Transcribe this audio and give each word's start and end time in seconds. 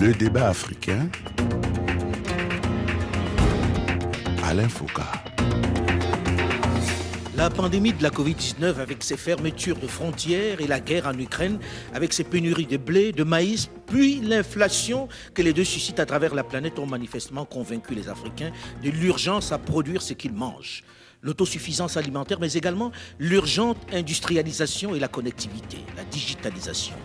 Le 0.00 0.12
débat 0.12 0.48
africain. 0.48 1.08
Alain 4.42 4.68
Foucault. 4.68 5.02
La 7.36 7.48
pandémie 7.48 7.92
de 7.92 8.02
la 8.02 8.10
Covid-19 8.10 8.80
avec 8.80 9.04
ses 9.04 9.16
fermetures 9.16 9.78
de 9.78 9.86
frontières 9.86 10.60
et 10.60 10.66
la 10.66 10.80
guerre 10.80 11.06
en 11.06 11.16
Ukraine 11.18 11.58
avec 11.92 12.12
ses 12.12 12.24
pénuries 12.24 12.66
de 12.66 12.76
blé, 12.76 13.12
de 13.12 13.22
maïs, 13.22 13.70
puis 13.86 14.20
l'inflation 14.20 15.08
que 15.32 15.42
les 15.42 15.52
deux 15.52 15.64
suscitent 15.64 16.00
à 16.00 16.06
travers 16.06 16.34
la 16.34 16.42
planète 16.42 16.78
ont 16.80 16.86
manifestement 16.86 17.44
convaincu 17.44 17.94
les 17.94 18.08
Africains 18.08 18.50
de 18.82 18.90
l'urgence 18.90 19.52
à 19.52 19.58
produire 19.58 20.02
ce 20.02 20.14
qu'ils 20.14 20.32
mangent. 20.32 20.82
L'autosuffisance 21.22 21.96
alimentaire, 21.96 22.40
mais 22.40 22.52
également 22.52 22.90
l'urgente 23.18 23.78
industrialisation 23.92 24.94
et 24.94 24.98
la 24.98 25.08
connectivité, 25.08 25.78
la 25.96 26.04
digitalisation. 26.04 26.96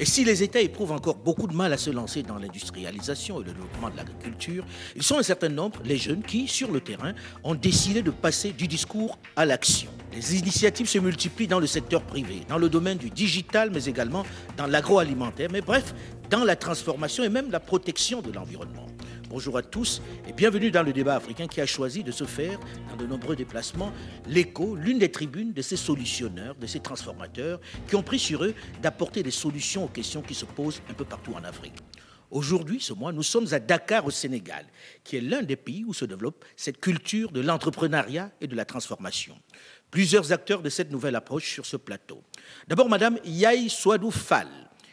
Et 0.00 0.06
si 0.06 0.24
les 0.24 0.42
États 0.42 0.62
éprouvent 0.62 0.92
encore 0.92 1.16
beaucoup 1.16 1.46
de 1.46 1.54
mal 1.54 1.74
à 1.74 1.76
se 1.76 1.90
lancer 1.90 2.22
dans 2.22 2.38
l'industrialisation 2.38 3.38
et 3.38 3.44
le 3.44 3.52
développement 3.52 3.90
de 3.90 3.98
l'agriculture, 3.98 4.64
ils 4.96 5.02
sont 5.02 5.18
un 5.18 5.22
certain 5.22 5.50
nombre, 5.50 5.78
les 5.84 5.98
jeunes, 5.98 6.22
qui, 6.22 6.48
sur 6.48 6.72
le 6.72 6.80
terrain, 6.80 7.12
ont 7.44 7.54
décidé 7.54 8.00
de 8.00 8.10
passer 8.10 8.52
du 8.52 8.66
discours 8.66 9.18
à 9.36 9.44
l'action. 9.44 9.90
Les 10.14 10.38
initiatives 10.38 10.88
se 10.88 10.98
multiplient 10.98 11.48
dans 11.48 11.60
le 11.60 11.66
secteur 11.66 12.00
privé, 12.00 12.40
dans 12.48 12.56
le 12.56 12.70
domaine 12.70 12.96
du 12.96 13.10
digital, 13.10 13.70
mais 13.74 13.84
également 13.84 14.24
dans 14.56 14.66
l'agroalimentaire, 14.66 15.50
mais 15.52 15.60
bref, 15.60 15.94
dans 16.30 16.44
la 16.44 16.56
transformation 16.56 17.22
et 17.22 17.28
même 17.28 17.50
la 17.50 17.60
protection 17.60 18.22
de 18.22 18.32
l'environnement. 18.32 18.86
Bonjour 19.30 19.56
à 19.56 19.62
tous 19.62 20.02
et 20.28 20.32
bienvenue 20.32 20.72
dans 20.72 20.82
le 20.82 20.92
débat 20.92 21.14
africain 21.14 21.46
qui 21.46 21.60
a 21.60 21.66
choisi 21.66 22.02
de 22.02 22.10
se 22.10 22.24
faire, 22.24 22.58
dans 22.88 22.96
de 22.96 23.06
nombreux 23.06 23.36
déplacements, 23.36 23.92
l'écho, 24.26 24.74
l'une 24.74 24.98
des 24.98 25.12
tribunes 25.12 25.52
de 25.52 25.62
ces 25.62 25.76
solutionneurs, 25.76 26.56
de 26.56 26.66
ces 26.66 26.80
transformateurs, 26.80 27.60
qui 27.86 27.94
ont 27.94 28.02
pris 28.02 28.18
sur 28.18 28.42
eux 28.44 28.54
d'apporter 28.82 29.22
des 29.22 29.30
solutions 29.30 29.84
aux 29.84 29.88
questions 29.88 30.20
qui 30.20 30.34
se 30.34 30.44
posent 30.46 30.82
un 30.90 30.94
peu 30.94 31.04
partout 31.04 31.32
en 31.34 31.44
Afrique. 31.44 31.76
Aujourd'hui, 32.32 32.80
ce 32.80 32.92
mois, 32.92 33.12
nous 33.12 33.22
sommes 33.22 33.46
à 33.52 33.60
Dakar 33.60 34.04
au 34.04 34.10
Sénégal, 34.10 34.66
qui 35.04 35.14
est 35.14 35.20
l'un 35.20 35.42
des 35.42 35.54
pays 35.54 35.84
où 35.84 35.94
se 35.94 36.06
développe 36.06 36.44
cette 36.56 36.80
culture 36.80 37.30
de 37.30 37.40
l'entrepreneuriat 37.40 38.32
et 38.40 38.48
de 38.48 38.56
la 38.56 38.64
transformation. 38.64 39.38
Plusieurs 39.92 40.32
acteurs 40.32 40.60
de 40.60 40.70
cette 40.70 40.90
nouvelle 40.90 41.14
approche 41.14 41.52
sur 41.52 41.66
ce 41.66 41.76
plateau. 41.76 42.24
D'abord, 42.66 42.88
Madame 42.88 43.16
Yaï 43.24 43.70
Swadou 43.70 44.10
Fall, 44.10 44.48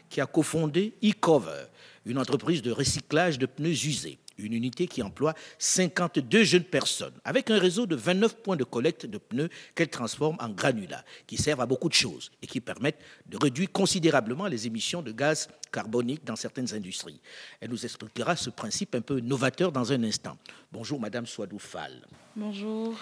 qui 0.10 0.22
a 0.22 0.28
cofondé 0.28 0.94
eCover, 1.02 1.66
une 2.06 2.20
entreprise 2.20 2.62
de 2.62 2.72
recyclage 2.72 3.40
de 3.40 3.48
pneus 3.48 3.88
usés 3.88 4.20
une 4.38 4.54
unité 4.54 4.88
qui 4.88 5.02
emploie 5.02 5.34
52 5.60 6.44
jeunes 6.44 6.64
personnes, 6.64 7.14
avec 7.24 7.50
un 7.50 7.60
réseau 7.60 7.86
de 7.86 7.96
29 7.96 8.38
points 8.38 8.56
de 8.56 8.64
collecte 8.64 9.06
de 9.06 9.18
pneus 9.18 9.50
qu'elle 9.76 9.90
transforme 9.90 10.38
en 10.40 10.50
granulats, 10.50 11.04
qui 11.26 11.38
servent 11.38 11.62
à 11.62 11.66
beaucoup 11.66 11.90
de 11.90 11.94
choses 11.94 12.32
et 12.42 12.48
qui 12.48 12.62
permettent 12.62 13.00
de 13.28 13.38
réduire 13.38 13.72
considérablement 13.72 14.48
les 14.48 14.68
émissions 14.68 15.02
de 15.02 15.12
gaz 15.12 15.50
carbonique 15.72 16.24
dans 16.24 16.36
certaines 16.36 16.74
industries. 16.74 17.20
Elle 17.60 17.70
nous 17.70 17.86
expliquera 17.86 18.36
ce 18.36 18.50
principe 18.50 18.96
un 18.96 19.02
peu 19.02 19.20
novateur 19.20 19.72
dans 19.72 19.92
un 19.92 20.04
instant. 20.04 20.38
Bonjour 20.72 21.00
Madame 21.00 21.26
Swadou 21.26 21.60
Fall. 21.60 22.06
Bonjour. 22.36 22.98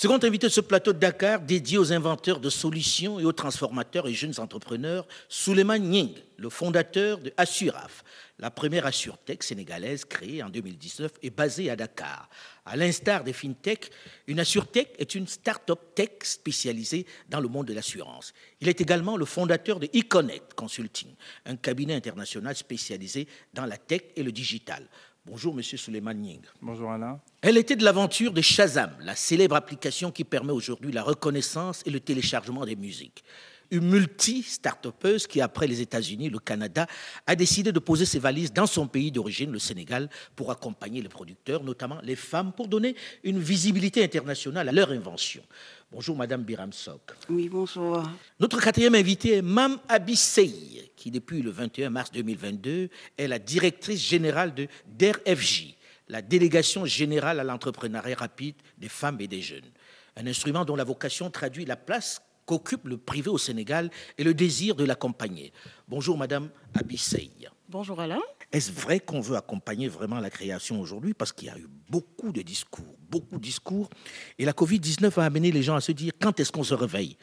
Second 0.00 0.20
invité 0.22 0.46
de 0.46 0.52
ce 0.52 0.60
plateau 0.60 0.92
de 0.92 0.98
Dakar, 1.00 1.40
dédié 1.40 1.76
aux 1.76 1.92
inventeurs 1.92 2.38
de 2.38 2.50
solutions 2.50 3.18
et 3.18 3.24
aux 3.24 3.32
transformateurs 3.32 4.06
et 4.06 4.14
jeunes 4.14 4.38
entrepreneurs, 4.38 5.08
Souleymane 5.28 5.82
Nying, 5.82 6.14
le 6.36 6.48
fondateur 6.50 7.18
de 7.18 7.32
Assuraf, 7.36 8.04
la 8.38 8.52
première 8.52 8.86
AssureTech 8.86 9.42
sénégalaise 9.42 10.04
créée 10.04 10.40
en 10.44 10.50
2019 10.50 11.10
est 11.24 11.30
basée 11.30 11.68
à 11.70 11.74
Dakar. 11.74 12.30
À 12.64 12.76
l'instar 12.76 13.24
des 13.24 13.32
FinTech, 13.32 13.90
une 14.28 14.38
AssureTech 14.38 14.94
est 14.98 15.16
une 15.16 15.26
start-up 15.26 15.80
tech 15.96 16.10
spécialisée 16.22 17.04
dans 17.28 17.40
le 17.40 17.48
monde 17.48 17.66
de 17.66 17.74
l'assurance. 17.74 18.32
Il 18.60 18.68
est 18.68 18.80
également 18.80 19.16
le 19.16 19.24
fondateur 19.24 19.80
de 19.80 19.88
eConnect 19.92 20.54
Consulting, 20.54 21.08
un 21.46 21.56
cabinet 21.56 21.96
international 21.96 22.54
spécialisé 22.54 23.26
dans 23.52 23.66
la 23.66 23.76
tech 23.76 24.02
et 24.14 24.22
le 24.22 24.30
digital. 24.30 24.86
Bonjour, 25.30 25.54
Monsieur 25.54 25.76
Suleiman 25.76 26.14
Ning. 26.14 26.40
Bonjour, 26.62 26.90
Alain. 26.90 27.20
Elle 27.42 27.58
était 27.58 27.76
de 27.76 27.84
l'aventure 27.84 28.32
de 28.32 28.40
Shazam, 28.40 28.92
la 29.00 29.14
célèbre 29.14 29.56
application 29.56 30.10
qui 30.10 30.24
permet 30.24 30.52
aujourd'hui 30.52 30.90
la 30.90 31.02
reconnaissance 31.02 31.82
et 31.84 31.90
le 31.90 32.00
téléchargement 32.00 32.64
des 32.64 32.76
musiques 32.76 33.24
une 33.70 33.88
multi-startupeuse 33.88 35.26
qui, 35.26 35.40
après 35.40 35.66
les 35.66 35.80
États-Unis, 35.80 36.30
le 36.30 36.38
Canada, 36.38 36.86
a 37.26 37.36
décidé 37.36 37.72
de 37.72 37.78
poser 37.78 38.06
ses 38.06 38.18
valises 38.18 38.52
dans 38.52 38.66
son 38.66 38.86
pays 38.86 39.10
d'origine, 39.10 39.52
le 39.52 39.58
Sénégal, 39.58 40.08
pour 40.36 40.50
accompagner 40.50 41.02
les 41.02 41.08
producteurs, 41.08 41.62
notamment 41.62 41.98
les 42.02 42.16
femmes, 42.16 42.52
pour 42.52 42.68
donner 42.68 42.96
une 43.24 43.38
visibilité 43.38 44.02
internationale 44.02 44.68
à 44.68 44.72
leur 44.72 44.90
invention. 44.90 45.42
Bonjour 45.90 46.16
Madame 46.16 46.42
Biram 46.42 46.72
Sok. 46.72 47.14
Oui, 47.30 47.48
bonjour. 47.48 48.02
Notre 48.38 48.60
quatrième 48.60 48.94
invitée 48.94 49.36
est 49.36 49.42
Mam 49.42 49.78
Abissei, 49.88 50.90
qui 50.96 51.10
depuis 51.10 51.40
le 51.40 51.50
21 51.50 51.90
mars 51.90 52.10
2022 52.12 52.90
est 53.16 53.26
la 53.26 53.38
directrice 53.38 54.00
générale 54.06 54.54
de 54.54 54.68
DERFJ, 54.86 55.76
la 56.08 56.20
délégation 56.20 56.84
générale 56.84 57.40
à 57.40 57.44
l'entrepreneuriat 57.44 58.16
rapide 58.16 58.56
des 58.76 58.88
femmes 58.88 59.18
et 59.20 59.28
des 59.28 59.40
jeunes. 59.40 59.70
Un 60.16 60.26
instrument 60.26 60.64
dont 60.64 60.76
la 60.76 60.84
vocation 60.84 61.30
traduit 61.30 61.64
la 61.64 61.76
place 61.76 62.20
qu'occupe 62.48 62.88
le 62.88 62.96
privé 62.96 63.28
au 63.28 63.36
Sénégal 63.36 63.90
et 64.16 64.24
le 64.24 64.32
désir 64.32 64.74
de 64.74 64.82
l'accompagner. 64.82 65.52
Bonjour 65.86 66.16
Madame 66.16 66.48
Abissey. 66.74 67.30
Bonjour 67.68 68.00
Alain. 68.00 68.22
Est-ce 68.50 68.72
vrai 68.72 69.00
qu'on 69.00 69.20
veut 69.20 69.36
accompagner 69.36 69.86
vraiment 69.86 70.18
la 70.18 70.30
création 70.30 70.80
aujourd'hui? 70.80 71.12
Parce 71.12 71.30
qu'il 71.30 71.48
y 71.48 71.50
a 71.50 71.58
eu 71.58 71.68
beaucoup 71.90 72.32
de 72.32 72.40
discours, 72.40 72.96
beaucoup 73.10 73.36
de 73.36 73.42
discours. 73.42 73.90
Et 74.38 74.46
la 74.46 74.52
Covid-19 74.52 75.20
a 75.20 75.24
amené 75.26 75.52
les 75.52 75.62
gens 75.62 75.76
à 75.76 75.82
se 75.82 75.92
dire 75.92 76.12
quand 76.18 76.40
est-ce 76.40 76.50
qu'on 76.50 76.64
se 76.64 76.72
réveille? 76.72 77.18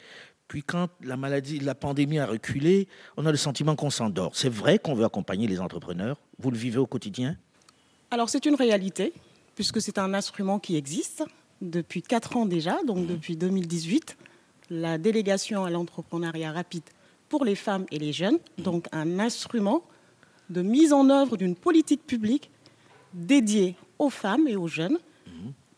Puis 0.46 0.62
quand 0.62 0.90
la 1.02 1.16
maladie, 1.16 1.58
la 1.58 1.74
pandémie 1.74 2.20
a 2.20 2.26
reculé, 2.26 2.86
on 3.16 3.26
a 3.26 3.32
le 3.32 3.36
sentiment 3.36 3.74
qu'on 3.74 3.90
s'endort. 3.90 4.36
C'est 4.36 4.48
vrai 4.48 4.78
qu'on 4.78 4.94
veut 4.94 5.04
accompagner 5.04 5.48
les 5.48 5.60
entrepreneurs? 5.60 6.20
Vous 6.38 6.52
le 6.52 6.56
vivez 6.56 6.78
au 6.78 6.86
quotidien? 6.86 7.36
Alors 8.12 8.28
c'est 8.28 8.46
une 8.46 8.54
réalité, 8.54 9.12
puisque 9.56 9.80
c'est 9.82 9.98
un 9.98 10.14
instrument 10.14 10.60
qui 10.60 10.76
existe 10.76 11.24
depuis 11.60 12.02
4 12.02 12.36
ans 12.36 12.46
déjà, 12.46 12.78
donc 12.84 12.98
mmh. 12.98 13.06
depuis 13.06 13.36
2018 13.36 14.16
la 14.70 14.98
délégation 14.98 15.64
à 15.64 15.70
l'entrepreneuriat 15.70 16.52
rapide 16.52 16.82
pour 17.28 17.44
les 17.44 17.54
femmes 17.54 17.86
et 17.90 17.98
les 17.98 18.12
jeunes, 18.12 18.38
donc 18.58 18.86
un 18.92 19.18
instrument 19.18 19.82
de 20.50 20.62
mise 20.62 20.92
en 20.92 21.08
œuvre 21.10 21.36
d'une 21.36 21.56
politique 21.56 22.06
publique 22.06 22.50
dédiée 23.12 23.74
aux 23.98 24.10
femmes 24.10 24.46
et 24.48 24.56
aux 24.56 24.68
jeunes 24.68 24.98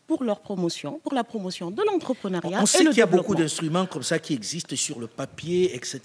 pour 0.06 0.24
leur 0.24 0.40
promotion, 0.40 1.00
pour 1.00 1.12
la 1.12 1.22
promotion 1.22 1.70
de 1.70 1.82
l'entrepreneuriat. 1.82 2.60
On 2.62 2.66
sait 2.66 2.84
qu'il 2.86 2.96
y 2.96 3.02
a 3.02 3.06
beaucoup 3.06 3.34
d'instruments 3.34 3.84
comme 3.84 4.02
ça 4.02 4.18
qui 4.18 4.32
existent 4.32 4.74
sur 4.74 4.98
le 4.98 5.06
papier, 5.06 5.76
etc. 5.76 6.00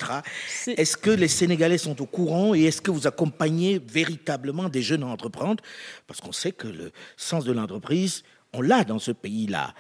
Est-ce 0.67 0.97
que 0.97 1.09
les 1.09 1.29
Sénégalais 1.29 1.77
sont 1.77 2.01
au 2.01 2.05
courant 2.05 2.53
et 2.53 2.63
est-ce 2.63 2.81
que 2.81 2.91
vous 2.91 3.07
accompagnez 3.07 3.79
véritablement 3.79 4.67
des 4.67 4.81
jeunes 4.81 5.03
à 5.03 5.07
entreprendre? 5.07 5.63
Parce 6.05 6.19
qu'on 6.19 6.33
sait 6.33 6.51
que 6.51 6.67
le 6.67 6.91
sens 7.15 7.45
de 7.45 7.53
l'entreprise, 7.53 8.23
on 8.51 8.61
l'a 8.61 8.83
dans 8.83 9.00
ce 9.00 9.11
pays-là. 9.11 9.73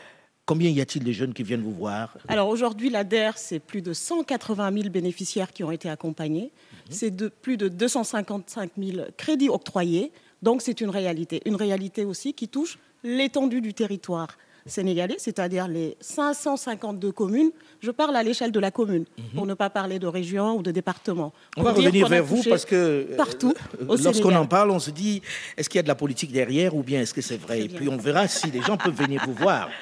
Combien 0.45 0.69
y 0.69 0.81
a-t-il 0.81 1.05
de 1.05 1.11
jeunes 1.13 1.33
qui 1.33 1.43
viennent 1.43 1.61
vous 1.61 1.73
voir 1.73 2.17
Alors 2.27 2.49
aujourd'hui, 2.49 2.89
l'ADER, 2.89 3.31
c'est 3.37 3.59
plus 3.59 3.81
de 3.81 3.93
180 3.93 4.73
000 4.73 4.89
bénéficiaires 4.89 5.53
qui 5.53 5.63
ont 5.63 5.71
été 5.71 5.89
accompagnés. 5.89 6.51
Mhm. 6.51 6.79
C'est 6.89 7.15
de 7.15 7.29
plus 7.29 7.55
de 7.55 7.69
255 7.69 8.71
000 8.77 9.05
crédits 9.15 9.49
octroyés. 9.49 10.11
Donc 10.41 10.61
c'est 10.61 10.81
une 10.81 10.89
réalité. 10.89 11.41
Une 11.45 11.55
réalité 11.55 12.03
aussi 12.03 12.33
qui 12.33 12.49
touche 12.49 12.77
l'étendue 13.03 13.61
du 13.61 13.73
territoire 13.73 14.37
sénégalais, 14.65 15.15
c'est-à-dire 15.17 15.67
les 15.67 15.95
552 16.01 17.11
communes. 17.13 17.51
Je 17.81 17.91
parle 17.91 18.15
à 18.15 18.23
l'échelle 18.23 18.51
de 18.51 18.59
la 18.59 18.71
commune, 18.71 19.05
mhm. 19.17 19.23
pour 19.35 19.45
ne 19.45 19.53
pas 19.53 19.69
parler 19.69 19.97
de 19.97 20.07
région 20.07 20.57
ou 20.57 20.61
de 20.61 20.71
département. 20.71 21.33
On 21.55 21.63
va 21.63 21.71
revenir 21.71 22.09
vers 22.09 22.23
vous 22.23 22.43
parce 22.43 22.65
que 22.65 22.75
euh, 22.75 23.15
partout. 23.15 23.53
Lorsqu'on 23.79 24.35
en 24.35 24.45
parle, 24.45 24.71
on 24.71 24.79
se 24.79 24.91
dit 24.91 25.21
est-ce 25.55 25.69
qu'il 25.69 25.79
y 25.79 25.79
a 25.79 25.83
de 25.83 25.87
la 25.87 25.95
politique 25.95 26.33
derrière 26.33 26.75
ou 26.75 26.83
bien 26.83 26.99
est-ce 27.01 27.13
que 27.13 27.21
c'est 27.21 27.37
vrai? 27.37 27.61
Et 27.61 27.69
puis 27.69 27.87
on 27.87 27.97
verra 27.97 28.27
si 28.27 28.51
les 28.51 28.61
gens 28.61 28.75
peuvent 28.75 28.95
venir 28.95 29.23
vous 29.25 29.33
voir. 29.33 29.69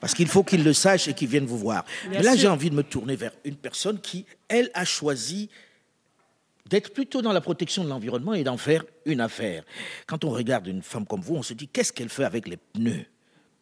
Parce 0.00 0.14
qu'il 0.14 0.28
faut 0.28 0.42
qu'ils 0.42 0.64
le 0.64 0.72
sachent 0.72 1.08
et 1.08 1.14
qu'ils 1.14 1.28
viennent 1.28 1.46
vous 1.46 1.58
voir. 1.58 1.84
Mais 2.08 2.22
là, 2.22 2.34
j'ai 2.34 2.48
envie 2.48 2.70
de 2.70 2.74
me 2.74 2.82
tourner 2.82 3.16
vers 3.16 3.32
une 3.44 3.56
personne 3.56 4.00
qui, 4.00 4.24
elle, 4.48 4.70
a 4.74 4.84
choisi 4.84 5.50
d'être 6.68 6.92
plutôt 6.92 7.20
dans 7.20 7.32
la 7.32 7.40
protection 7.40 7.84
de 7.84 7.88
l'environnement 7.88 8.32
et 8.32 8.44
d'en 8.44 8.56
faire 8.56 8.84
une 9.04 9.20
affaire. 9.20 9.64
Quand 10.06 10.24
on 10.24 10.30
regarde 10.30 10.66
une 10.68 10.82
femme 10.82 11.06
comme 11.06 11.20
vous, 11.20 11.34
on 11.34 11.42
se 11.42 11.52
dit 11.52 11.68
qu'est-ce 11.68 11.92
qu'elle 11.92 12.08
fait 12.08 12.24
avec 12.24 12.48
les 12.48 12.56
pneus? 12.56 13.06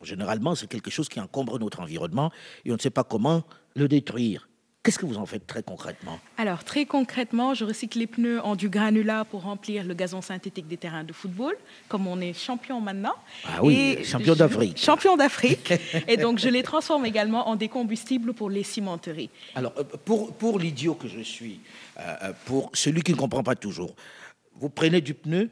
Généralement, 0.02 0.54
c'est 0.54 0.68
quelque 0.68 0.90
chose 0.90 1.08
qui 1.08 1.18
encombre 1.18 1.58
notre 1.58 1.80
environnement 1.80 2.30
et 2.64 2.70
on 2.70 2.74
ne 2.74 2.80
sait 2.80 2.90
pas 2.90 3.04
comment 3.04 3.42
le 3.74 3.88
détruire. 3.88 4.48
Qu'est-ce 4.82 4.98
que 4.98 5.06
vous 5.06 5.18
en 5.18 5.26
faites 5.26 5.46
très 5.46 5.62
concrètement? 5.62 6.18
Alors, 6.36 6.62
très 6.62 6.86
concrètement, 6.86 7.52
je 7.52 7.64
recycle 7.64 7.98
les 7.98 8.06
pneus 8.06 8.40
en 8.40 8.54
du 8.54 8.68
granulat 8.68 9.24
pour 9.24 9.42
remplir 9.42 9.84
le 9.84 9.92
gazon 9.92 10.22
synthétique 10.22 10.68
des 10.68 10.76
terrains 10.76 11.04
de 11.04 11.12
football, 11.12 11.56
comme 11.88 12.06
on 12.06 12.20
est 12.20 12.32
champion 12.32 12.80
maintenant. 12.80 13.14
Ah 13.44 13.62
oui, 13.62 13.98
champion 14.04 14.34
d'Afrique. 14.34 14.78
Champion 14.78 15.16
d'Afrique. 15.16 15.74
et 16.08 16.16
donc, 16.16 16.38
je 16.38 16.48
les 16.48 16.62
transforme 16.62 17.04
également 17.04 17.48
en 17.48 17.56
des 17.56 17.68
combustibles 17.68 18.32
pour 18.32 18.50
les 18.50 18.62
cimenteries. 18.62 19.30
Alors, 19.56 19.74
euh, 19.78 19.82
pour, 19.82 20.32
pour 20.34 20.58
l'idiot 20.58 20.94
que 20.94 21.08
je 21.08 21.20
suis, 21.20 21.60
euh, 21.98 22.14
euh, 22.22 22.32
pour 22.46 22.70
celui 22.72 23.02
qui 23.02 23.12
ne 23.12 23.18
comprend 23.18 23.42
pas 23.42 23.56
toujours, 23.56 23.94
vous 24.54 24.70
prenez 24.70 25.00
du 25.00 25.14
pneu, 25.14 25.50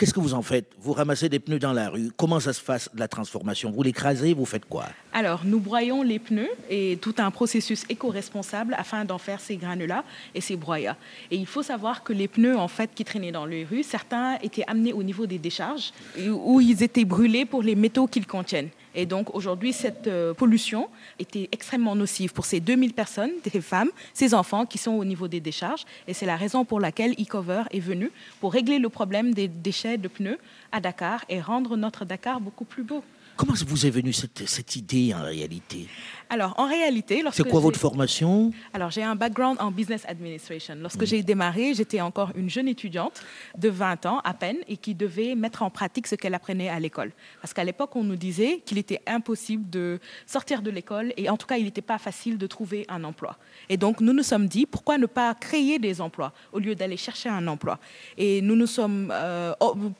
Qu'est-ce 0.00 0.14
que 0.14 0.20
vous 0.20 0.32
en 0.32 0.40
faites? 0.40 0.64
Vous 0.80 0.94
ramassez 0.94 1.28
des 1.28 1.40
pneus 1.40 1.58
dans 1.58 1.74
la 1.74 1.90
rue. 1.90 2.10
Comment 2.16 2.40
ça 2.40 2.54
se 2.54 2.62
passe 2.62 2.88
la 2.96 3.06
transformation? 3.06 3.70
Vous 3.70 3.82
l'écrasez 3.82 4.32
Vous 4.32 4.46
faites 4.46 4.64
quoi? 4.64 4.86
Alors, 5.12 5.42
nous 5.44 5.60
broyons 5.60 6.02
les 6.02 6.18
pneus 6.18 6.48
et 6.70 6.96
tout 7.02 7.14
un 7.18 7.30
processus 7.30 7.84
éco-responsable 7.90 8.74
afin 8.78 9.04
d'en 9.04 9.18
faire 9.18 9.42
ces 9.42 9.58
granulats 9.58 10.04
et 10.34 10.40
ces 10.40 10.56
broyats. 10.56 10.96
Et 11.30 11.36
il 11.36 11.44
faut 11.44 11.62
savoir 11.62 12.02
que 12.02 12.14
les 12.14 12.28
pneus, 12.28 12.56
en 12.56 12.66
fait, 12.66 12.88
qui 12.94 13.04
traînaient 13.04 13.30
dans 13.30 13.44
les 13.44 13.62
rues, 13.62 13.82
certains 13.82 14.38
étaient 14.42 14.64
amenés 14.66 14.94
au 14.94 15.02
niveau 15.02 15.26
des 15.26 15.38
décharges 15.38 15.92
où 16.18 16.62
ils 16.62 16.82
étaient 16.82 17.04
brûlés 17.04 17.44
pour 17.44 17.62
les 17.62 17.74
métaux 17.74 18.06
qu'ils 18.06 18.26
contiennent. 18.26 18.70
Et 18.94 19.06
donc 19.06 19.34
aujourd'hui, 19.34 19.72
cette 19.72 20.06
euh, 20.06 20.34
pollution 20.34 20.88
était 21.18 21.48
extrêmement 21.52 21.94
nocive 21.94 22.32
pour 22.32 22.44
ces 22.44 22.60
2000 22.60 22.92
personnes, 22.92 23.30
des 23.52 23.60
femmes, 23.60 23.90
ces 24.14 24.34
enfants 24.34 24.66
qui 24.66 24.78
sont 24.78 24.92
au 24.92 25.04
niveau 25.04 25.28
des 25.28 25.40
décharges. 25.40 25.84
Et 26.08 26.14
c'est 26.14 26.26
la 26.26 26.36
raison 26.36 26.64
pour 26.64 26.80
laquelle 26.80 27.12
eCover 27.18 27.62
est 27.70 27.80
venu 27.80 28.10
pour 28.40 28.52
régler 28.52 28.78
le 28.78 28.88
problème 28.88 29.32
des 29.34 29.48
déchets 29.48 29.98
de 29.98 30.08
pneus 30.08 30.38
à 30.72 30.80
Dakar 30.80 31.24
et 31.28 31.40
rendre 31.40 31.76
notre 31.76 32.04
Dakar 32.04 32.40
beaucoup 32.40 32.64
plus 32.64 32.82
beau. 32.82 33.02
Comment 33.40 33.54
vous 33.66 33.86
est 33.86 33.90
venue 33.90 34.12
cette, 34.12 34.46
cette 34.46 34.76
idée 34.76 35.14
en 35.14 35.22
réalité? 35.22 35.86
Alors, 36.28 36.52
en 36.58 36.68
réalité, 36.68 37.22
lorsque 37.22 37.38
C'est 37.38 37.48
quoi 37.48 37.58
votre 37.58 37.80
formation? 37.80 38.52
Alors, 38.74 38.90
j'ai 38.90 39.02
un 39.02 39.16
background 39.16 39.56
en 39.60 39.70
business 39.70 40.04
administration. 40.06 40.76
Lorsque 40.78 41.06
j'ai 41.06 41.22
démarré, 41.22 41.72
j'étais 41.72 42.02
encore 42.02 42.32
une 42.36 42.50
jeune 42.50 42.68
étudiante 42.68 43.22
de 43.56 43.70
20 43.70 44.04
ans 44.04 44.20
à 44.24 44.34
peine 44.34 44.58
et 44.68 44.76
qui 44.76 44.94
devait 44.94 45.34
mettre 45.34 45.62
en 45.62 45.70
pratique 45.70 46.06
ce 46.06 46.16
qu'elle 46.16 46.34
apprenait 46.34 46.68
à 46.68 46.78
l'école. 46.78 47.12
Parce 47.40 47.54
qu'à 47.54 47.64
l'époque, 47.64 47.96
on 47.96 48.04
nous 48.04 48.16
disait 48.16 48.60
qu'il 48.66 48.76
était 48.76 49.00
impossible 49.06 49.70
de 49.70 50.00
sortir 50.26 50.60
de 50.60 50.70
l'école 50.70 51.14
et 51.16 51.30
en 51.30 51.38
tout 51.38 51.46
cas, 51.46 51.56
il 51.56 51.64
n'était 51.64 51.80
pas 51.80 51.96
facile 51.96 52.36
de 52.36 52.46
trouver 52.46 52.84
un 52.90 53.04
emploi. 53.04 53.38
Et 53.70 53.78
donc, 53.78 54.02
nous 54.02 54.12
nous 54.12 54.22
sommes 54.22 54.48
dit, 54.48 54.66
pourquoi 54.66 54.98
ne 54.98 55.06
pas 55.06 55.34
créer 55.34 55.78
des 55.78 56.02
emplois 56.02 56.34
au 56.52 56.58
lieu 56.58 56.74
d'aller 56.74 56.98
chercher 56.98 57.30
un 57.30 57.46
emploi? 57.48 57.80
Et 58.18 58.42
nous 58.42 58.54
nous 58.54 58.66
sommes 58.66 59.10
euh, 59.10 59.54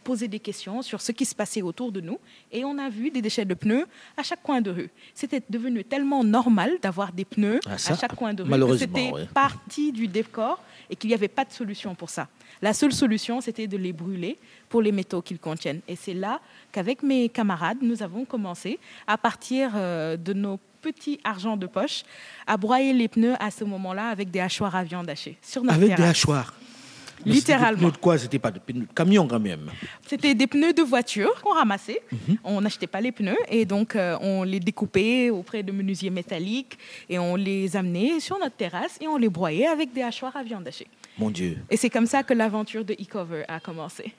posé 0.04 0.28
des 0.28 0.40
questions 0.40 0.82
sur 0.82 1.00
ce 1.00 1.10
qui 1.12 1.24
se 1.24 1.34
passait 1.34 1.62
autour 1.62 1.90
de 1.90 2.02
nous 2.02 2.18
et 2.52 2.66
on 2.66 2.76
a 2.76 2.90
vu 2.90 3.10
des 3.10 3.22
déchets 3.30 3.44
de 3.44 3.54
pneus 3.54 3.86
à 4.16 4.22
chaque 4.22 4.42
coin 4.42 4.60
de 4.60 4.70
rue. 4.70 4.90
C'était 5.14 5.42
devenu 5.48 5.84
tellement 5.84 6.24
normal 6.24 6.78
d'avoir 6.82 7.12
des 7.12 7.24
pneus 7.24 7.60
Ah, 7.66 7.74
à 7.74 7.96
chaque 7.96 8.14
coin 8.16 8.34
de 8.34 8.42
rue. 8.42 8.78
C'était 8.78 9.10
ouais. 9.10 9.26
partie 9.32 9.92
du 9.92 10.08
décor 10.08 10.60
et 10.90 10.96
qu'il 10.96 11.08
n'y 11.08 11.14
avait 11.14 11.28
pas 11.28 11.44
de 11.44 11.52
solution 11.52 11.94
pour 11.94 12.10
ça. 12.10 12.26
La 12.60 12.72
seule 12.72 12.92
solution, 12.92 13.40
c'était 13.40 13.68
de 13.68 13.76
les 13.76 13.92
brûler 13.92 14.36
pour 14.68 14.82
les 14.82 14.92
métaux 14.92 15.22
qu'ils 15.22 15.38
contiennent. 15.38 15.80
Et 15.86 15.94
c'est 15.96 16.14
là 16.14 16.40
qu'avec 16.72 17.02
mes 17.02 17.28
camarades, 17.28 17.78
nous 17.80 18.02
avons 18.02 18.24
commencé 18.24 18.78
à 19.06 19.16
partir 19.16 19.70
euh, 19.76 20.16
de 20.16 20.32
nos 20.32 20.58
petits 20.82 21.20
argents 21.24 21.56
de 21.56 21.66
poche 21.66 22.02
à 22.46 22.56
broyer 22.56 22.92
les 22.92 23.06
pneus 23.08 23.34
à 23.38 23.50
ce 23.50 23.64
moment-là 23.64 24.08
avec 24.08 24.30
des 24.30 24.40
hachoirs 24.40 24.74
à 24.74 24.82
viande 24.82 25.08
hachée 25.08 25.36
sur 25.42 25.62
notre 25.62 25.76
Avec 25.76 25.94
des 25.94 26.02
hachoirs 26.02 26.54
Des 27.24 27.32
Littéralement. 27.32 27.78
pneus 27.82 27.92
de 27.92 27.96
quoi? 27.98 28.18
C'était 28.18 28.38
pas 28.38 28.50
de 28.50 28.58
pneus 28.58 28.86
de 28.86 28.92
camion 28.94 29.26
quand 29.28 29.40
même. 29.40 29.70
C'était 30.06 30.34
des 30.34 30.46
pneus 30.46 30.72
de 30.72 30.82
voiture 30.82 31.40
qu'on 31.42 31.52
ramassait. 31.54 32.00
Mhm. 32.12 32.36
On 32.44 32.60
n'achetait 32.60 32.86
pas 32.86 33.00
les 33.00 33.12
pneus 33.12 33.36
et 33.48 33.64
donc 33.64 33.94
euh, 33.96 34.16
on 34.20 34.42
les 34.42 34.60
découpait 34.60 35.30
auprès 35.30 35.62
de 35.62 35.72
menuisiers 35.72 36.10
métalliques 36.10 36.78
et 37.08 37.18
on 37.18 37.36
les 37.36 37.76
amenait 37.76 38.20
sur 38.20 38.38
notre 38.38 38.56
terrasse 38.56 38.96
et 39.00 39.06
on 39.08 39.16
les 39.16 39.28
broyait 39.28 39.66
avec 39.66 39.92
des 39.92 40.02
hachoirs 40.02 40.36
à 40.36 40.42
viande 40.42 40.66
hachée. 40.66 40.86
Mon 41.18 41.28
Dieu. 41.30 41.58
Et 41.68 41.76
c'est 41.76 41.90
comme 41.90 42.06
ça 42.06 42.22
que 42.22 42.32
l'aventure 42.32 42.84
de 42.84 42.94
e-cover 42.94 43.44
a 43.48 43.60
commencé. 43.60 44.12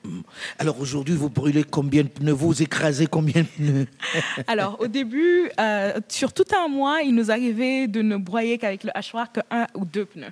Alors 0.60 0.80
aujourd'hui, 0.80 1.16
vous 1.16 1.30
brûlez 1.30 1.64
combien 1.64 2.04
de 2.04 2.10
pneus? 2.10 2.34
Vous 2.34 2.62
écrasez 2.62 3.08
combien 3.08 3.42
de 3.42 3.48
pneus? 3.48 3.88
Alors 4.48 4.78
au 4.80 4.88
début, 4.88 5.50
euh, 5.60 6.00
sur 6.10 6.34
tout 6.34 6.46
un 6.56 6.68
mois, 6.68 7.02
il 7.02 7.16
nous 7.16 7.32
arrivait 7.32 7.88
de 7.88 8.02
ne 8.02 8.18
broyer 8.18 8.58
qu'avec 8.58 8.84
le 8.84 8.96
hachoir 8.96 9.32
que 9.32 9.40
un 9.50 9.66
ou 9.74 9.86
deux 9.86 10.06
pneus. 10.06 10.32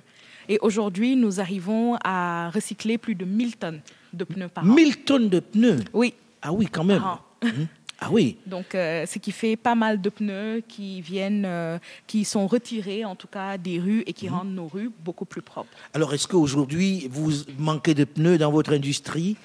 Et 0.50 0.58
aujourd'hui, 0.62 1.14
nous 1.14 1.38
arrivons 1.38 1.96
à 2.02 2.50
recycler 2.50 2.98
plus 2.98 3.14
de 3.14 3.24
1000 3.24 3.56
tonnes 3.56 3.80
de 4.12 4.24
pneus 4.24 4.48
par 4.48 4.64
an. 4.64 4.66
1000 4.66 4.96
tonnes 5.04 5.28
de 5.28 5.38
pneus? 5.38 5.78
Oui, 5.92 6.12
Ah 6.42 6.52
oui, 6.52 6.66
quand 6.66 6.82
même. 6.82 7.00
An. 7.02 7.20
Hum. 7.44 7.68
Ah 8.00 8.08
oui. 8.10 8.36
Donc, 8.46 8.74
euh, 8.74 9.04
ce 9.06 9.18
qui 9.20 9.30
fait 9.30 9.54
pas 9.56 9.74
mal 9.76 10.00
de 10.00 10.08
pneus 10.10 10.62
qui 10.66 11.02
viennent, 11.02 11.44
euh, 11.46 11.78
qui 12.08 12.24
sont 12.24 12.46
retirés 12.48 13.04
en 13.04 13.14
tout 13.14 13.28
cas 13.28 13.58
des 13.58 13.78
rues 13.78 14.02
et 14.06 14.12
qui 14.12 14.26
Mhm. 14.26 14.32
rendent 14.34 14.54
nos 14.54 14.66
rues 14.66 14.90
beaucoup 15.04 15.26
plus 15.26 15.42
propres. 15.42 15.68
Alors 15.94 16.12
est-ce 16.14 16.26
qu'aujourd'hui, 16.26 17.08
vous 17.12 17.30
manquez 17.58 17.94
de 17.94 18.04
pneus 18.04 18.38
dans 18.38 18.50
votre 18.50 18.72
industrie? 18.72 19.36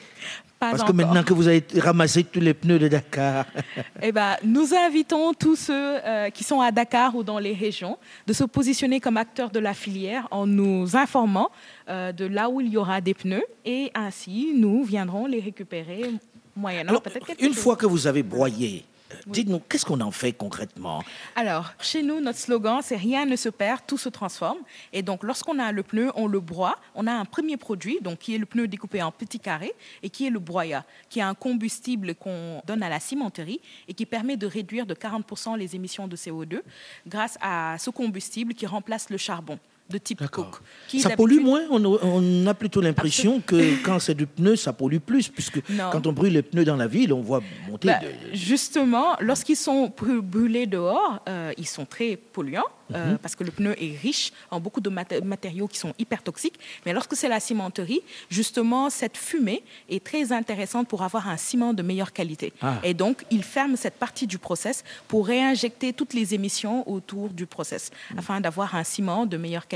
Pas 0.72 0.78
Parce 0.78 0.90
que 0.90 0.96
maintenant 0.96 1.24
que 1.24 1.34
vous 1.34 1.48
avez 1.48 1.64
ramassé 1.78 2.24
tous 2.24 2.40
les 2.40 2.54
pneus 2.54 2.80
de 2.80 2.88
Dakar, 2.88 3.46
Eh 4.02 4.12
ben, 4.12 4.36
nous 4.44 4.74
invitons 4.74 5.34
tous 5.34 5.56
ceux 5.56 5.74
euh, 6.06 6.30
qui 6.30 6.44
sont 6.44 6.62
à 6.62 6.72
Dakar 6.72 7.16
ou 7.16 7.24
dans 7.24 7.40
les 7.40 7.54
régions 7.54 7.98
de 8.28 8.34
se 8.34 8.44
positionner 8.44 9.00
comme 9.00 9.18
acteurs 9.18 9.50
de 9.50 9.60
la 9.60 9.74
filière 9.74 10.28
en 10.32 10.46
nous 10.48 10.96
informant 10.96 11.50
euh, 11.90 12.12
de 12.12 12.26
là 12.26 12.50
où 12.50 12.62
il 12.62 12.70
y 12.70 12.78
aura 12.78 13.02
des 13.02 13.14
pneus 13.14 13.44
et 13.66 13.92
ainsi 13.94 14.54
nous 14.56 14.84
viendrons 14.84 15.26
les 15.26 15.40
récupérer 15.40 16.12
moyennant 16.56 17.00
peut-être 17.00 17.28
une 17.40 17.54
chose. 17.54 17.64
fois 17.64 17.76
que 17.76 17.86
vous 17.86 18.08
avez 18.08 18.24
broyé, 18.24 18.86
dites-nous, 19.28 19.60
qu'est-ce 19.60 19.86
qu'on 19.86 20.02
en 20.02 20.12
fait 20.12 20.34
concrètement? 20.34 21.04
Alors, 21.36 21.72
chez 21.80 22.04
nous, 22.04 22.20
notre 22.22 22.40
slogan, 22.40 22.80
c'est 22.82 22.96
rien 22.96 23.26
ne 23.26 23.36
se 23.36 23.50
perd, 23.50 23.82
tout 23.88 23.98
se 23.98 24.10
transforme. 24.10 24.60
Et 24.94 25.02
donc, 25.02 25.24
lorsqu'on 25.24 25.60
a 25.60 25.72
le 25.72 25.84
pneu, 25.84 26.12
on 26.16 26.28
le 26.28 26.40
broie. 26.40 26.78
On 26.96 27.08
a 27.08 27.14
un 27.14 27.26
premier 27.26 27.58
produit, 27.58 28.00
donc 28.02 28.20
qui 28.20 28.36
est 28.36 28.38
le 28.38 28.46
pneu 28.46 28.68
découpé 28.68 29.02
en 29.02 29.12
petits 29.12 29.40
carrés 29.40 29.74
et 30.04 30.10
qui 30.10 30.28
est 30.28 30.30
le 30.30 30.40
broyat, 30.40 30.86
qui 31.10 31.20
est 31.20 31.24
un 31.24 31.34
combustible 31.34 32.16
qu'on 32.16 32.62
donne 32.66 32.84
à 32.84 32.90
la 32.90 33.00
cimenterie 33.00 33.62
et 33.88 33.94
qui 33.94 34.06
permet 34.06 34.38
de 34.38 34.48
réduire 34.48 34.86
de 34.86 34.94
40% 34.94 35.58
les 35.58 35.76
émissions 35.76 36.08
de 36.08 36.16
CO2 36.16 36.62
grâce 37.08 37.38
à 37.42 37.78
ce 37.80 37.90
combustible 37.90 38.54
qui 38.54 38.66
remplace 38.66 39.10
le 39.10 39.18
charbon 39.18 39.60
de 39.90 39.98
type 40.00 40.26
coke. 40.30 40.62
qui 40.88 41.00
Ça 41.00 41.12
pollue 41.12 41.40
moins 41.40 41.62
on, 41.70 41.84
a- 41.96 42.00
on 42.04 42.48
a 42.48 42.54
plutôt 42.56 42.82
l'impression 42.82 43.40
que 43.40 43.84
quand 43.84 44.00
c'est 44.00 44.16
du 44.16 44.26
pneu, 44.26 44.56
ça 44.56 44.74
pollue 44.74 44.98
plus, 44.98 45.28
puisque 45.30 45.58
Non. 45.70 45.90
quand 45.92 46.08
on 46.08 46.12
brûle 46.14 46.34
les 46.34 46.42
pneus 46.42 46.66
dans 46.66 46.76
la 46.76 46.88
ville, 46.88 47.14
on 47.14 47.22
voit 47.22 47.42
monter. 47.70 47.88
Bah, 47.90 48.00
de- 48.00 48.36
justement, 48.36 49.16
lorsqu'ils 49.20 49.56
sont 49.56 49.88
brû- 49.96 50.22
brûlés 50.22 50.66
dehors, 50.66 51.22
euh, 51.30 51.52
ils 51.58 51.68
sont 51.68 51.86
très 51.86 52.16
polluants 52.18 52.64
euh, 52.94 53.14
Mhm. 53.14 53.18
parce 53.18 53.36
que 53.36 53.44
le 53.44 53.50
pneu 53.52 53.74
est 53.82 53.98
riche 54.00 54.32
en 54.52 54.60
beaucoup 54.60 54.80
de 54.82 54.90
mat- 54.90 55.24
matériaux 55.24 55.68
qui 55.68 55.78
sont 55.80 55.94
hyper 55.98 56.22
toxiques. 56.22 56.60
Mais 56.86 56.94
lorsque 56.94 57.16
c'est 57.16 57.28
la 57.30 57.40
cimenterie, 57.40 58.02
justement, 58.30 58.90
cette 58.92 59.18
fumée 59.18 59.64
est 59.90 60.04
très 60.04 60.32
intéressante 60.32 60.88
pour 60.88 61.02
avoir 61.02 61.28
un 61.28 61.38
ciment 61.38 61.74
de 61.74 61.82
meilleure 61.82 62.14
qualité. 62.14 62.54
Ah. 62.62 62.76
Et 62.84 62.94
donc, 62.94 63.24
ils 63.32 63.44
ferment 63.44 63.76
cette 63.76 63.96
partie 63.96 64.28
du 64.28 64.38
process 64.38 64.84
pour 65.08 65.26
réinjecter 65.28 65.94
toutes 65.94 66.14
les 66.14 66.34
émissions 66.36 66.88
autour 66.90 67.30
du 67.30 67.46
process 67.48 67.92
Mhm. 68.12 68.20
afin 68.20 68.40
d'avoir 68.42 68.76
un 68.76 68.84
ciment 68.84 69.26
de 69.26 69.38
meilleure 69.38 69.68
qualité 69.68 69.75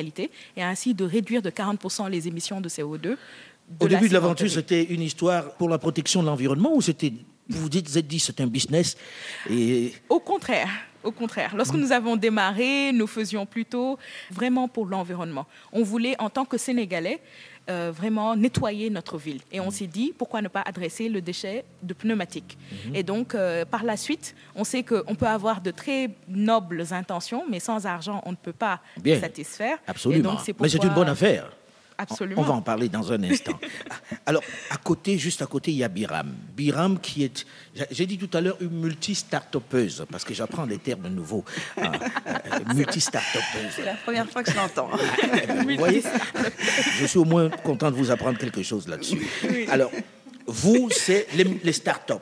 et 0.55 0.63
ainsi 0.63 0.93
de 0.93 1.03
réduire 1.05 1.41
de 1.41 1.49
40% 1.49 2.09
les 2.09 2.27
émissions 2.27 2.61
de 2.61 2.69
CO2. 2.69 3.17
Au 3.79 3.87
début 3.87 4.07
de 4.09 4.13
l'aventure, 4.13 4.49
c'était 4.49 4.83
une 4.83 5.01
histoire 5.01 5.53
pour 5.55 5.69
la 5.69 5.77
protection 5.77 6.21
de 6.21 6.27
l'environnement 6.27 6.73
ou 6.75 6.81
c'était, 6.81 7.13
vous 7.47 7.61
vous 7.61 7.69
dites, 7.69 7.87
vous 7.87 7.97
êtes 7.97 8.07
dit, 8.07 8.19
c'est 8.19 8.41
un 8.41 8.47
business 8.47 8.97
et 9.49 9.93
Au 10.09 10.19
contraire, 10.19 10.69
au 11.03 11.11
contraire. 11.11 11.55
Lorsque 11.55 11.75
nous 11.75 11.91
avons 11.91 12.15
démarré, 12.15 12.91
nous 12.91 13.07
faisions 13.07 13.45
plutôt 13.45 13.97
vraiment 14.31 14.67
pour 14.67 14.85
l'environnement. 14.85 15.45
On 15.71 15.83
voulait, 15.83 16.15
en 16.19 16.29
tant 16.29 16.45
que 16.45 16.57
Sénégalais, 16.57 17.19
euh, 17.69 17.92
vraiment 17.95 18.36
nettoyer 18.36 18.90
notre 18.90 19.18
ville. 19.18 19.40
Et 19.52 19.59
on 19.59 19.69
s'est 19.71 19.88
dit, 19.88 20.14
pourquoi 20.18 20.42
ne 20.42 20.47
pas 20.47 20.61
adresser 20.66 21.07
le 21.09 21.21
déchet 21.21 21.64
de 21.83 21.94
pneumatique 21.94 22.57
Et 22.94 23.04
donc, 23.04 23.35
euh, 23.35 23.64
par 23.66 23.83
la 23.83 23.95
suite, 23.97 24.35
on 24.56 24.64
sait 24.64 24.83
qu'on 24.83 25.16
peut 25.16 25.28
avoir 25.28 25.61
de 25.61 25.71
très 25.71 26.09
nobles 26.28 26.85
intentions, 26.92 27.44
mais 27.49 27.59
sans 27.59 27.85
argent, 27.85 28.21
on 28.26 28.31
ne 28.31 28.35
peut 28.35 28.54
pas 28.54 28.81
Bien. 28.97 29.16
les 29.16 29.21
satisfaire. 29.21 29.78
Et 29.88 29.90
absolument. 29.92 30.31
donc, 30.31 30.40
c'est 30.44 30.59
Mais 30.59 30.68
c'est 30.69 30.78
une 30.78 30.83
pourquoi- 30.83 31.04
bonne 31.04 31.09
affaire. 31.14 31.52
Absolument. 31.99 32.41
On 32.41 32.45
va 32.45 32.53
en 32.53 32.61
parler 32.61 32.87
dans 32.87 33.11
un 33.11 33.21
instant. 33.23 33.59
Alors, 34.25 34.41
à 34.69 34.77
côté, 34.77 35.18
juste 35.18 35.41
à 35.41 35.45
côté, 35.47 35.71
il 35.71 35.77
y 35.77 35.83
a 35.83 35.89
Biram. 35.89 36.33
Biram 36.56 36.97
qui 36.97 37.25
est, 37.25 37.45
j'ai- 37.91 38.06
dit 38.06 38.18
tout 38.18 38.29
à 38.37 38.39
l'heure, 38.39 38.56
une 38.61 38.69
multi-startupeuse, 38.69 40.06
parce 40.09 40.23
que 40.23 40.33
j'apprends 40.33 40.65
des 40.65 40.77
termes 40.77 41.09
nouveaux. 41.09 41.44
Ah, 41.75 41.91
euh, 42.27 42.73
multi-startupeuse. 42.73 43.73
C'est 43.75 43.83
la 43.83 43.95
première 43.95 44.29
fois 44.29 44.44
que 44.44 44.51
je 44.51 44.56
l'entends. 44.56 44.89
Vous 44.89 45.75
voyez 45.77 46.01
Je 46.99 47.06
suis 47.06 47.19
au 47.19 47.25
moins 47.25 47.49
content 47.49 47.91
de 47.91 47.95
vous 47.97 48.11
apprendre 48.11 48.37
quelque 48.37 48.63
chose 48.63 48.87
là-dessus. 48.87 49.27
Alors, 49.69 49.91
vous, 50.47 50.89
c'est 50.91 51.27
les, 51.35 51.44
les 51.44 51.73
start-up. 51.73 52.21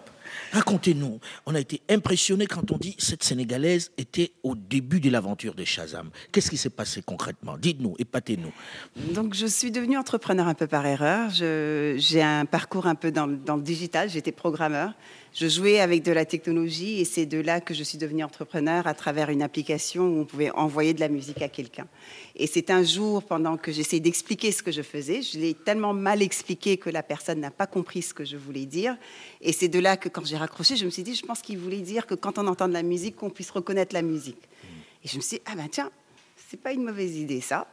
Racontez-nous. 0.52 1.20
On 1.46 1.56
a 1.56 1.60
été 1.60 1.82
impressionnés 1.90 2.48
quand 2.48 2.72
on 2.72 2.78
dit 2.78 2.96
cette 2.98 3.24
Sénégalaise 3.24 3.92
était 3.98 4.32
au 4.44 4.56
début 4.56 5.00
de 5.00 5.10
l'aventure 5.10 5.54
de 5.54 5.64
Shazam. 5.64 6.10
Qu'est-ce 6.32 6.50
qui 6.50 6.58
s'est 6.58 6.70
passé 6.70 7.02
concrètement? 7.02 7.58
Dites-nous, 7.58 7.96
épatez-nous. 8.00 8.54
Donc, 9.14 9.34
je 9.34 9.46
suis 9.46 9.72
devenue 9.72 9.98
entrepreneur 9.98 10.48
un 10.48 10.54
peu 10.54 10.68
par 10.68 10.86
erreur. 10.86 11.30
J'ai 11.32 12.22
un 12.22 12.46
parcours 12.46 12.88
un 12.88 12.96
peu 12.96 13.12
dans, 13.12 13.28
dans 13.28 13.56
le 13.56 13.62
digital. 13.62 14.10
J'étais 14.10 14.32
programmeur. 14.32 14.94
Je 15.40 15.48
jouais 15.48 15.80
avec 15.80 16.02
de 16.02 16.12
la 16.12 16.26
technologie 16.26 17.00
et 17.00 17.06
c'est 17.06 17.28
de 17.28 17.38
là 17.40 17.62
que 17.62 17.76
je 17.76 17.84
suis 17.84 18.00
devenue 18.00 18.24
entrepreneur 18.24 18.88
à 18.88 18.96
travers 18.96 19.30
une 19.30 19.44
application 19.44 20.08
où 20.08 20.22
on 20.22 20.26
pouvait 20.26 20.50
envoyer 20.50 20.96
de 20.96 21.00
la 21.00 21.10
musique 21.10 21.44
à 21.44 21.48
quelqu'un. 21.48 21.88
Et 22.36 22.48
c'est 22.48 22.72
un 22.72 22.82
jour, 22.82 23.22
pendant 23.22 23.56
que 23.56 23.72
j'essayais 23.72 24.00
d'expliquer 24.00 24.52
ce 24.52 24.64
que 24.64 24.72
je 24.72 24.82
faisais, 24.82 25.22
je 25.22 25.38
l'ai 25.38 25.54
tellement 25.54 25.94
mal 25.94 26.24
expliqué 26.24 26.78
que 26.78 26.90
la 26.90 27.04
personne 27.04 27.40
n'a 27.40 27.52
pas 27.52 27.68
compris 27.68 28.02
ce 28.02 28.16
que 28.16 28.26
je 28.26 28.36
voulais 28.36 28.66
dire. 28.66 28.98
Et 29.40 29.54
c'est 29.54 29.68
de 29.68 29.78
là 29.78 29.96
que, 29.96 30.10
quand 30.10 30.26
j'ai 30.26 30.38
raccroché, 30.38 30.76
je 30.76 30.86
me 30.86 30.90
suis 30.90 31.04
dit, 31.04 31.14
je 31.14 31.24
pense 31.24 31.44
qu'il 31.44 31.60
voulait 31.60 31.82
dire 31.82 32.08
que 32.08 32.16
quand 32.16 32.40
on 32.40 32.48
entend 32.48 32.68
de 32.68 32.74
la 32.74 32.82
musique, 32.82 33.18
qu'on 33.18 33.30
puisse 33.30 33.52
reconnaître 33.52 33.94
la 33.94 34.02
musique. 34.02 34.42
Et 35.04 35.08
je 35.08 35.18
me 35.18 35.22
suis 35.22 35.38
dit, 35.38 35.44
ah 35.46 35.56
ben 35.56 35.68
tiens, 35.70 35.92
c'est 36.50 36.60
pas 36.60 36.74
une 36.74 36.84
mauvaise 36.84 37.16
idée 37.16 37.42
ça. 37.42 37.68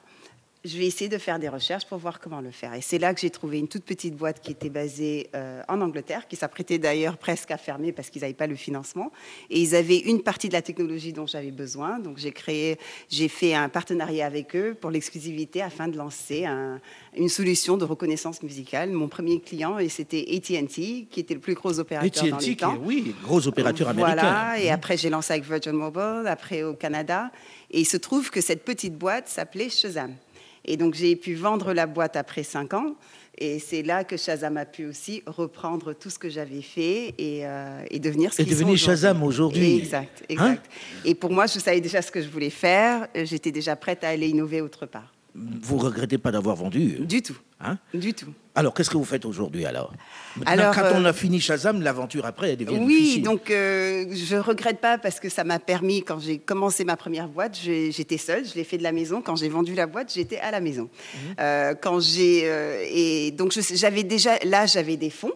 Je 0.65 0.79
vais 0.79 0.87
essayer 0.87 1.11
de 1.11 1.19
faire 1.19 1.39
des 1.39 1.51
recherches 1.51 1.85
pour 1.85 1.99
voir 1.99 2.21
comment 2.21 2.41
le 2.41 2.51
faire. 2.51 2.73
Et 2.73 2.81
c'est 2.81 2.99
là 2.99 3.13
que 3.13 3.21
j'ai 3.21 3.29
trouvé 3.29 3.59
une 3.59 3.69
toute 3.69 3.85
petite 3.85 4.17
boîte 4.17 4.41
qui 4.41 4.51
était 4.51 4.71
basée 4.71 5.29
euh, 5.35 5.63
en 5.69 5.81
Angleterre, 5.83 6.27
qui 6.27 6.37
s'apprêtait 6.37 6.79
d'ailleurs 6.79 7.19
presque 7.19 7.51
à 7.51 7.59
fermer 7.59 7.93
parce 7.93 8.09
qu'ils 8.09 8.23
n'avaient 8.23 8.33
pas 8.33 8.47
le 8.47 8.55
financement. 8.55 9.13
Et 9.51 9.61
ils 9.61 9.75
avaient 9.75 9.99
une 9.99 10.23
partie 10.23 10.49
de 10.49 10.55
la 10.55 10.63
technologie 10.63 11.13
dont 11.13 11.27
j'avais 11.27 11.51
besoin. 11.51 11.99
Donc 11.99 12.17
j'ai 12.17 12.33
créé, 12.33 12.79
j'ai 13.11 13.29
fait 13.29 13.55
un 13.55 13.69
partenariat 13.69 14.25
avec 14.25 14.57
eux 14.57 14.75
pour 14.81 14.91
l'exclusivité 14.91 15.61
afin 15.61 15.87
de 15.87 15.99
lancer 15.99 16.47
une 17.15 17.29
solution 17.29 17.77
de 17.77 17.85
reconnaissance 17.85 18.43
musicale. 18.43 18.91
Mon 18.91 19.09
premier 19.09 19.41
client, 19.41 19.79
et 19.79 19.91
c'était 19.91 20.25
AT&T, 20.35 21.09
qui 21.11 21.21
était 21.21 21.35
le 21.35 21.41
plus 21.41 21.55
gros 21.55 21.79
opérateur 21.79 22.27
dans 22.27 22.39
les 22.39 22.57
temps. 22.57 22.79
Oui, 22.83 23.15
gros 23.23 23.47
opérateur 23.47 23.91
américain. 23.91 24.15
Voilà. 24.15 24.59
Et 24.59 24.71
après 24.71 24.97
j'ai 24.97 25.11
lancé 25.11 25.35
avec 25.35 25.45
Virgin 25.45 25.73
Mobile, 25.73 26.25
après 26.27 26.63
au 26.63 26.73
Canada. 26.73 27.31
Et 27.71 27.81
il 27.81 27.87
se 27.87 27.99
trouve 27.99 28.31
que 28.31 28.41
cette 28.41 28.65
petite 28.65 28.97
boîte 28.97 29.29
s'appelait 29.29 29.69
Shazam. 29.69 30.15
Et 30.65 30.77
donc 30.77 30.95
j'ai 30.95 31.17
pu 31.17 31.35
vendre 31.35 31.73
la 31.73 31.87
boîte 31.87 32.17
après 32.17 32.43
cinq 32.43 32.75
ans. 32.75 32.95
Et 33.37 33.59
c'est 33.59 33.83
là 33.83 34.05
que 34.05 34.17
Shazam 34.17 34.57
a 34.57 34.65
pu 34.65 34.87
aussi 34.87 35.23
reprendre 35.27 35.93
tout 35.93 36.09
ce 36.09 36.19
que 36.21 36.29
j'avais 36.29 36.63
fait 36.63 37.15
et, 37.19 37.41
euh, 37.45 37.85
et 37.91 37.99
devenir 37.99 38.33
ce 38.33 38.45
sont 38.45 38.49
devenu 38.49 38.77
Shazam 38.77 39.23
aujourd'hui. 39.25 39.77
Exact, 39.79 40.25
exact. 40.29 40.67
Hein 40.67 41.01
et 41.05 41.15
pour 41.17 41.33
moi, 41.33 41.47
je 41.47 41.59
savais 41.59 41.81
déjà 41.81 42.01
ce 42.01 42.13
que 42.13 42.23
je 42.23 42.29
voulais 42.29 42.51
faire. 42.51 43.09
J'étais 43.15 43.51
déjà 43.51 43.75
prête 43.75 44.05
à 44.05 44.11
aller 44.11 44.29
innover 44.29 44.61
autre 44.61 44.87
part. 44.87 45.14
Vous 45.35 45.79
regrettez 45.79 46.19
pas 46.19 46.31
d'avoir 46.31 46.55
vendu 46.55 46.99
Du 47.01 47.21
tout. 47.21 47.37
Hein 47.61 47.79
du 47.93 48.15
tout. 48.15 48.33
Alors, 48.55 48.73
qu'est-ce 48.73 48.91
que 48.91 48.97
vous 48.97 49.05
faites 49.05 49.25
aujourd'hui 49.25 49.65
alors? 49.65 49.93
Alors, 50.47 50.73
quand 50.73 50.93
on 50.95 51.05
a 51.05 51.09
euh, 51.09 51.13
fini 51.13 51.41
Shazam, 51.41 51.83
l'aventure 51.83 52.25
après, 52.25 52.51
elle 52.51 52.59
devient 52.59 52.79
oui, 52.79 52.87
difficile. 52.87 53.17
Oui, 53.17 53.23
donc 53.23 53.51
euh, 53.51 54.07
je 54.13 54.37
regrette 54.37 54.81
pas 54.81 54.97
parce 54.97 55.19
que 55.19 55.29
ça 55.29 55.43
m'a 55.43 55.59
permis, 55.59 56.05
quand 56.05 56.21
j'ai 56.21 56.39
commencé 56.39 56.85
ma 56.85 56.97
première 56.97 57.27
boîte, 57.27 57.59
j'étais 57.61 58.19
seule, 58.19 58.47
je 58.47 58.55
l'ai 58.55 58.63
fait 58.63 58.79
de 58.79 58.85
la 58.85 58.93
maison. 58.93 59.23
Quand 59.23 59.35
j'ai 59.35 59.49
vendu 59.49 59.75
la 59.75 59.89
boîte, 59.89 60.13
j'étais 60.15 60.39
à 60.39 60.53
la 60.53 60.61
maison. 60.61 60.85
Mhm. 60.85 61.35
Euh, 61.41 61.75
quand 61.75 61.99
j'ai 61.99 62.43
euh, 62.45 62.85
et 62.89 63.33
donc 63.33 63.53
j'avais 63.53 64.05
déjà 64.05 64.39
là, 64.45 64.67
j'avais 64.67 64.97
des 64.97 65.11
fonds. 65.11 65.33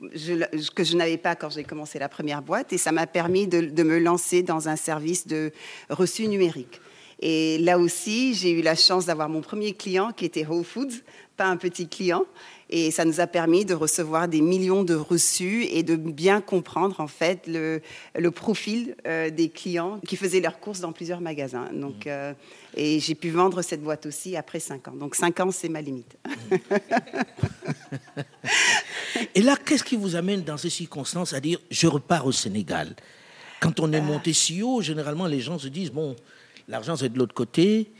que 0.00 0.84
je 0.84 0.96
n'avais 0.96 1.16
pas 1.16 1.34
quand 1.34 1.50
j'ai 1.50 1.64
commencé 1.64 1.98
la 1.98 2.08
première 2.08 2.42
boîte 2.42 2.72
et 2.72 2.78
ça 2.78 2.92
m'a 2.92 3.08
permis 3.08 3.48
de, 3.48 3.62
de, 3.62 3.82
me 3.82 3.98
lancer 3.98 4.42
dans 4.42 4.68
un 4.68 4.76
service 4.76 5.26
de 5.26 5.50
reçu 5.90 6.28
numérique. 6.28 6.80
Et 7.20 7.58
là 7.58 7.78
aussi, 7.78 8.34
j'ai 8.34 8.50
eu 8.50 8.62
la 8.62 8.74
chance 8.74 9.06
d'avoir 9.06 9.28
mon 9.28 9.40
premier 9.40 9.72
client 9.72 10.12
qui 10.12 10.24
était 10.24 10.46
Whole 10.46 10.64
Foods, 10.64 11.02
pas 11.36 11.46
un 11.46 11.56
petit 11.56 11.88
client. 11.88 12.24
Et 12.70 12.90
ça 12.90 13.04
nous 13.04 13.20
a 13.20 13.26
permis 13.26 13.64
de 13.64 13.74
recevoir 13.74 14.26
des 14.26 14.40
millions 14.40 14.84
de 14.84 14.94
reçus 14.94 15.64
et 15.70 15.82
de 15.82 15.96
bien 15.96 16.40
comprendre 16.40 16.98
en 17.00 17.06
fait 17.06 17.46
le, 17.46 17.82
le 18.16 18.30
profil 18.30 18.96
euh, 19.06 19.30
des 19.30 19.50
clients 19.50 20.00
qui 20.08 20.16
faisaient 20.16 20.40
leurs 20.40 20.58
courses 20.58 20.80
dans 20.80 20.92
plusieurs 20.92 21.20
magasins. 21.20 21.68
Donc, 21.72 22.06
mmh. 22.06 22.08
euh, 22.08 22.32
et 22.74 23.00
j'ai 23.00 23.14
pu 23.14 23.30
vendre 23.30 23.60
cette 23.62 23.82
boîte 23.82 24.06
aussi 24.06 24.36
après 24.36 24.60
cinq 24.60 24.88
ans. 24.88 24.94
Donc 24.94 25.14
cinq 25.14 25.40
ans, 25.40 25.50
c'est 25.50 25.68
ma 25.68 25.82
limite. 25.82 26.16
et 29.34 29.42
là, 29.42 29.56
qu'est-ce 29.64 29.84
qui 29.84 29.96
vous 29.96 30.16
amène 30.16 30.42
dans 30.42 30.56
ces 30.56 30.70
circonstances 30.70 31.34
à 31.34 31.40
dire 31.40 31.60
je 31.70 31.86
repars 31.86 32.26
au 32.26 32.32
Sénégal? 32.32 32.96
Quand 33.60 33.78
on 33.78 33.92
est 33.92 33.98
euh. 33.98 34.02
monté 34.02 34.32
si 34.32 34.62
haut, 34.62 34.80
généralement 34.80 35.26
les 35.26 35.40
gens 35.40 35.58
se 35.58 35.68
disent 35.68 35.92
bon, 35.92 36.16
l'argent 36.68 36.96
c'est 36.96 37.08
de 37.08 37.18
l'autre 37.18 37.34
côté. 37.34 37.92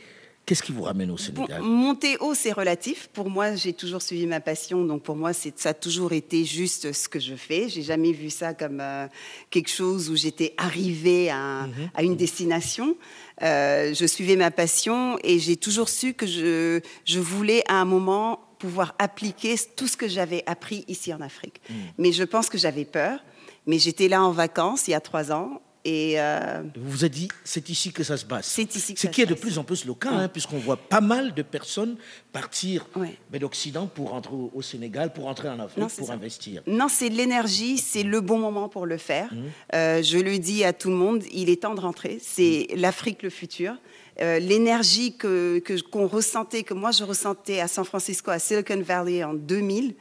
Qu'est-ce 0.45 0.61
qui 0.61 0.71
vous 0.71 0.83
ramène 0.83 1.09
au 1.09 1.17
Sénégal? 1.17 1.59
Monter 1.63 2.17
haut, 2.19 2.35
c'est 2.35 2.51
relatif. 2.51 3.09
Pour 3.11 3.31
moi, 3.31 3.55
j'ai 3.55 3.73
toujours 3.73 4.03
suivi 4.03 4.27
ma 4.27 4.39
passion, 4.39 4.85
donc 4.85 5.01
pour 5.01 5.15
moi, 5.15 5.33
ça 5.33 5.69
a 5.69 5.73
toujours 5.73 6.13
été 6.13 6.45
juste 6.45 6.93
ce 6.93 7.09
que 7.09 7.19
je 7.19 7.33
fais. 7.33 7.67
J'ai 7.67 7.81
jamais 7.81 8.11
vu 8.11 8.29
ça 8.29 8.53
comme 8.53 8.79
euh, 8.79 9.07
quelque 9.49 9.69
chose 9.71 10.11
où 10.11 10.15
j'étais 10.15 10.53
arrivée 10.57 11.31
à, 11.31 11.65
mhm. 11.65 12.05
une 12.05 12.15
destination. 12.15 12.95
Euh, 13.41 13.95
je 13.95 14.05
suivais 14.05 14.35
ma 14.35 14.51
passion 14.51 15.17
et 15.23 15.39
j'ai 15.39 15.57
toujours 15.57 15.89
su 15.89 16.13
que 16.13 16.27
je, 16.27 16.79
je 17.05 17.19
voulais 17.19 17.63
à 17.67 17.81
un 17.81 17.85
moment 17.85 18.39
pouvoir 18.59 18.93
appliquer 18.99 19.55
tout 19.75 19.87
ce 19.87 19.97
que 19.97 20.07
j'avais 20.07 20.43
appris 20.45 20.85
ici 20.87 21.11
en 21.11 21.21
Afrique. 21.21 21.59
Mhm. 21.69 21.75
Mais 21.97 22.11
je 22.11 22.23
pense 22.23 22.49
que 22.49 22.59
j'avais 22.59 22.85
peur. 22.85 23.19
Mais 23.65 23.79
j'étais 23.79 24.07
là 24.07 24.23
en 24.23 24.31
vacances 24.31 24.87
il 24.87 24.91
y 24.91 24.93
a 24.93 24.99
trois 24.99 25.31
ans 25.31 25.59
et 25.85 26.19
euh, 26.19 26.63
vous 26.75 26.89
vous 26.89 27.05
êtes 27.05 27.11
dit, 27.11 27.27
c'est 27.43 27.69
ici 27.69 27.93
que 27.93 28.03
ça 28.03 28.17
se 28.17 28.25
passe. 28.25 28.47
C'est 28.47 28.75
ici 28.75 28.95
que 28.95 28.99
Ce 28.99 29.05
qui 29.05 29.21
est 29.21 29.27
de 29.27 29.35
plus 29.35 29.59
en 29.59 29.63
plus 29.63 29.85
le 29.85 29.93
cas, 29.93 30.09
hein, 30.09 30.27
puisqu'on 30.27 30.57
voit 30.57 30.77
pas 30.77 30.99
mal 30.99 31.35
de 31.35 31.43
personnes 31.43 31.95
partir 32.33 32.87
de 33.31 33.37
l'Occident 33.37 33.85
pour 33.85 34.09
rentrer 34.09 34.33
au 34.33 34.61
Sénégal, 34.63 35.13
pour 35.13 35.25
rentrer 35.25 35.47
en 35.47 35.59
Afrique, 35.59 35.85
pour 35.95 36.09
investir. 36.09 36.63
Non, 36.65 36.87
c'est 36.89 37.09
l'énergie, 37.09 37.77
c'est 37.77 38.01
le 38.01 38.19
bon 38.19 38.39
moment 38.39 38.67
pour 38.67 38.87
le 38.87 38.97
faire. 38.97 39.31
Mmh. 39.31 39.37
Euh, 39.75 40.01
je 40.01 40.17
le 40.17 40.39
dis 40.39 40.63
à 40.63 40.73
tout 40.73 40.89
le 40.89 40.95
monde, 40.95 41.23
il 41.31 41.49
est 41.49 41.61
temps 41.61 41.75
de 41.75 41.81
rentrer. 41.81 42.17
C'est 42.19 42.67
mmh. 42.71 42.79
l'Afrique 42.79 43.21
le 43.21 43.29
futur. 43.29 43.75
Euh, 44.21 44.39
l'énergie 44.39 45.15
que 45.17 45.61
qu'on 45.91 46.07
ressentait, 46.07 46.63
que 46.63 46.73
moi 46.73 46.91
je 46.91 47.03
ressentais 47.03 47.59
à 47.59 47.67
San 47.67 47.85
Francisco, 47.85 48.31
à 48.31 48.39
Silicon 48.39 48.81
Valley 48.81 49.23
en 49.23 49.33
2000, 49.33 49.93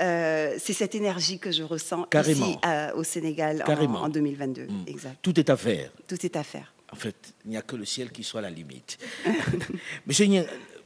euh, 0.00 0.54
c'est 0.58 0.72
cette 0.72 0.94
énergie 0.94 1.38
que 1.38 1.52
je 1.52 1.62
ressens 1.62 2.06
ici 2.26 2.56
au 2.96 3.04
Sénégal 3.04 3.62
en, 3.66 4.08
2022. 4.08 4.66
Hmm. 4.66 4.84
Exact. 4.86 5.16
Tout 5.22 5.38
est 5.38 5.50
à 5.50 5.56
faire. 5.56 5.90
Tout 6.08 6.24
est 6.24 6.36
à 6.36 6.42
faire. 6.42 6.74
En 6.92 6.96
fait, 6.96 7.34
il 7.44 7.50
n'y 7.50 7.56
a 7.56 7.62
que 7.62 7.76
le 7.76 7.84
ciel 7.84 8.10
qui 8.10 8.22
soit 8.22 8.40
la 8.40 8.50
limite. 8.50 8.98
Mais 10.06 10.14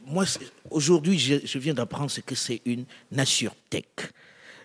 moi, 0.06 0.24
aujourd'hui, 0.70 1.18
je, 1.18 1.58
viens 1.58 1.74
d'apprendre 1.74 2.10
que 2.24 2.34
c'est 2.34 2.62
une 2.64 2.84
tech. 3.70 3.84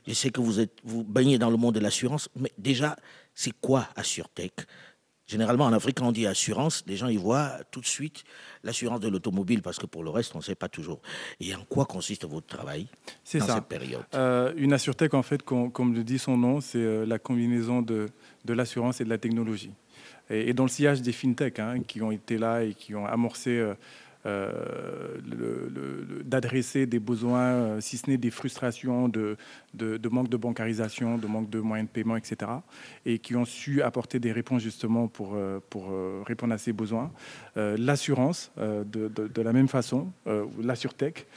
Je 0.08 0.14
sais 0.14 0.30
que 0.30 0.42
vous 0.42 0.60
êtes 0.60 0.72
vous 0.84 1.04
baignez 1.04 1.38
dans 1.38 1.50
le 1.50 1.58
monde 1.58 1.76
de 1.76 1.80
l'assurance, 1.80 2.30
mais 2.36 2.52
déjà, 2.58 2.98
c'est 3.34 3.54
quoi 3.62 3.88
tech 4.36 4.52
Généralement, 5.34 5.66
en 5.66 5.74
Afrique, 5.74 5.98
quand 5.98 6.10
on 6.10 6.12
dit 6.12 6.28
assurance, 6.28 6.84
les 6.86 6.96
gens 6.96 7.08
y 7.08 7.18
voient 7.18 7.54
tout 7.72 7.82
de 7.82 7.88
suite 7.88 8.24
l'assurance 8.64 9.00
de 9.00 9.08
l'automobile, 9.08 9.64
parce 9.64 9.80
que 9.80 9.88
pour 9.88 10.04
le 10.04 10.12
reste, 10.12 10.36
on 10.36 10.38
ne 10.38 10.44
sait 10.44 10.54
pas 10.54 10.70
toujours. 10.70 11.02
Et 11.40 11.56
en 11.56 11.64
quoi 11.68 11.86
consiste 11.86 12.26
votre 12.26 12.46
travail 12.46 12.86
dans 13.34 13.40
ça. 13.48 13.56
cette 13.56 13.66
période? 13.66 14.04
Euh, 14.14 14.54
Une 14.58 14.74
assurtech, 14.74 15.16
en 15.16 15.24
fait, 15.24 15.42
comme, 15.42 15.96
le 15.96 16.04
dit 16.04 16.20
son 16.20 16.38
nom, 16.38 16.62
c'est 16.62 16.78
euh, 16.78 17.04
la 17.08 17.18
combinaison 17.18 17.82
de, 17.82 18.10
de 18.46 18.54
l'assurance 18.54 19.02
et 19.02 19.06
de 19.06 19.10
la 19.10 19.18
technologie. 19.18 19.74
Et, 20.30 20.54
dans 20.54 20.66
le 20.66 20.70
sillage 20.70 21.02
des 21.02 21.12
fintech, 21.12 21.58
hein, 21.58 21.80
qui 21.88 22.04
ont 22.04 22.12
été 22.12 22.38
là 22.38 22.64
et 22.64 22.76
qui 22.76 22.94
ont 22.94 23.08
amorcé... 23.08 23.58
Euh, 23.58 23.74
d'adresser 26.26 26.86
des 26.86 27.00
besoins, 27.00 27.42
euh, 27.42 27.82
si 27.82 27.98
ce 27.98 28.10
n'est 28.10 28.18
des 28.18 28.32
frustrations 28.32 29.10
de, 29.10 29.38
de, 29.74 30.10
manque 30.10 30.30
de 30.30 30.38
bancarisation, 30.38 31.18
de 31.18 31.28
manque 31.28 31.50
de 31.50 31.60
moyens 31.60 31.90
de 31.90 31.94
paiement, 31.94 32.16
etc. 32.16 32.52
Et 33.06 33.20
qui 33.20 33.36
ont 33.36 33.46
su 33.46 33.82
apporter 33.82 34.20
des 34.20 34.32
réponses 34.32 34.62
justement 34.62 35.08
pour, 35.08 35.34
euh, 35.36 35.60
pour 35.70 35.92
répondre 36.26 36.54
à 36.54 36.58
ces 36.58 36.74
besoins. 36.74 37.12
L'assurance, 37.56 38.52
de, 38.58 39.08
de, 39.08 39.42
la 39.42 39.54
même 39.54 39.68
façon, 39.68 40.12
l'assurtech, 40.62 41.28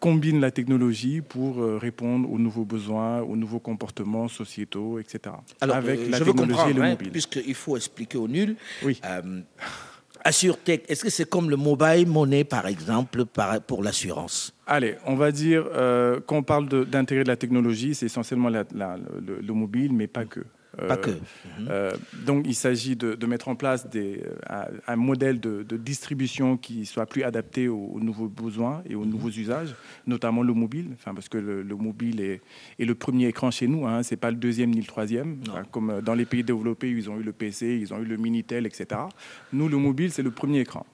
combine 0.00 0.40
la 0.40 0.50
technologie 0.50 1.20
pour 1.20 1.56
répondre 1.80 2.30
aux 2.30 2.38
nouveaux 2.38 2.64
besoins, 2.64 3.20
aux 3.20 3.36
nouveaux 3.36 3.60
comportements 3.60 4.28
sociétaux, 4.28 4.98
etc. 4.98 5.34
Alors, 5.60 5.76
avec 5.76 6.08
la 6.10 6.18
je 6.18 6.24
technologie 6.24 6.70
et 6.70 6.72
le 6.72 6.82
hein, 6.82 6.96
Puisqu'il 6.96 7.54
faut 7.54 7.76
expliquer 7.76 8.18
au 8.18 8.28
nul. 8.28 8.56
Oui. 8.82 9.00
AssureTech, 10.24 10.84
est-ce 10.88 11.02
que 11.02 11.10
c'est 11.10 11.28
comme 11.28 11.50
le 11.50 11.56
mobile 11.56 12.06
money, 12.06 12.44
par 12.44 12.66
exemple, 12.66 13.24
pour 13.66 13.82
l'assurance? 13.82 14.54
Allez, 14.66 14.96
on 15.06 15.16
va 15.16 15.32
dire, 15.32 15.64
euh, 15.74 16.20
quand 16.24 16.36
on 16.36 16.42
parle 16.42 16.68
d'intégrer 16.86 17.24
de, 17.24 17.28
la 17.28 17.36
technologie, 17.36 17.94
c'est 17.94 18.06
essentiellement 18.06 18.48
le, 18.48 19.52
mobile, 19.52 19.92
mais 19.92 20.06
pas 20.06 20.24
que. 20.24 20.40
Euh, 20.80 20.88
Pas 20.88 20.96
que. 20.96 21.10
Euh, 21.68 21.92
donc, 22.24 22.44
il 22.46 22.54
s'agit 22.54 22.96
de, 22.96 23.26
mettre 23.26 23.48
en 23.48 23.54
place 23.54 23.88
des, 23.88 24.22
euh, 24.50 24.64
un, 24.86 24.96
modèle 24.96 25.38
de, 25.40 25.62
distribution 25.76 26.56
qui 26.56 26.86
soit 26.86 27.06
plus 27.06 27.22
adapté 27.22 27.68
aux, 27.68 27.98
nouveaux 28.00 28.28
besoins 28.28 28.82
et 28.88 28.94
aux 28.94 29.04
mhm. 29.04 29.10
nouveaux 29.10 29.28
usages, 29.28 29.74
notamment 30.06 30.42
le 30.42 30.54
mobile, 30.54 30.88
enfin, 30.94 31.14
parce 31.14 31.28
que 31.28 31.38
le, 31.38 31.64
mobile 31.76 32.20
est, 32.20 32.40
est, 32.78 32.84
le 32.84 32.94
premier 32.94 33.26
écran 33.26 33.50
chez 33.50 33.66
nous, 33.66 33.86
hein, 33.86 34.02
c'est 34.02 34.16
pas 34.16 34.30
le 34.30 34.36
deuxième 34.36 34.70
ni 34.70 34.80
le 34.80 34.86
troisième. 34.86 35.38
comme 35.70 36.00
dans 36.00 36.14
les 36.14 36.24
pays 36.24 36.42
développés, 36.42 36.90
ils 36.90 37.10
ont 37.10 37.18
eu 37.18 37.22
le 37.22 37.32
PC, 37.32 37.78
ils 37.80 37.92
ont 37.92 37.98
eu 37.98 38.04
le 38.04 38.16
Minitel, 38.16 38.66
etc. 38.66 39.02
Nous, 39.52 39.68
le 39.68 39.76
mobile, 39.76 40.10
c'est 40.10 40.22
le 40.22 40.30
premier 40.30 40.60
écran. 40.60 40.86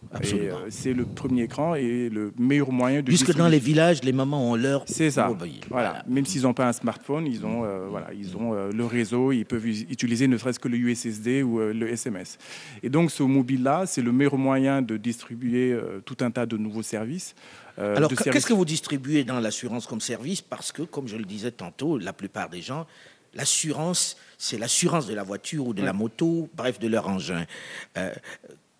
C'est 0.70 0.92
le 0.92 1.04
premier 1.04 1.42
écran 1.42 1.74
et 1.74 2.08
le 2.08 2.32
meilleur 2.38 2.72
moyen 2.72 3.00
de. 3.00 3.06
Puisque 3.06 3.34
dans 3.34 3.48
les 3.48 3.58
villages, 3.58 4.02
les 4.02 4.12
mamans 4.12 4.50
ont 4.50 4.54
leur. 4.56 4.84
C'est 4.86 5.10
ça. 5.10 5.30
Voilà. 5.70 6.02
Même 6.08 6.26
s'ils 6.26 6.42
n'ont 6.42 6.54
pas 6.54 6.68
un 6.68 6.72
smartphone, 6.72 7.26
ils 7.26 7.44
ont, 7.44 7.64
voilà, 7.90 8.08
ils 8.12 8.36
ont 8.36 8.52
le 8.70 8.84
réseau, 8.84 9.32
ils 9.32 9.44
peuvent 9.44 9.67
utiliser 9.68 10.28
ne 10.28 10.36
serait-ce 10.36 10.58
que 10.58 10.68
le 10.68 10.76
USSD 10.76 11.42
ou 11.42 11.60
euh, 11.60 11.72
le 11.72 11.88
SMS. 11.88 12.38
Et 12.82 12.88
donc 12.88 13.10
ce 13.10 13.22
mobile-là, 13.22 13.84
c'est 13.86 14.02
le 14.02 14.12
meilleur 14.12 14.36
moyen 14.36 14.82
de 14.82 14.96
distribuer 14.96 15.72
euh, 15.72 16.00
tout 16.04 16.16
un 16.20 16.30
tas 16.30 16.46
de 16.46 16.56
nouveaux 16.56 16.82
services. 16.82 17.34
Euh, 17.78 17.96
Alors 17.96 18.12
qu'est-ce 18.12 18.46
que 18.46 18.52
vous 18.52 18.64
distribuez 18.64 19.24
dans 19.24 19.40
l'assurance 19.40 19.86
comme 19.86 20.00
service? 20.00 20.40
Parce 20.40 20.72
que, 20.72 20.82
comme 20.82 21.08
je 21.08 21.16
le 21.16 21.24
disais 21.24 21.50
tantôt, 21.50 21.98
la 21.98 22.12
plupart 22.12 22.48
des 22.48 22.60
gens, 22.60 22.86
l'assurance, 23.34 24.16
c'est 24.36 24.58
l'assurance 24.58 25.06
de 25.06 25.14
la 25.14 25.22
voiture 25.22 25.66
ou 25.66 25.74
de 25.74 25.82
la 25.82 25.92
moto, 25.92 26.48
bref, 26.54 26.78
de 26.78 26.88
leur 26.88 27.08
engin. 27.08 27.44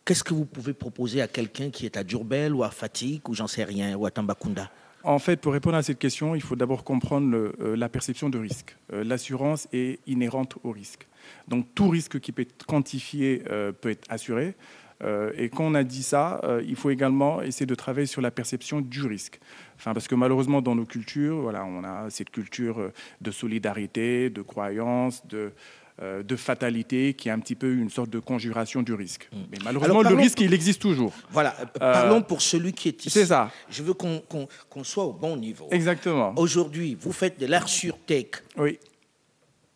Qu'est-ce 0.05 0.25
que 0.25 0.35
vous 0.35 0.47
pouvez 0.47 0.73
proposer 0.73 1.21
à 1.21 1.29
quelqu'un 1.29 1.71
qui 1.71 1.85
est 1.85 1.97
à 1.97 2.05
Djurbel 2.05 2.55
ou 2.55 2.65
à 2.65 2.71
Fatigue 2.71 3.29
ou 3.29 3.35
j'en 3.35 3.47
sais 3.47 3.65
rien, 3.65 3.95
ou 3.95 4.07
à 4.07 4.11
Tambacounda? 4.11 4.71
En 5.05 5.19
fait, 5.19 5.41
pour 5.41 5.53
répondre 5.53 5.77
à 5.77 5.83
cette 5.83 5.99
question, 5.99 6.35
il 6.35 6.43
faut 6.43 6.57
d'abord 6.57 6.85
comprendre 6.85 7.35
euh, 7.37 7.77
la 7.77 7.89
perception 7.89 8.29
de 8.29 8.39
risque. 8.39 8.77
Euh, 8.93 9.05
l'assurance 9.05 9.69
est 9.73 10.01
inhérente 10.07 10.57
au 10.65 10.73
risque. 10.73 11.07
Donc 11.47 11.67
tout 11.75 11.89
risque 11.89 12.21
qui 12.21 12.33
peut 12.33 12.43
être 12.43 12.67
quantifié 12.67 13.43
euh, 13.51 13.73
peut 13.73 13.91
être 13.91 14.07
assuré. 14.09 14.55
Et 15.37 15.49
quand 15.49 15.63
on 15.63 15.75
a 15.77 15.85
dit 15.85 16.03
ça, 16.03 16.41
il 16.67 16.75
faut 16.75 16.91
également 16.91 17.41
essayer 17.41 17.67
de 17.67 17.75
travailler 17.77 18.09
sur 18.09 18.21
la 18.21 18.33
perception 18.33 18.81
du 18.81 19.07
risque. 19.07 19.39
Enfin, 19.77 19.95
parce 19.95 20.09
que 20.09 20.17
malheureusement, 20.17 20.61
dans 20.61 20.75
nos 20.75 20.87
cultures, 20.87 21.37
voilà, 21.37 21.65
on 21.65 21.85
a 21.85 22.11
cette 22.11 22.31
culture 22.31 22.91
de 23.21 23.31
solidarité, 23.31 24.29
de 24.29 24.43
croyance, 24.43 25.25
de, 25.29 25.53
euh, 26.01 26.23
de 26.23 26.37
fatalité 26.37 27.15
qui 27.15 27.29
est 27.29 27.33
un 27.33 27.41
petit 27.41 27.57
peu 27.57 27.73
une 27.75 27.91
sorte 27.91 28.11
de 28.11 28.19
conjuration 28.21 28.83
du 28.83 28.95
risque. 28.95 29.29
Mais 29.51 29.59
malheureusement, 29.65 30.01
Alors, 30.01 30.13
le 30.13 30.17
risque, 30.19 30.41
il 30.41 30.55
existe 30.55 30.81
toujours. 30.81 31.13
Voilà, 31.31 31.57
euh, 31.61 31.65
parlons 31.79 32.23
pour 32.23 32.41
celui 32.41 32.73
qui 32.73 32.89
est 32.89 33.01
ici. 33.05 33.11
c'est 33.11 33.27
ça. 33.27 33.51
Je 33.69 33.83
veux 33.83 33.95
qu'on 33.95 34.21
soit 34.85 35.05
au 35.05 35.13
bon 35.13 35.37
niveau. 35.37 35.67
Exactement. 35.73 36.35
Aujourd'hui, 36.37 36.97
vous 37.01 37.13
faites 37.13 37.41
de 37.41 37.47
l'art 37.47 37.69
sur 37.69 37.99
tech 37.99 38.27
Oui. 38.57 38.79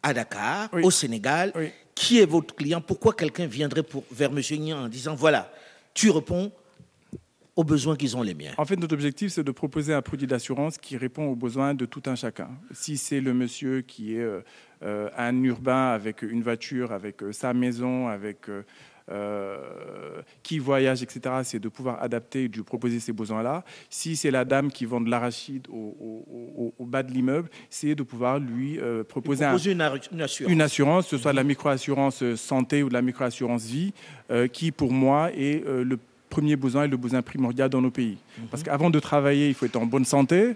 à 0.02 0.14
Dakar, 0.14 0.69
Oui. 0.73 0.83
au 0.85 0.91
Sénégal. 0.91 1.52
Oui. 1.57 1.71
Qui 1.95 2.21
est 2.21 2.26
votre 2.26 2.55
client? 2.55 2.81
Pourquoi 2.81 3.12
quelqu'un 3.14 3.47
viendrait 3.47 3.83
pour, 3.83 4.05
vers 4.12 4.31
M. 4.31 4.41
Nian 4.61 4.85
en 4.85 4.88
disant 4.88 5.14
voilà, 5.14 5.52
tu 5.93 6.11
réponds 6.11 6.50
aux 7.55 7.64
besoins 7.64 7.97
qu'ils 7.97 8.17
ont 8.17 8.23
les 8.23 8.35
miens? 8.35 8.52
En 8.57 8.64
fait, 8.64 8.76
notre 8.76 8.95
objectif, 8.95 9.33
c'est 9.33 9.45
de 9.45 9.50
proposer 9.50 9.93
un 9.93 10.00
produit 10.02 10.26
d'assurance 10.26 10.79
qui 10.79 10.97
répond 10.97 11.26
aux 11.26 11.37
besoins 11.37 11.75
de 11.75 11.85
tout 11.85 12.02
un 12.07 12.14
chacun. 12.14 12.49
Si 12.71 12.97
c'est 12.97 13.21
le 13.21 13.35
monsieur 13.35 13.83
qui 13.83 14.14
est 14.17 14.21
euh, 14.23 14.41
un 15.16 15.42
urbain 15.44 15.88
avec 15.90 16.22
une 16.22 16.42
voiture, 16.42 16.92
avec 16.92 17.22
euh, 17.22 17.32
sa 17.32 17.52
maison, 17.54 18.08
avec 18.08 18.48
euh, 18.48 18.62
euh, 19.10 20.22
qui 20.42 20.58
voyage, 20.58 21.02
etc., 21.02 21.20
c'est 21.44 21.58
de 21.58 21.68
pouvoir 21.68 22.02
adapter 22.02 22.44
et 22.44 22.48
de 22.48 22.56
lui 22.56 22.62
proposer 22.62 23.00
ces 23.00 23.12
besoins-là. 23.12 23.64
Si 23.90 24.16
c'est 24.16 24.30
la 24.30 24.44
dame 24.44 24.70
qui 24.70 24.84
vend 24.84 25.00
de 25.00 25.10
l'arachide 25.10 25.66
au, 25.70 25.74
au- 26.00 26.24
au- 26.56 26.74
au 26.78 26.86
bas 26.86 27.02
de 27.02 27.12
l'immeuble, 27.12 27.48
c'est 27.68 27.94
de 27.94 28.02
pouvoir 28.02 28.38
lui 28.38 28.78
euh, 28.78 29.02
proposer 29.04 29.44
un, 29.44 29.48
Proposer 29.50 29.72
une, 29.72 29.80
assurance. 30.22 30.52
une 30.52 30.60
assurance, 30.60 31.04
que 31.06 31.10
ce 31.16 31.18
soit 31.18 31.32
de 31.32 31.36
la 31.36 31.44
microassurance 31.44 32.22
euh, 32.22 32.36
santé 32.36 32.82
ou 32.82 32.88
de 32.88 32.94
la 32.94 33.02
microassurance 33.02 33.64
vie, 33.66 33.92
euh, 34.30 34.46
qui 34.46 34.70
pour 34.70 34.92
moi 34.92 35.30
est 35.32 35.64
euh, 35.66 35.84
le 35.84 35.98
premier 36.30 36.56
besoin 36.56 36.84
et 36.84 36.88
le 36.88 36.96
besoin 36.96 37.20
primordial 37.22 37.68
dans 37.68 37.82
nos 37.82 37.90
pays. 37.90 38.16
Parce 38.50 38.62
qu'avant 38.62 38.88
de 38.88 38.98
travailler, 39.00 39.48
il 39.48 39.54
faut 39.54 39.66
être 39.66 39.76
en 39.76 39.84
bonne 39.86 40.04
santé. 40.06 40.54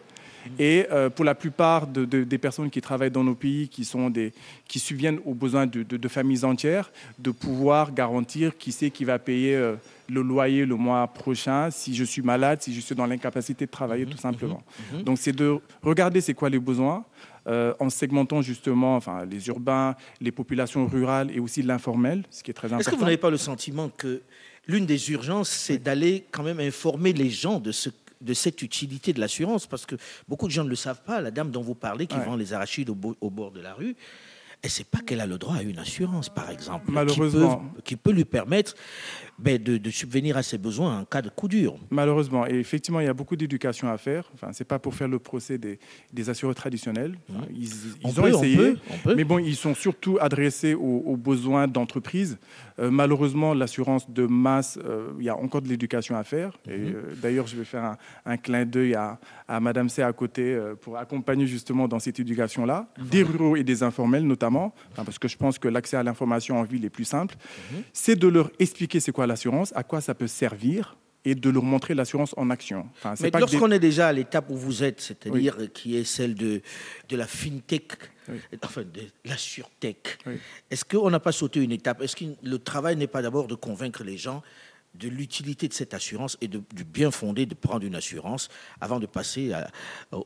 Et 0.59 0.87
euh, 0.91 1.11
pour 1.11 1.25
la 1.25 1.35
plupart 1.35 1.87
de- 1.87 2.05
de- 2.05 2.25
des 2.25 2.39
personnes 2.39 2.71
qui 2.71 2.81
travaillent 2.81 3.11
dans 3.11 3.25
nos 3.25 3.35
pays, 3.35 3.69
qui, 3.69 3.85
sont 3.85 4.11
des, 4.11 4.33
qui 4.69 4.79
subviennent 4.79 5.21
aux 5.25 5.35
besoins 5.35 5.67
de, 5.67 6.09
familles 6.09 6.45
entières, 6.45 6.91
de 7.19 7.31
pouvoir 7.31 7.93
garantir 7.93 8.57
qui 8.57 8.73
c'est 8.73 8.91
qui 8.91 9.05
va 9.05 9.19
payer 9.19 9.55
euh, 9.57 9.75
le 10.09 10.23
loyer 10.23 10.65
le 10.67 10.77
mois 10.77 11.07
prochain, 11.09 11.71
si 11.71 11.95
je 11.95 12.05
suis 12.05 12.23
malade, 12.23 12.63
si 12.63 12.73
je 12.75 12.81
suis 12.81 12.95
dans 12.95 13.07
l'incapacité 13.07 13.67
de 13.67 13.71
travailler, 13.71 14.07
tout 14.07 14.19
simplement. 14.19 14.63
Donc 15.05 15.19
c'est 15.19 15.33
de 15.33 15.59
regarder 15.83 16.21
c'est 16.21 16.35
quoi 16.35 16.49
les 16.49 16.59
besoins, 16.61 17.05
euh, 17.49 17.75
en 17.81 17.91
segmentant 17.91 18.43
justement 18.43 18.97
enfin, 18.97 19.25
les 19.25 19.47
urbains, 19.49 19.95
les 20.21 20.33
populations 20.33 20.87
rurales 20.87 21.31
et 21.35 21.39
aussi 21.41 21.63
l'informel, 21.63 22.23
ce 22.31 22.43
qui 22.43 22.51
est 22.51 22.55
très 22.55 22.69
important. 22.69 22.81
Est-ce 22.81 22.91
que 22.91 22.97
vous 22.97 23.05
n'avez 23.05 23.17
pas 23.17 23.31
le 23.31 23.37
sentiment 23.37 23.89
que 23.97 24.23
l'une 24.69 24.87
des 24.87 25.11
urgences, 25.13 25.49
c'est 25.51 25.79
d'aller 25.79 26.25
quand 26.33 26.43
même 26.43 26.59
informer 26.61 27.13
les 27.13 27.31
gens 27.31 27.61
de 27.61 27.71
ce 27.73 27.89
de 28.21 28.35
cette 28.35 28.63
utilité 28.63 29.13
de 29.13 29.21
l'assurance, 29.21 29.67
parce 29.67 29.87
que 29.87 29.97
beaucoup 30.29 30.47
de 30.47 30.53
gens 30.53 30.65
ne 30.65 30.71
le 30.71 30.77
savent 30.77 31.03
pas. 31.03 31.21
La 31.21 31.31
dame 31.31 31.51
dont 31.51 31.63
vous 31.63 31.75
parlez, 31.75 32.07
qui 32.07 32.17
Ouais. 32.17 32.25
vend 32.25 32.37
les 32.37 32.53
arachides 32.53 32.91
au, 32.91 32.95
bo- 32.95 33.17
au 33.21 33.31
bord 33.31 33.51
de 33.53 33.61
la 33.61 33.75
rue, 33.75 33.95
elle 34.63 34.69
ne 34.69 34.73
sait 34.73 34.85
pas 34.85 35.01
qu'elle 35.01 35.21
a 35.21 35.27
le 35.27 35.37
droit 35.37 35.57
à 35.57 35.63
une 35.63 35.79
assurance, 35.79 36.31
par 36.31 36.51
exemple, 36.51 36.87
qui 36.87 36.93
Malheureusement. 36.93 37.57
peut, 37.77 37.83
qui 37.85 37.95
peut 37.95 38.11
lui 38.11 38.25
permettre 38.25 38.75
ben, 39.39 39.63
de, 39.63 39.77
de 39.77 39.91
subvenir 39.91 40.39
à 40.39 40.43
ses 40.43 40.57
besoins 40.57 41.01
en 41.01 41.05
cas 41.05 41.21
de 41.21 41.29
coup 41.29 41.47
dur. 41.47 41.77
Malheureusement, 41.91 42.47
et 42.47 42.55
effectivement, 42.55 43.01
il 43.01 43.05
y 43.05 43.09
a 43.09 43.13
beaucoup 43.13 43.37
d'éducation 43.37 43.89
à 43.93 43.99
faire. 43.99 44.29
Enfin, 44.35 44.49
c'est 44.55 44.65
pas 44.65 44.79
pour 44.79 44.95
faire 44.95 45.09
le 45.09 45.19
procès 45.19 45.59
des, 45.59 45.79
des 46.11 46.31
assureurs 46.31 46.55
traditionnels. 46.55 47.17
Enfin, 47.31 47.47
ils, 47.55 47.69
On 48.03 48.09
ils 48.09 48.19
ont 48.19 48.23
peut, 48.23 48.33
on 48.35 48.39
essayé, 48.39 48.57
peut, 48.57 48.79
on 48.91 48.99
peut. 48.99 49.15
mais 49.15 49.25
bon, 49.25 49.39
ils 49.39 49.57
sont 49.57 49.75
surtout 49.75 50.17
adressés 50.21 50.73
aux, 50.75 51.03
aux 51.05 51.17
besoins 51.19 51.69
d'entreprise. 51.69 52.39
Euh, 52.79 52.91
malheureusement, 52.91 53.55
l'assurance 53.55 54.11
de 54.11 54.27
masse, 54.27 54.79
euh, 54.85 55.09
il 55.19 55.25
y 55.25 55.29
a 55.31 55.37
encore 55.37 55.63
de 55.63 55.69
l'éducation 55.69 56.15
à 56.17 56.25
faire. 56.25 56.51
Mhm. 56.67 56.73
euh, 56.75 57.03
d'ailleurs, 57.23 57.47
je 57.47 57.57
vais 57.57 57.65
faire 57.65 57.85
un, 57.85 57.97
un 58.27 58.37
clin 58.37 58.67
d'œil 58.67 58.95
à, 58.95 59.19
à 59.49 59.61
Madame 59.61 59.89
C 59.89 60.03
à 60.03 60.13
côté 60.13 60.43
euh, 60.55 60.75
pour 60.75 60.99
accompagner 60.99 61.47
justement 61.47 61.89
dans 61.89 61.99
cette 61.99 62.21
éducation-là, 62.21 62.89
des 62.99 63.23
ruraux 63.23 63.57
et 63.57 63.65
des 63.65 63.83
informels 63.83 64.27
notamment, 64.27 64.75
parce 64.95 65.19
que 65.19 65.27
je 65.29 65.37
pense 65.39 65.59
que 65.59 65.69
l'accès 65.69 65.97
à 65.97 66.03
l'information 66.03 66.59
en 66.59 66.65
ville 66.65 66.85
est 66.85 66.91
plus 66.91 67.05
simple. 67.07 67.35
Mhm. 67.73 67.83
C'est 67.93 68.17
de 68.17 68.29
leur 68.29 68.51
expliquer 68.59 69.01
c'est 69.01 69.13
quoi 69.13 69.27
l'assurance, 69.27 69.73
à 69.75 69.83
quoi 69.83 70.01
ça 70.03 70.15
peut 70.15 70.27
servir 70.27 70.97
et 71.25 71.35
de 71.35 71.51
leur 71.51 71.63
montrer 71.65 71.95
l'assurance 71.95 72.35
en 72.37 72.51
action. 72.51 72.87
Enfin, 72.99 73.15
Mais 73.21 73.31
des- 73.31 73.39
lorsqu'on 73.41 73.71
est 73.73 73.81
déjà 73.81 74.09
à 74.09 74.13
l'étape 74.13 74.49
où 74.51 74.57
vous 74.57 74.85
êtes, 74.85 75.01
c'est-à-dire 75.01 75.57
qui 75.73 75.97
est 75.97 76.05
celle 76.05 76.35
de, 76.35 76.61
de 77.09 77.17
la 77.17 77.27
fintech, 77.27 77.93
Oui. 78.29 78.41
enfin 78.65 78.83
de 78.83 79.03
la 79.25 79.37
surtech, 79.37 80.19
Oui. 80.27 80.39
est-ce 80.71 80.85
qu'on 80.85 81.11
n'a 81.11 81.21
pas 81.21 81.33
sauté 81.33 81.61
une 81.63 81.73
étape? 81.73 82.03
Est-ce 82.03 82.17
que 82.17 82.25
le 82.43 82.59
travail 82.59 82.97
n'est 82.97 83.07
pas 83.07 83.23
d'abord 83.23 83.47
de 83.47 83.55
convaincre 83.55 84.03
les 84.05 84.17
gens 84.17 84.43
de 84.99 85.09
l'utilité 85.09 85.69
de 85.69 85.73
cette 85.73 85.95
assurance 85.95 86.37
et 86.41 86.49
de, 86.49 86.63
du 86.75 86.85
bien 86.85 87.11
fondé 87.11 87.47
de 87.47 87.55
prendre 87.55 87.85
une 87.87 87.95
assurance 87.95 88.49
avant 88.81 88.99
de 89.01 89.07
passer 89.07 89.53
à- 89.53 89.71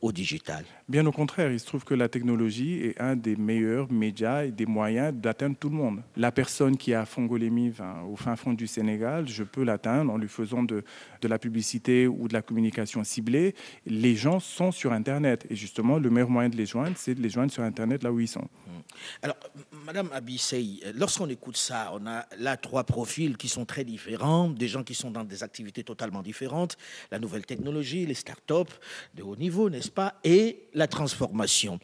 au 0.03 0.13
digital 0.13 0.65
Bien 0.89 1.07
au 1.07 1.13
contraire, 1.13 1.51
il 1.53 1.61
se 1.61 1.67
trouve 1.67 1.85
que 1.85 1.95
la 1.95 2.09
technologie 2.09 2.81
est 2.83 3.01
un 3.01 3.17
des 3.17 3.37
meilleurs 3.37 3.91
médias 3.93 4.45
et 4.45 4.51
des 4.51 4.67
moyens 4.67 5.15
d'atteindre 5.15 5.57
tout 5.59 5.69
le 5.71 5.77
monde. 5.77 6.03
La 6.17 6.33
personne 6.33 6.77
qui 6.77 6.93
est 6.93 6.95
à 6.95 7.07
Fongolémie, 7.07 7.71
enfin, 7.71 8.03
au 8.03 8.17
fin 8.17 8.37
fond 8.37 8.53
du 8.53 8.67
Sénégal, 8.67 9.29
je 9.29 9.43
peux 9.45 9.63
l'atteindre 9.65 10.13
en 10.13 10.17
lui 10.19 10.29
faisant 10.29 10.63
de, 10.63 10.85
de 11.21 11.29
la 11.29 11.39
publicité 11.39 12.07
ou 12.07 12.29
de 12.29 12.33
la 12.33 12.43
communication 12.43 13.03
ciblée. 13.05 13.55
Les 13.87 14.17
gens 14.17 14.41
sont 14.41 14.73
sur 14.73 14.93
Internet 14.93 15.47
et 15.51 15.57
justement, 15.57 15.99
le 15.99 16.11
meilleur 16.11 16.31
moyen 16.31 16.49
de 16.49 16.57
les 16.57 16.67
joindre, 16.67 16.97
c'est 16.97 17.15
de 17.15 17.23
les 17.23 17.31
joindre 17.31 17.53
sur 17.53 17.63
Internet 17.63 18.03
là 18.03 18.13
où 18.13 18.21
ils 18.21 18.29
sont. 18.29 18.47
Alors, 19.23 19.37
m- 19.57 19.63
Madame 19.87 20.11
Abissey, 20.13 20.81
euh, 20.85 20.93
lorsqu'on 20.95 21.29
écoute 21.29 21.57
ça, 21.57 21.93
on 21.95 22.07
a 22.07 22.27
là 22.39 22.57
trois 22.57 22.85
profils 22.85 23.37
qui 23.37 23.49
sont 23.49 23.65
très 23.65 23.85
différents, 23.85 24.49
des 24.61 24.69
gens 24.69 24.85
qui 24.85 24.95
sont 24.95 25.11
dans 25.11 25.25
des 25.25 25.43
activités 25.43 25.83
totalement 25.83 26.23
différentes, 26.23 26.77
la 27.11 27.19
nouvelle 27.19 27.47
technologie, 27.47 28.07
les 28.07 28.15
start-up 28.15 28.69
de 29.15 29.23
haut 29.23 29.37
niveau, 29.37 29.71
n'est-ce 29.71 29.91
pas, 29.91 30.15
et 30.23 30.69
la 30.75 30.87
transformation. 30.87 31.81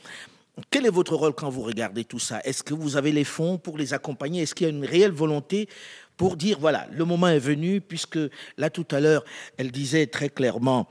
Quel 0.71 0.87
est 0.87 0.91
votre 0.91 1.15
rôle 1.17 1.35
quand 1.35 1.51
vous 1.51 1.63
regardez 1.63 2.05
tout 2.05 2.19
ça? 2.19 2.41
Est-ce 2.45 2.63
que 2.63 2.75
vous 2.75 2.97
avez 2.97 3.13
les 3.13 3.25
fonds 3.25 3.59
pour 3.59 3.77
les 3.77 3.93
accompagner? 3.93 4.43
Est-ce 4.43 4.55
qu'il 4.55 4.67
y 4.67 4.71
a 4.71 4.73
une 4.73 4.85
réelle 4.85 5.13
volonté 5.13 5.69
pour 6.17 6.37
dire, 6.37 6.59
voilà, 6.59 6.89
le 6.93 7.05
moment 7.05 7.29
est 7.29 7.39
venu, 7.39 7.81
puisque 7.81 8.19
là 8.57 8.71
tout 8.71 8.87
à 8.91 9.01
l'heure, 9.01 9.25
elle 9.59 9.71
disait 9.71 10.07
très 10.07 10.31
clairement, 10.31 10.89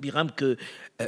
Biram, 0.00 0.30
que 0.30 0.56
euh, 1.00 1.06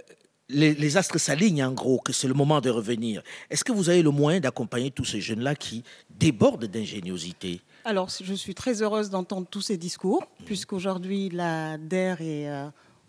les, 0.49 0.75
les 0.75 0.97
astres 0.97 1.19
s'alignent 1.19 1.65
en 1.65 1.73
gros, 1.73 2.01
que 2.01 2.13
c'est 2.13 2.29
le 2.29 2.35
moment 2.35 2.61
de 2.61 2.71
revenir. 2.71 3.23
Est-ce 3.51 3.65
que 3.65 3.73
vous 3.73 3.89
avez 3.89 4.03
le 4.03 4.11
moyen 4.11 4.41
d'accompagner 4.41 4.91
tous 4.91 5.05
ces 5.05 5.21
jeunes-là 5.21 5.55
qui 5.55 5.85
débordent 6.11 6.67
d'ingéniosité? 6.67 7.61
Alors, 7.89 8.09
je 8.21 8.35
suis 8.35 8.53
très 8.53 8.83
heureuse 8.83 9.11
d'entendre 9.11 9.47
tous 9.49 9.61
ces 9.61 9.77
discours, 9.77 10.25
puisqu'aujourd'hui, 10.45 11.29
la 11.31 11.79
DER 11.79 12.17
est, 12.21 12.49
euh, 12.51 12.67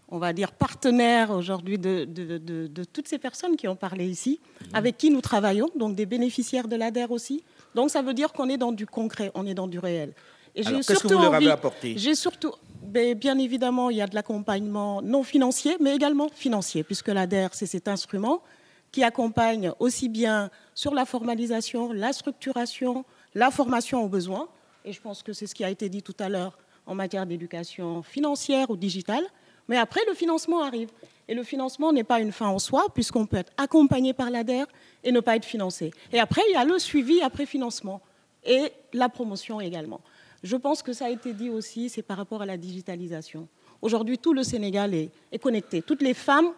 on 0.10 0.20
va 0.20 0.34
dire, 0.34 0.52
partenaire 0.52 1.32
aujourd'hui 1.32 1.80
de, 1.80 2.06
de- 2.06 2.38
de- 2.38 2.68
de 2.68 2.84
toutes 2.84 3.08
ces 3.08 3.18
personnes 3.18 3.56
qui 3.58 3.68
ont 3.68 3.76
parlé 3.76 4.06
ici, 4.08 4.40
avec 4.74 4.96
qui 5.00 5.10
nous 5.10 5.22
travaillons, 5.22 5.70
donc 5.76 5.96
des 5.96 6.06
bénéficiaires 6.06 6.68
de 6.68 6.76
la 6.76 6.92
DER 6.92 7.08
aussi. 7.10 7.44
Donc, 7.74 7.90
ça 7.90 8.04
veut 8.04 8.14
dire 8.14 8.32
qu'on 8.34 8.50
est 8.50 8.58
dans 8.58 8.72
du 8.72 8.86
concret, 8.86 9.32
on 9.34 9.48
est 9.48 9.56
dans 9.56 9.66
du 9.68 9.80
réel. 9.80 10.14
Et 10.54 10.62
j'ai 10.62 10.70
Alors, 10.70 10.82
qu'est-ce 10.86 11.00
que 11.02 11.08
vous 11.08 11.22
leur 11.24 11.34
avez 11.34 11.50
apporté? 11.50 11.96
J'ai 11.98 12.14
surtout, 12.14 12.52
ben, 12.84 13.16
bien 13.18 13.40
évidemment, 13.40 13.90
il 13.90 13.98
y 13.98 14.02
a 14.04 14.08
de 14.08 14.14
l'accompagnement 14.14 15.02
non 15.02 15.24
financier, 15.24 15.76
mais 15.80 15.96
également 15.96 16.30
financier, 16.30 16.84
puisque 16.84 17.08
la 17.08 17.26
DER, 17.26 17.48
c'est 17.54 17.66
cet 17.66 17.88
instrument 17.88 18.44
qui 18.92 19.04
accompagne 19.04 19.72
aussi 19.80 20.08
bien 20.08 20.52
sur 20.76 20.94
la 20.94 21.06
formalisation, 21.06 21.92
la 21.94 22.14
structuration, 22.14 23.06
la 23.34 23.50
formation 23.50 24.04
aux 24.04 24.08
besoins. 24.08 24.48
Et 24.88 24.94
je 24.94 25.02
pense 25.02 25.22
que 25.22 25.34
c'est 25.34 25.48
ce 25.48 25.54
qui 25.54 25.66
a 25.66 25.70
été 25.70 25.90
dit 25.90 26.02
tout 26.02 26.16
à 26.18 26.30
l'heure 26.30 26.58
en 26.86 26.96
matière 26.96 27.26
d'éducation 27.26 28.02
financière 28.04 28.70
ou 28.70 28.78
digitale. 28.78 29.24
Mais 29.68 29.76
après, 29.76 30.00
le 30.08 30.14
financement 30.14 30.64
arrive. 30.64 30.90
Et 31.28 31.34
le 31.34 31.44
financement 31.44 31.92
n'est 31.92 32.06
pas 32.06 32.22
une 32.22 32.32
fin 32.32 32.48
en 32.48 32.58
soi, 32.58 32.86
puisqu'on 32.94 33.26
peut 33.26 33.36
être 33.36 33.52
accompagné 33.58 34.14
par 34.14 34.30
l'ADER 34.30 34.64
et 35.04 35.12
ne 35.12 35.20
pas 35.20 35.36
être 35.36 35.44
financé. 35.44 35.92
Et 36.14 36.22
après, 36.22 36.42
il 36.48 36.54
y 36.54 36.56
a 36.56 36.64
le 36.64 36.80
suivi 36.80 37.22
après 37.22 37.46
financement 37.46 38.02
et 38.46 38.72
la 38.94 39.10
promotion 39.10 39.60
également. 39.60 40.00
Je 40.42 40.56
pense 40.56 40.82
que 40.82 40.94
ça 40.94 41.08
a 41.08 41.10
été 41.10 41.34
dit 41.34 41.50
aussi, 41.50 41.90
c'est 41.90 42.02
par 42.02 42.16
rapport 42.16 42.42
à 42.42 42.46
la 42.46 42.56
digitalisation. 42.56 43.50
Aujourd'hui, 43.82 44.18
tout 44.18 44.32
le 44.32 44.44
Sénégal 44.44 44.94
est, 44.94 45.12
connecté. 45.42 45.82
Toutes 45.82 46.02
les 46.02 46.14
femmes 46.14 46.54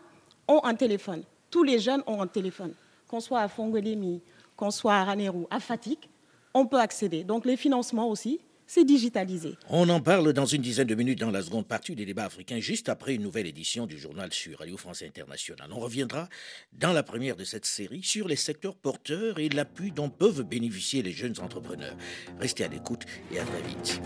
ont 0.47 0.63
un 0.63 0.75
téléphone. 0.75 1.23
Tous 1.49 1.63
les 1.63 1.79
jeunes 1.79 2.03
ont 2.05 2.21
un 2.21 2.27
téléphone. 2.27 2.75
Qu'on 3.07 3.21
soit 3.21 3.39
à 3.39 3.47
Fongolémi, 3.47 4.21
qu'on 4.55 4.69
soit 4.69 4.93
à 4.93 5.03
Ranérou, 5.03 5.47
à 5.49 5.59
Fatik, 5.59 6.07
on 6.53 6.65
peut 6.65 6.79
accéder. 6.79 7.23
Donc 7.23 7.45
les 7.45 7.57
financements 7.57 8.09
aussi, 8.09 8.39
c'est 8.69 8.85
digitalisé. 8.85 9.57
On 9.69 9.89
en 9.89 9.99
parle 9.99 10.31
dans 10.31 10.45
une 10.45 10.61
dizaine 10.61 10.85
de 10.85 10.93
minutes 10.93 11.19
dans 11.19 11.31
la 11.31 11.41
seconde 11.41 11.65
partie 11.65 11.95
des 11.95 12.05
débats 12.05 12.25
africains, 12.25 12.59
juste 12.59 12.87
après 12.87 13.15
une 13.15 13.23
nouvelle 13.23 13.47
édition 13.47 13.87
du 13.87 13.97
journal 13.97 14.31
sur 14.31 14.59
Radio 14.59 14.77
France 14.77 15.01
Internationale. 15.01 15.71
On 15.73 15.79
reviendra 15.79 16.29
dans 16.73 16.93
la 16.93 17.01
première 17.01 17.35
de 17.35 17.43
cette 17.43 17.65
série 17.65 18.03
sur 18.03 18.27
les 18.27 18.35
secteurs 18.35 18.75
porteurs 18.75 19.39
et 19.39 19.49
l'appui 19.49 19.91
dont 19.91 20.11
peuvent 20.11 20.43
bénéficier 20.43 21.01
les 21.01 21.11
jeunes 21.11 21.39
entrepreneurs. 21.41 21.95
Restez 22.39 22.63
à 22.63 22.67
l'écoute 22.67 23.05
et 23.31 23.39
à 23.39 23.43
très 23.43 23.61
vite. 23.63 24.01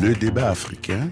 Le 0.00 0.14
débat 0.14 0.50
africain. 0.50 1.10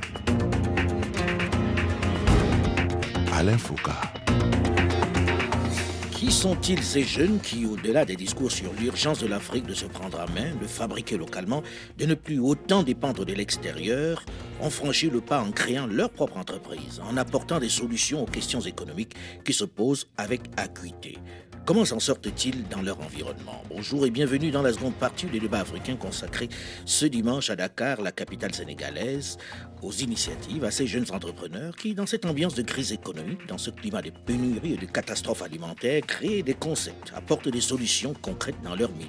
Qui 6.13 6.31
sont-ils 6.31 6.81
ces 6.85 7.03
jeunes 7.03 7.41
qui, 7.41 7.67
au-delà 7.67 8.05
des 8.05 8.15
discours 8.15 8.53
sur 8.53 8.73
l'urgence 8.75 9.19
de 9.19 9.27
l'Afrique 9.27 9.67
de 9.67 9.75
se 9.75 9.87
prendre 9.87 10.21
à 10.21 10.27
main, 10.27 10.55
de 10.61 10.67
fabriquer 10.69 11.17
localement, 11.17 11.65
de 11.99 12.07
ne 12.07 12.15
plus 12.15 12.39
autant 12.39 12.85
dépendre 12.85 13.25
de 13.25 13.33
l'extérieur, 13.33 14.25
ont 14.61 14.71
franchi 14.71 15.11
le 15.11 15.21
pas 15.21 15.41
en 15.41 15.51
créant 15.51 15.89
leur 15.89 16.11
propre 16.11 16.37
entreprise, 16.37 17.01
en 17.03 17.17
apportant 17.17 17.59
des 17.59 17.69
solutions 17.69 18.23
aux 18.23 18.27
questions 18.27 18.61
économiques 18.61 19.17
qui 19.45 19.53
se 19.53 19.65
posent 19.65 20.07
avec 20.17 20.43
acuité? 20.57 21.19
Comment 21.65 21.85
s'en 21.85 22.01
sortent-ils 22.01 22.67
dans 22.69 22.83
leur 22.83 23.01
environnement? 23.01 23.63
Bonjour 23.69 24.05
et 24.05 24.11
bienvenue 24.11 24.51
dans 24.51 24.63
la 24.63 24.73
seconde 24.73 24.95
partie 24.95 25.27
du 25.27 25.39
débat 25.39 25.61
africain 25.61 25.95
consacré 25.95 26.49
ce 26.85 27.07
dimanche 27.07 27.51
à 27.51 27.57
Dakar, 27.57 28.03
la 28.03 28.11
capitale 28.11 28.53
sénégalaise, 28.53 29.39
aux 29.83 29.93
initiatives, 29.93 30.65
à 30.65 30.71
ces 30.71 30.87
jeunes 30.87 31.07
entrepreneurs 31.13 31.77
qui, 31.77 31.95
dans 31.95 32.07
cette 32.07 32.25
ambiance 32.25 32.55
de 32.55 32.63
crise 32.63 32.93
économique, 32.93 33.47
dans 33.49 33.59
ce 33.59 33.71
climat 33.71 34.03
de 34.03 34.11
pénurie 34.11 34.75
et 34.75 34.77
de 34.77 34.87
catastrophes 34.87 35.43
alimentaires, 35.43 36.03
créent 36.07 36.43
des 36.43 36.55
concepts, 36.55 37.13
apportent 37.15 37.49
des 37.49 37.61
solutions 37.61 38.15
concrètes 38.23 38.63
dans 38.63 38.77
leur 38.77 38.93
milieu 38.93 39.09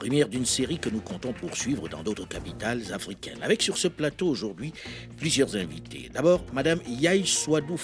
première 0.00 0.30
d'une 0.30 0.46
série 0.46 0.78
que 0.78 0.88
nous 0.88 1.02
comptons 1.02 1.34
poursuivre 1.34 1.86
dans 1.86 2.02
d'autres 2.02 2.26
capitales 2.26 2.80
africaines. 2.90 3.42
Avec 3.42 3.60
sur 3.60 3.76
ce 3.76 3.86
plateau 3.86 4.28
aujourd'hui 4.28 4.72
plusieurs 5.18 5.56
invités. 5.56 6.08
D'abord, 6.10 6.42
Madame 6.54 6.80
Yaï 6.88 7.26
Swadou 7.26 7.76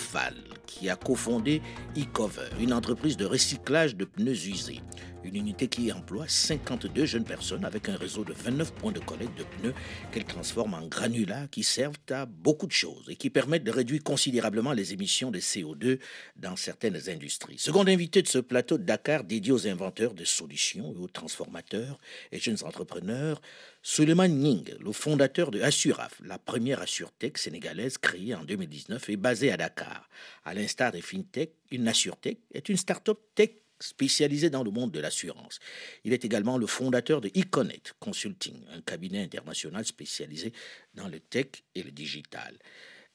qui 0.67 0.89
a 0.89 0.97
cofondé 0.97 1.61
eCover, 1.95 2.49
une 2.59 2.73
entreprise 2.73 3.19
de 3.19 3.27
recyclage 3.27 3.97
de 3.97 4.07
pneus 4.07 4.47
usés. 4.47 4.81
Une 5.27 5.35
unité 5.35 5.67
qui 5.67 5.91
emploie 5.91 6.29
52 6.29 7.05
jeunes 7.05 7.25
personnes 7.25 7.65
avec 7.65 7.89
un 7.89 7.97
réseau 7.97 8.23
de 8.23 8.33
29 8.33 8.73
points 8.75 8.93
de 8.93 9.01
collecte 9.01 9.37
de 9.37 9.43
pneus 9.43 9.75
qu'elle 10.13 10.25
transforme 10.25 10.75
en 10.75 10.87
granulats 10.87 11.49
qui 11.49 11.65
servent 11.65 11.97
à 12.11 12.27
beaucoup 12.27 12.69
de 12.69 12.73
choses 12.73 13.07
et 13.09 13.17
qui 13.17 13.29
permettent 13.29 13.65
de 13.65 13.73
réduire 13.73 14.05
considérablement 14.05 14.73
les 14.73 14.93
émissions 14.93 15.33
de 15.33 15.41
CO2 15.41 15.99
dans 16.37 16.55
certaines 16.55 17.09
industries. 17.09 17.59
Second 17.59 17.89
invité 17.89 18.23
de 18.23 18.29
ce 18.29 18.39
plateau 18.39 18.79
de 18.79 18.85
Dakar 18.85 19.25
dédié 19.25 19.53
aux 19.53 19.67
inventeurs 19.67 20.15
de 20.15 20.25
solutions 20.25 20.95
et 20.95 20.99
aux 20.99 21.09
transformateurs 21.09 21.99
et 22.31 22.39
jeunes 22.39 22.63
entrepreneurs, 22.63 23.41
Suleiman 23.83 24.29
Ning, 24.29 24.75
le 24.79 24.93
fondateur 24.93 25.51
de 25.51 25.61
Assuraf, 25.61 26.21
la 26.25 26.39
première 26.39 26.81
assurtech 26.81 27.37
sénégalaise 27.37 27.99
créée 27.99 28.37
en 28.37 28.45
2019 28.45 29.09
et 29.11 29.17
basée 29.17 29.51
à 29.51 29.57
Dakar. 29.57 30.09
À 30.45 30.55
l'instar 30.55 30.93
des 30.93 31.03
FinTech, 31.03 31.51
une 31.73 31.89
assurtech 31.89 32.39
est 32.55 32.69
une 32.69 32.77
start-up 32.77 33.19
tech 33.35 33.51
spécialisée 33.81 34.51
dans 34.51 34.63
le 34.63 34.71
monde 34.71 34.93
de 34.93 35.01
l'assurance. 35.01 35.59
Il 36.05 36.13
est 36.13 36.25
également 36.25 36.59
le 36.59 36.67
fondateur 36.67 37.21
de 37.21 37.31
Econet 37.37 37.83
Consulting, 38.01 38.57
un 38.73 38.81
cabinet 38.81 39.23
international 39.23 39.85
spécialisé 39.85 40.53
dans 40.95 41.09
le 41.09 41.21
tech 41.21 41.47
et 41.75 41.83
le 41.83 41.91
digital. 41.91 42.59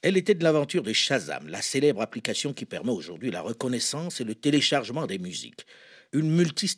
Elle 0.02 0.18
était 0.18 0.34
de 0.34 0.44
l'aventure 0.44 0.84
de 0.84 0.94
Shazam, 0.94 1.48
la 1.48 1.62
célèbre 1.62 2.02
application 2.02 2.54
qui 2.54 2.66
permet 2.66 2.92
aujourd'hui 2.92 3.30
la 3.30 3.42
reconnaissance 3.42 4.20
et 4.20 4.24
le 4.24 4.34
téléchargement 4.34 5.06
des 5.06 5.20
musiques 5.20 5.66
une 6.14 6.30
multi 6.30 6.70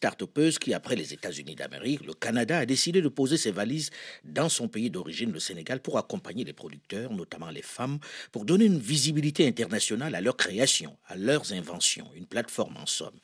qui, 0.60 0.74
après 0.74 0.96
les 0.96 1.14
États-Unis 1.14 1.56
d'Amérique, 1.56 2.06
le 2.06 2.14
Canada, 2.14 2.60
a 2.60 2.66
décidé 2.66 3.02
de 3.02 3.08
poser 3.08 3.38
ses 3.38 3.52
valises 3.52 3.90
dans 4.24 4.50
son 4.50 4.68
pays 4.68 4.90
d'origine, 4.90 5.32
le 5.32 5.40
Sénégal, 5.40 5.82
pour 5.82 5.98
accompagner 5.98 6.44
les 6.44 6.54
producteurs, 6.54 7.12
notamment 7.14 7.50
les 7.50 7.62
femmes, 7.62 8.00
pour 8.32 8.46
donner 8.46 8.66
une 8.66 8.80
visibilité 8.80 9.48
internationale 9.48 10.14
à 10.14 10.22
leur 10.22 10.38
création, 10.38 10.98
à 11.08 11.16
leurs 11.16 11.52
inventions, 11.54 12.10
une 12.16 12.26
plateforme 12.26 12.78
en 12.78 12.86
somme. 12.86 13.18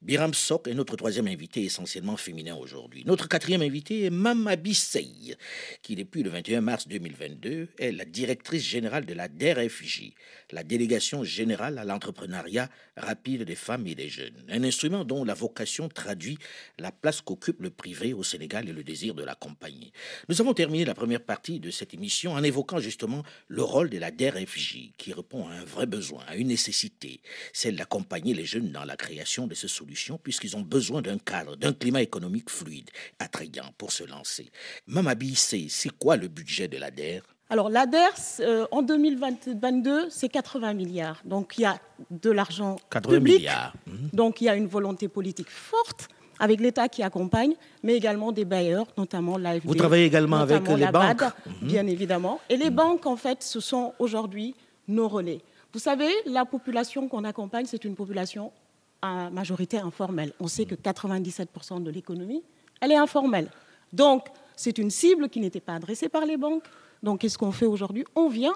Biram 0.00 0.34
Sok 0.34 0.66
est 0.66 0.74
notre 0.74 0.96
troisième 0.96 1.28
invité 1.28 1.62
essentiellement 1.64 2.16
féminin 2.16 2.56
aujourd'hui. 2.56 3.04
Notre 3.06 3.28
quatrième 3.28 3.62
invité 3.62 4.04
est 4.04 4.10
Mama 4.10 4.56
Bissey, 4.56 5.36
qui 5.82 5.94
depuis 5.94 6.24
le 6.24 6.30
21 6.30 6.60
mars 6.60 6.88
2022 6.88 7.68
est 7.78 7.92
la 7.92 8.04
directrice 8.04 8.64
générale 8.64 9.06
de 9.06 9.14
la 9.14 9.28
DRFJ, 9.28 10.12
la 10.50 10.64
délégation 10.64 11.22
générale 11.22 11.78
à 11.78 11.84
l'entrepreneuriat 11.84 12.68
rapide 12.96 13.44
des 13.44 13.54
femmes 13.54 13.86
et 13.86 13.94
des 13.94 14.08
jeunes. 14.08 14.44
Un 14.48 14.64
instrument 14.64 15.04
dont 15.04 15.24
la 15.24 15.34
traduit 15.88 16.38
la 16.78 16.92
place 16.92 17.20
qu'occupe 17.20 17.60
le 17.60 17.70
privé 17.70 18.12
au 18.12 18.22
Sénégal 18.22 18.68
et 18.68 18.72
le 18.72 18.82
désir 18.82 19.14
de 19.14 19.22
l'accompagner. 19.22 19.92
Nous 20.28 20.40
avons 20.40 20.54
terminé 20.54 20.84
la 20.84 20.94
première 20.94 21.22
partie 21.22 21.60
de 21.60 21.70
cette 21.70 21.94
émission 21.94 22.32
en 22.32 22.42
évoquant 22.42 22.78
justement 22.78 23.22
le 23.48 23.62
rôle 23.62 23.90
de 23.90 23.98
la 23.98 24.10
DRFJ, 24.10 24.92
qui 24.96 25.12
répond 25.12 25.46
à 25.48 25.52
un 25.52 25.64
vrai 25.64 25.86
besoin, 25.86 26.24
à 26.26 26.36
une 26.36 26.48
nécessité, 26.48 27.20
celle 27.52 27.76
d'accompagner 27.76 28.34
les 28.34 28.44
jeunes 28.44 28.72
dans 28.72 28.84
la 28.84 28.96
création 28.96 29.46
de 29.46 29.54
ces 29.54 29.68
solutions 29.68 30.18
puisqu'ils 30.18 30.56
ont 30.56 30.62
besoin 30.62 31.02
d'un 31.02 31.18
cadre, 31.18 31.56
d'un 31.56 31.72
climat 31.72 32.02
économique 32.02 32.50
fluide, 32.50 32.90
attrayant 33.18 33.72
pour 33.78 33.92
se 33.92 34.04
lancer. 34.04 34.50
Mamabi, 34.86 35.34
c'est 35.34 35.90
quoi 35.98 36.16
le 36.16 36.28
budget 36.28 36.68
de 36.68 36.78
l'ADER 36.78 37.20
alors 37.52 37.68
l'ADER, 37.68 37.98
euh, 38.40 38.66
en 38.70 38.80
2022, 38.80 40.08
c'est 40.08 40.30
80 40.30 40.72
milliards. 40.72 41.20
Donc 41.26 41.52
il 41.58 41.60
y 41.60 41.64
a 41.66 41.78
de 42.10 42.30
l'argent 42.30 42.76
public. 42.90 43.40
Milliards. 43.40 43.74
Mhm. 43.86 44.08
Donc 44.14 44.40
il 44.40 44.44
y 44.44 44.48
a 44.48 44.56
une 44.56 44.66
volonté 44.66 45.06
politique 45.06 45.50
forte 45.50 46.08
avec 46.40 46.60
l'État 46.62 46.88
qui 46.88 47.02
accompagne, 47.02 47.52
mais 47.82 47.94
également 47.94 48.32
des 48.32 48.46
bailleurs, 48.46 48.86
notamment 48.96 49.36
l'AFD. 49.36 49.68
Vous 49.68 49.74
travaillez 49.74 50.06
également 50.06 50.38
avec 50.38 50.66
les 50.66 50.86
banques 50.86 51.20
mhm. 51.20 51.68
Bien 51.68 51.86
évidemment. 51.86 52.40
Et 52.48 52.56
les 52.56 52.70
mhm. 52.70 52.76
banques, 52.76 53.04
en 53.06 53.16
fait, 53.16 53.42
ce 53.42 53.60
sont 53.60 53.92
aujourd'hui 53.98 54.54
nos 54.88 55.08
relais. 55.08 55.42
Vous 55.74 55.78
savez, 55.78 56.10
la 56.24 56.46
population 56.46 57.06
qu'on 57.06 57.24
accompagne, 57.24 57.66
c'est 57.66 57.84
une 57.84 57.94
population 57.94 58.50
à 59.02 59.28
majorité 59.28 59.76
informelle. 59.76 60.32
On 60.40 60.48
sait 60.48 60.64
que 60.64 60.74
97% 60.74 61.82
de 61.82 61.90
l'économie, 61.90 62.42
elle 62.80 62.92
est 62.92 62.96
informelle. 62.96 63.50
Donc, 63.92 64.28
c'est 64.56 64.78
une 64.78 64.90
cible 64.90 65.28
qui 65.28 65.40
n'était 65.40 65.60
pas 65.60 65.74
adressée 65.74 66.08
par 66.08 66.24
les 66.24 66.38
banques. 66.38 66.64
Donc, 67.02 67.20
qu'est-ce 67.20 67.38
qu'on 67.38 67.52
fait 67.52 67.66
aujourd'hui? 67.66 68.04
On 68.14 68.28
vient, 68.28 68.54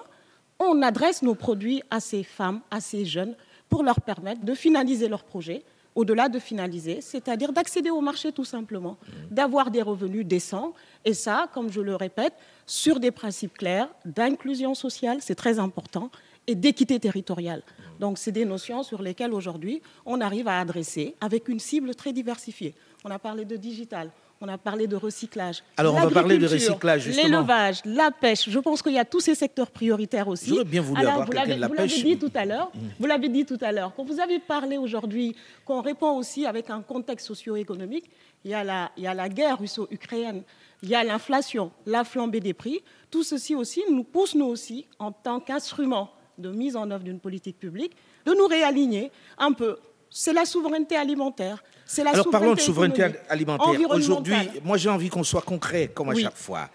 on 0.58 0.82
adresse 0.82 1.22
nos 1.22 1.34
produits 1.34 1.82
à 1.90 2.00
ces 2.00 2.22
femmes, 2.22 2.60
à 2.70 2.80
ces 2.80 3.04
jeunes, 3.04 3.34
pour 3.68 3.82
leur 3.82 4.00
permettre 4.00 4.44
de 4.44 4.54
finaliser 4.54 5.08
leur 5.08 5.24
projet, 5.24 5.64
au-delà 5.94 6.28
de 6.28 6.38
finaliser, 6.38 7.00
c'est-à-dire 7.00 7.52
d'accéder 7.52 7.90
au 7.90 8.00
marché 8.00 8.30
tout 8.30 8.44
simplement, 8.44 8.98
d'avoir 9.30 9.70
des 9.70 9.82
revenus 9.82 10.26
décents. 10.26 10.74
Et 11.04 11.14
ça, 11.14 11.48
comme 11.52 11.72
je 11.72 11.80
le 11.80 11.96
répète, 11.96 12.34
sur 12.66 13.00
des 13.00 13.10
principes 13.10 13.56
clairs 13.56 13.88
d'inclusion 14.04 14.74
sociale, 14.74 15.18
c'est 15.20 15.34
très 15.34 15.58
important, 15.58 16.10
et 16.46 16.54
d'équité 16.54 17.00
territoriale. 17.00 17.62
Donc, 17.98 18.18
c'est 18.18 18.30
des 18.30 18.44
notions 18.44 18.82
sur 18.82 19.02
lesquelles 19.02 19.32
aujourd'hui 19.32 19.82
on 20.04 20.20
arrive 20.20 20.48
à 20.48 20.60
adresser 20.60 21.16
avec 21.20 21.48
une 21.48 21.58
cible 21.58 21.94
très 21.94 22.12
diversifiée. 22.12 22.74
On 23.04 23.10
a 23.10 23.18
parlé 23.18 23.44
de 23.44 23.56
digital, 23.56 24.10
on 24.40 24.48
a 24.48 24.58
parlé 24.58 24.86
de 24.86 24.96
recyclage. 24.96 25.62
Alors, 25.76 25.94
on 25.94 26.00
va 26.00 26.10
parler 26.10 26.38
de 26.38 26.46
recyclage, 26.46 27.02
justement. 27.02 27.28
L'élevage, 27.28 27.80
la 27.84 28.10
pêche. 28.10 28.48
Je 28.50 28.58
pense 28.58 28.82
qu'il 28.82 28.92
y 28.92 28.98
a 28.98 29.04
tous 29.04 29.20
ces 29.20 29.34
secteurs 29.34 29.70
prioritaires 29.70 30.28
aussi. 30.28 30.50
J'aurais 30.50 30.64
bien 30.64 30.82
voulu 30.82 31.00
avoir 31.00 31.26
vous 31.26 31.32
l'avez, 31.32 31.56
la 31.56 31.68
pêche. 31.68 32.04
dit 32.04 32.18
tout 32.18 32.32
à 32.34 32.44
l'heure. 32.44 32.70
Vous 32.98 33.06
l'avez 33.06 33.28
dit 33.28 33.46
tout 33.46 33.58
à 33.60 33.72
l'heure. 33.72 33.92
Quand 33.96 34.04
vous 34.04 34.20
avez 34.20 34.38
parlé 34.38 34.76
aujourd'hui, 34.76 35.34
qu'on 35.64 35.80
répond 35.80 36.16
aussi 36.16 36.44
avec 36.46 36.70
un 36.70 36.82
contexte 36.82 37.26
socio-économique, 37.26 38.10
il 38.44 38.50
y 38.50 38.54
a 38.54 38.62
la, 38.62 38.90
il 38.96 39.04
y 39.04 39.06
a 39.06 39.14
la 39.14 39.28
guerre 39.28 39.58
russo-ukrainienne, 39.58 40.42
il 40.82 40.90
y 40.90 40.94
a 40.94 41.02
l'inflation, 41.02 41.72
la 41.86 42.04
flambée 42.04 42.40
des 42.40 42.54
prix. 42.54 42.80
Tout 43.10 43.22
ceci 43.22 43.54
aussi 43.54 43.82
nous 43.90 44.04
pousse, 44.04 44.34
nous 44.34 44.46
aussi, 44.46 44.86
en 44.98 45.12
tant 45.12 45.40
qu'instrument 45.40 46.10
de 46.38 46.50
mise 46.50 46.76
en 46.76 46.90
œuvre 46.90 47.04
d'une 47.04 47.18
politique 47.20 47.58
publique, 47.58 47.92
de 48.26 48.32
nous 48.34 48.46
réaligner 48.46 49.10
un 49.38 49.52
peu. 49.52 49.78
C'est 50.10 50.32
la 50.32 50.44
souveraineté 50.44 50.96
alimentaire. 50.96 51.62
La 51.98 52.10
Alors 52.10 52.30
parlons 52.30 52.54
de 52.54 52.60
souveraineté 52.60 53.04
alimentaire. 53.28 53.78
Aujourd'hui, 53.90 54.34
moi 54.64 54.76
j'ai 54.76 54.88
envie 54.88 55.08
qu'on 55.08 55.24
soit 55.24 55.42
concret, 55.42 55.90
comme 55.94 56.10
à 56.10 56.14
chaque 56.14 56.36
fois. 56.36 56.68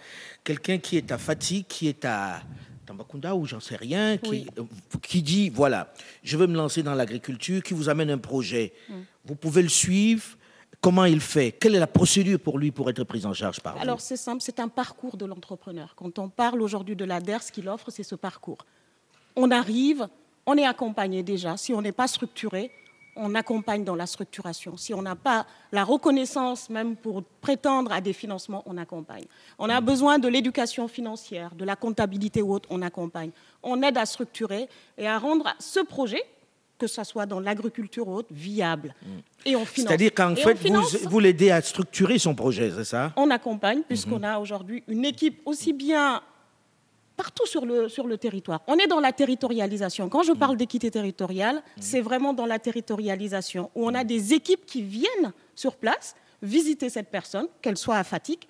Quelqu'un 0.43 0.79
qui 0.79 0.97
est 0.97 1.11
à 1.11 1.17
Fatih, 1.17 1.65
qui 1.65 1.87
est 1.87 2.03
à 2.05 2.41
Tambacounda 2.85 3.35
ou 3.35 3.45
j'en 3.45 3.59
sais 3.59 3.75
rien, 3.75 4.17
qui, 4.17 4.47
euh, 4.57 4.63
qui, 5.03 5.21
dit 5.21 5.49
voilà, 5.49 5.93
je 6.23 6.35
veux 6.35 6.47
me 6.47 6.55
lancer 6.55 6.81
dans 6.81 6.95
l'agriculture, 6.95 7.61
qui 7.61 7.75
vous 7.75 7.89
amène 7.89 8.09
un 8.09 8.17
projet. 8.17 8.73
Mm. 8.89 8.93
Vous 9.25 9.35
pouvez 9.35 9.61
le 9.61 9.69
suivre. 9.69 10.23
Comment 10.79 11.05
il 11.05 11.19
fait? 11.19 11.51
Quelle 11.51 11.75
est 11.75 11.79
la 11.79 11.85
procédure 11.85 12.39
pour 12.39 12.57
lui 12.57 12.71
pour 12.71 12.89
être 12.89 13.03
pris 13.03 13.23
en 13.27 13.33
charge 13.33 13.59
par 13.59 13.79
Alors 13.79 14.01
c'est 14.01 14.17
simple, 14.17 14.41
c'est 14.41 14.59
un 14.59 14.67
parcours 14.67 15.15
de 15.15 15.27
l'entrepreneur. 15.27 15.93
Quand 15.95 16.17
on 16.17 16.27
parle 16.27 16.59
aujourd'hui 16.59 16.95
de 16.95 17.05
l'ADER, 17.05 17.37
ce 17.41 17.51
qu'il 17.51 17.69
offre, 17.69 17.91
c'est 17.91 18.01
ce 18.01 18.15
parcours 18.15 18.65
on 19.35 19.51
arrive, 19.51 20.07
on 20.45 20.57
est 20.57 20.65
accompagné 20.65 21.23
déjà. 21.23 21.57
Si 21.57 21.73
on 21.73 21.81
n'est 21.81 21.91
pas 21.91 22.07
structuré, 22.07 22.71
on 23.15 23.35
accompagne 23.35 23.83
dans 23.83 23.95
la 23.95 24.05
structuration. 24.05 24.77
Si 24.77 24.93
on 24.93 25.01
n'a 25.01 25.15
pas 25.15 25.45
la 25.71 25.83
reconnaissance, 25.83 26.69
même 26.69 26.95
pour 26.95 27.23
prétendre 27.41 27.91
à 27.91 28.01
des 28.01 28.13
financements, 28.13 28.63
on 28.65 28.77
accompagne. 28.77 29.25
On 29.59 29.69
a 29.69 29.81
besoin 29.81 30.19
de 30.19 30.27
l'éducation 30.27 30.87
financière, 30.87 31.53
de 31.55 31.65
la 31.65 31.75
comptabilité 31.75 32.41
ou 32.41 32.53
autre, 32.53 32.69
on 32.71 32.81
accompagne. 32.81 33.31
On 33.63 33.81
aide 33.83 33.97
à 33.97 34.05
structurer 34.05 34.67
et 34.97 35.07
à 35.07 35.17
rendre 35.17 35.53
ce 35.59 35.79
projet, 35.81 36.23
que 36.77 36.87
ce 36.87 37.03
soit 37.03 37.25
dans 37.25 37.39
l'agriculture 37.39 38.07
ou 38.07 38.15
autre, 38.15 38.29
viable. 38.31 38.95
Mm. 39.01 39.07
Et 39.45 39.55
on 39.55 39.65
finance. 39.65 39.87
C'est-à-dire 39.87 40.13
qu'en 40.13 40.35
fait, 40.35 40.53
vous, 40.67 40.81
vous 41.09 41.19
l'aidez 41.19 41.51
à 41.51 41.61
structurer 41.61 42.17
son 42.17 42.33
projet, 42.33 42.71
c'est 42.75 42.85
ça? 42.85 43.13
On 43.17 43.29
accompagne, 43.29 43.81
puisqu'on 43.87 44.19
mm-hmm. 44.19 44.35
a 44.35 44.39
aujourd'hui 44.39 44.83
une 44.87 45.05
équipe 45.05 45.41
aussi 45.45 45.73
bien 45.73 46.21
partout 47.21 47.45
sur 47.45 47.65
le, 47.65 48.17
territoire. 48.17 48.61
On 48.65 48.77
est 48.77 48.87
dans 48.87 48.99
la 48.99 49.11
territorialisation. 49.11 50.09
Quand 50.09 50.23
je 50.23 50.31
parle 50.31 50.57
d'équité 50.57 50.89
territoriale, 50.89 51.61
c'est 51.79 52.01
vraiment 52.01 52.33
dans 52.33 52.47
la 52.47 52.57
territorialisation, 52.57 53.69
où 53.75 53.85
on 53.85 53.93
a 53.93 54.03
des 54.03 54.33
équipes 54.33 54.65
qui 54.65 54.81
viennent 54.81 55.31
sur 55.53 55.75
place 55.75 56.15
visiter 56.41 56.89
cette 56.89 57.11
personne, 57.11 57.47
qu'elle 57.61 57.77
soit 57.77 57.97
à 57.97 58.03
fatigue, 58.03 58.45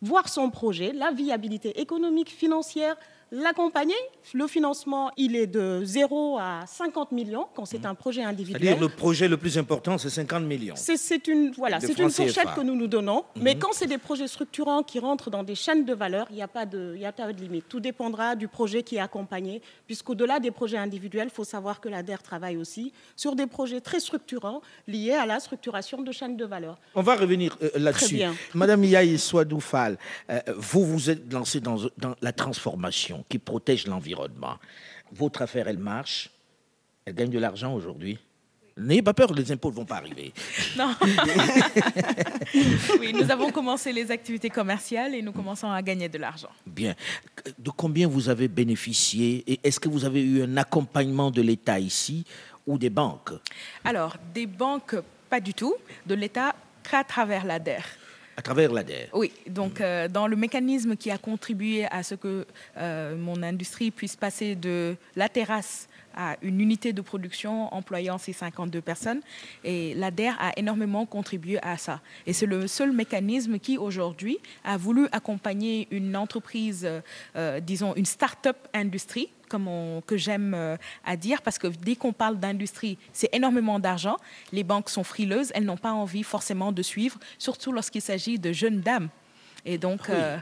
voir 0.00 0.30
son 0.30 0.48
projet, 0.48 0.92
la 0.94 1.10
viabilité 1.10 1.78
économique, 1.78 2.30
financière, 2.30 2.96
l'accompagner. 3.32 3.94
Le 4.34 4.46
financement, 4.46 5.10
il 5.16 5.36
est 5.36 5.46
de 5.46 5.82
0 5.84 6.38
à 6.38 6.64
50 6.66 7.12
millions 7.12 7.46
quand 7.54 7.64
c'est 7.64 7.84
un 7.86 7.94
projet 7.94 8.22
individuel. 8.22 8.62
C'est-à-dire 8.62 8.80
le 8.82 8.88
projet 8.88 9.28
le 9.28 9.36
plus 9.36 9.56
important, 9.58 9.98
c'est 9.98 10.10
50 10.10 10.44
millions. 10.44 10.74
C'est 10.76 11.26
une, 11.28 11.50
voilà, 11.52 11.80
c'est 11.80 11.98
une 11.98 12.10
fourchette 12.10 12.44
CFA. 12.44 12.54
que 12.56 12.60
nous 12.60 12.74
nous 12.74 12.86
donnons. 12.86 13.24
Mais 13.36 13.56
quand 13.56 13.72
c'est 13.72 13.86
des 13.86 13.98
projets 13.98 14.28
structurants 14.28 14.82
qui 14.82 14.98
rentrent 14.98 15.30
dans 15.30 15.42
des 15.42 15.54
chaînes 15.54 15.84
de 15.84 15.94
valeur, 15.94 16.26
il 16.30 16.36
n'y 16.36 16.42
a, 16.42 16.48
pas 16.48 16.66
de- 16.66 16.94
y 16.96 17.04
a 17.06 17.12
pas 17.12 17.32
de 17.32 17.40
limite. 17.40 17.66
Tout 17.68 17.80
dépendra 17.80 18.36
du 18.36 18.48
projet 18.48 18.82
qui 18.82 18.96
est 18.96 19.00
accompagné, 19.00 19.62
puisqu'au-delà 19.86 20.40
des 20.40 20.50
projets 20.50 20.78
individuels, 20.78 21.28
il 21.32 21.34
faut 21.34 21.44
savoir 21.44 21.80
que 21.80 21.88
l'ADER 21.88 22.16
travaille 22.22 22.56
aussi 22.56 22.92
sur 23.16 23.34
des 23.34 23.46
projets 23.46 23.80
très 23.80 24.00
structurants 24.00 24.60
liés 24.86 25.12
à 25.12 25.26
la 25.26 25.40
structuration 25.40 26.02
de 26.02 26.12
chaînes 26.12 26.36
de 26.36 26.44
valeur. 26.44 26.78
On 26.94 27.02
va 27.02 27.16
revenir 27.16 27.56
euh, 27.62 27.70
là-dessus. 27.76 28.20
Madame 28.54 28.84
Yaï 28.84 29.18
Swadoufal, 29.18 29.98
euh, 30.30 30.40
vous 30.56 30.84
vous 30.84 31.10
êtes 31.10 31.32
lancée 31.32 31.60
dans, 31.60 31.76
dans 31.98 32.14
la 32.20 32.32
transformation 32.32 33.19
qui 33.28 33.38
protège 33.38 33.86
l'environnement. 33.86 34.56
Votre 35.12 35.42
affaire, 35.42 35.68
elle 35.68 35.78
marche. 35.78 36.30
Elle 37.04 37.14
gagne 37.14 37.30
de 37.30 37.38
l'argent 37.38 37.74
aujourd'hui. 37.74 38.18
N'ayez 38.76 39.02
pas 39.02 39.12
peur, 39.12 39.32
les 39.34 39.52
impôts 39.52 39.70
ne 39.70 39.76
vont 39.76 39.84
pas 39.84 39.96
arriver. 39.96 40.32
Non. 40.78 40.94
oui, 43.00 43.12
nous 43.12 43.30
avons 43.30 43.50
commencé 43.50 43.92
les 43.92 44.10
activités 44.10 44.48
commerciales 44.48 45.14
et 45.14 45.22
nous 45.22 45.32
commençons 45.32 45.70
à 45.70 45.82
gagner 45.82 46.08
de 46.08 46.16
l'argent. 46.16 46.50
Bien. 46.66 46.94
De 47.58 47.70
combien 47.70 48.06
vous 48.06 48.28
avez 48.28 48.48
bénéficié 48.48 49.44
et 49.46 49.60
est-ce 49.64 49.80
que 49.80 49.88
vous 49.88 50.04
avez 50.04 50.22
eu 50.22 50.42
un 50.42 50.56
accompagnement 50.56 51.30
de 51.30 51.42
l'État 51.42 51.78
ici 51.78 52.24
ou 52.66 52.78
des 52.78 52.90
banques? 52.90 53.32
Alors, 53.84 54.16
des 54.32 54.46
banques, 54.46 54.94
pas 55.28 55.40
du 55.40 55.52
tout, 55.52 55.74
de 56.06 56.14
l'État 56.14 56.54
qu'à 56.88 57.04
travers 57.04 57.44
l'ADER. 57.44 57.80
À 58.40 58.42
travers 58.42 58.72
l'ADER 58.72 59.10
Oui, 59.12 59.32
donc 59.50 59.82
euh, 59.82 60.08
dans 60.08 60.26
le 60.26 60.34
mécanisme 60.34 60.96
qui 60.96 61.10
a 61.10 61.18
contribué 61.18 61.84
à 61.84 62.02
ce 62.02 62.14
que 62.14 62.46
euh, 62.78 63.14
mon 63.14 63.42
industrie 63.42 63.90
puisse 63.90 64.16
passer 64.16 64.54
de 64.54 64.96
la 65.14 65.28
terrasse 65.28 65.90
à 66.16 66.36
une 66.42 66.60
unité 66.60 66.92
de 66.92 67.02
production 67.02 67.72
employant 67.74 68.18
ces 68.18 68.32
52 68.32 68.80
personnes. 68.80 69.20
Et 69.62 69.94
l'ADER 69.94 70.32
a 70.38 70.52
énormément 70.56 71.06
contribué 71.06 71.58
à 71.62 71.76
ça. 71.76 72.00
Et 72.26 72.32
c'est 72.32 72.46
le 72.46 72.66
seul 72.66 72.92
mécanisme 72.92 73.58
qui, 73.58 73.78
aujourd'hui, 73.78 74.38
a 74.64 74.76
voulu 74.76 75.06
accompagner 75.12 75.86
une 75.90 76.16
entreprise, 76.16 76.84
euh, 76.84 77.00
euh, 77.36 77.60
disons, 77.60 77.94
une 77.94 78.06
start-up 78.06 78.56
industrie, 78.72 79.28
comme 79.50 79.68
on- 79.68 80.00
que 80.06 80.16
j'aime 80.16 80.54
euh, 80.54 80.76
à 81.04 81.16
dire, 81.16 81.42
parce 81.42 81.58
que 81.58 81.66
dès 81.66 81.96
qu'on 81.96 82.12
parle 82.14 82.38
d'industrie, 82.38 82.96
c'est 83.12 83.28
énormément 83.34 83.78
d'argent. 83.78 84.16
Les 84.52 84.64
banques 84.64 84.88
sont 84.88 85.04
frileuses, 85.04 85.50
elles 85.54 85.64
n'ont 85.66 85.76
pas 85.76 85.92
envie 85.92 86.22
forcément 86.22 86.72
de 86.72 86.82
suivre, 86.82 87.18
surtout 87.38 87.72
lorsqu'il 87.72 88.00
s'agit 88.00 88.38
de 88.38 88.52
jeunes 88.52 88.80
dames. 88.80 89.08
Et 89.66 89.76
donc, 89.76 90.08
euh, 90.08 90.38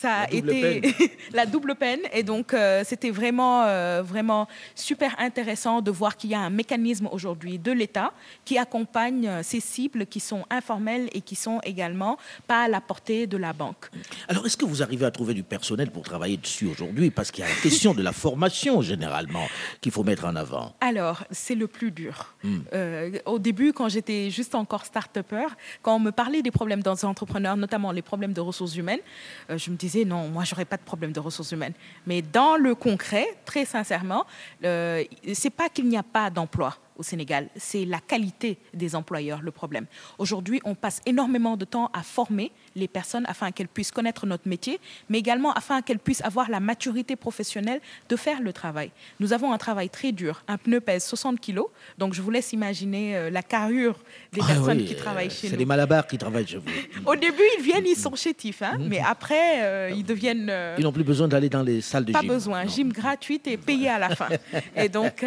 ça 0.00 0.20
a 0.20 0.30
été 0.30 0.94
la 1.32 1.44
double 1.44 1.74
peine. 1.74 2.00
Et 2.14 2.22
donc, 2.22 2.54
euh, 2.54 2.82
c'était 2.86 3.10
vraiment, 3.10 3.64
euh, 3.64 4.02
vraiment 4.02 4.48
super 4.74 5.14
intéressant 5.18 5.82
de 5.82 5.90
voir 5.90 6.16
qu'il 6.16 6.30
y 6.30 6.34
a 6.34 6.40
un 6.40 6.48
mécanisme 6.48 7.08
aujourd'hui 7.12 7.58
de 7.58 7.70
l'État 7.72 8.12
qui 8.46 8.56
accompagne 8.56 9.28
euh, 9.28 9.42
ces 9.42 9.60
cibles 9.60 10.06
qui 10.06 10.20
sont 10.20 10.44
informelles 10.48 11.10
et 11.12 11.20
qui 11.20 11.34
sont 11.34 11.60
également 11.64 12.16
pas 12.46 12.64
à 12.64 12.68
la 12.68 12.80
portée 12.80 13.26
de 13.26 13.36
la 13.36 13.52
banque. 13.52 13.90
Alors, 14.28 14.46
est-ce 14.46 14.56
que 14.56 14.64
vous 14.64 14.82
arrivez 14.82 15.04
à 15.04 15.10
trouver 15.10 15.34
du 15.34 15.42
personnel 15.42 15.90
pour 15.90 16.02
travailler 16.02 16.38
dessus 16.38 16.66
aujourd'hui? 16.66 17.10
Parce 17.10 17.30
qu'il 17.30 17.44
y 17.44 17.46
a 17.46 17.50
la 17.50 17.60
question 17.60 17.92
de 17.92 18.02
la 18.02 18.12
formation, 18.12 18.80
généralement, 18.80 19.48
qu'il 19.82 19.92
faut 19.92 20.04
mettre 20.04 20.24
en 20.24 20.34
avant. 20.34 20.74
Alors, 20.80 21.24
c'est 21.30 21.54
le 21.54 21.66
plus 21.66 21.90
dur. 21.90 22.34
Euh, 22.72 23.18
au 23.26 23.38
début, 23.38 23.74
quand 23.74 23.90
j'étais 23.90 24.30
juste 24.30 24.54
encore 24.54 24.86
start-upper, 24.86 25.48
quand 25.82 25.96
on 25.96 26.00
me 26.00 26.10
parlait 26.10 26.40
des 26.40 26.50
problèmes 26.50 26.82
dans 26.82 26.94
les 26.94 27.04
entrepreneurs, 27.04 27.58
notamment 27.58 27.92
les 27.92 28.02
problèmes 28.02 28.32
de 28.32 28.40
ressources 28.40 28.76
humaines, 28.76 29.00
je 29.50 29.70
me 29.70 29.76
disais 29.76 29.89
non, 30.04 30.28
moi, 30.28 30.44
j'aurais 30.44 30.64
pas 30.64 30.76
de 30.76 30.82
problème 30.82 31.12
de 31.12 31.20
ressources 31.20 31.52
humaines. 31.52 31.74
Mais 32.06 32.22
dans 32.22 32.56
le 32.56 32.74
concret, 32.74 33.26
très 33.44 33.64
sincèrement, 33.64 34.26
euh, 34.64 35.04
c'est 35.34 35.50
pas 35.50 35.68
qu'il 35.68 35.88
n'y 35.88 35.96
a 35.96 36.02
pas 36.02 36.30
d'emploi 36.30 36.76
au 36.96 37.02
Sénégal, 37.02 37.48
c'est 37.56 37.86
la 37.86 37.98
qualité 37.98 38.58
des 38.74 38.94
employeurs 38.94 39.40
le 39.40 39.50
problème. 39.50 39.86
Aujourd'hui, 40.18 40.60
on 40.64 40.74
passe 40.74 41.00
énormément 41.06 41.56
de 41.56 41.64
temps 41.64 41.90
à 41.94 42.02
former 42.02 42.52
les 42.76 42.88
personnes 42.88 43.24
afin 43.26 43.50
qu'elles 43.50 43.68
puissent 43.68 43.90
connaître 43.90 44.26
notre 44.26 44.48
métier, 44.48 44.80
mais 45.08 45.18
également 45.18 45.52
afin 45.52 45.82
qu'elles 45.82 45.98
puissent 45.98 46.22
avoir 46.24 46.50
la 46.50 46.60
maturité 46.60 47.16
professionnelle 47.16 47.80
de 48.08 48.16
faire 48.16 48.40
le 48.40 48.52
travail. 48.52 48.90
Nous 49.18 49.32
avons 49.32 49.52
un 49.52 49.58
travail 49.58 49.88
très 49.90 50.12
dur. 50.12 50.42
Un 50.48 50.56
pneu 50.56 50.80
pèse 50.80 51.04
60 51.04 51.40
kilos, 51.40 51.66
donc 51.98 52.14
je 52.14 52.22
vous 52.22 52.30
laisse 52.30 52.52
imaginer 52.52 53.16
euh, 53.16 53.30
la 53.30 53.42
carrure 53.42 53.98
des 54.32 54.40
Ah 54.42 54.46
personnes 54.46 54.78
oui, 54.78 54.84
qui 54.84 54.94
euh, 54.94 54.98
travaillent 54.98 55.30
chez 55.30 55.48
C'est 55.48 55.52
nous. 55.52 55.58
les 55.58 55.64
malabars 55.66 56.06
qui 56.06 56.16
travaillent 56.18 56.46
chez 56.46 56.58
vous. 56.58 56.64
Au 57.06 57.16
début, 57.16 57.42
ils 57.58 57.64
viennent, 57.64 57.86
ils 57.86 57.96
sont 57.96 58.14
chétifs, 58.14 58.62
hein, 58.62 58.78
mais 58.80 59.00
après, 59.00 59.62
euh, 59.64 59.90
ils 59.94 60.04
deviennent... 60.04 60.48
euh, 60.50 60.76
Ils 60.78 60.84
n'ont 60.84 60.92
plus 60.92 61.04
besoin 61.04 61.28
d'aller 61.28 61.48
dans 61.48 61.62
les 61.62 61.80
salles 61.80 62.04
de 62.04 62.12
pas 62.12 62.20
gym. 62.20 62.28
besoin, 62.28 62.64
Non. 62.64 62.70
gym 62.70 62.92
gratuite 62.92 63.46
et 63.46 63.56
payé 63.56 63.88
à 63.88 63.98
la 63.98 64.14
fin. 64.14 64.28
Et 64.76 64.88
donc, 64.88 65.24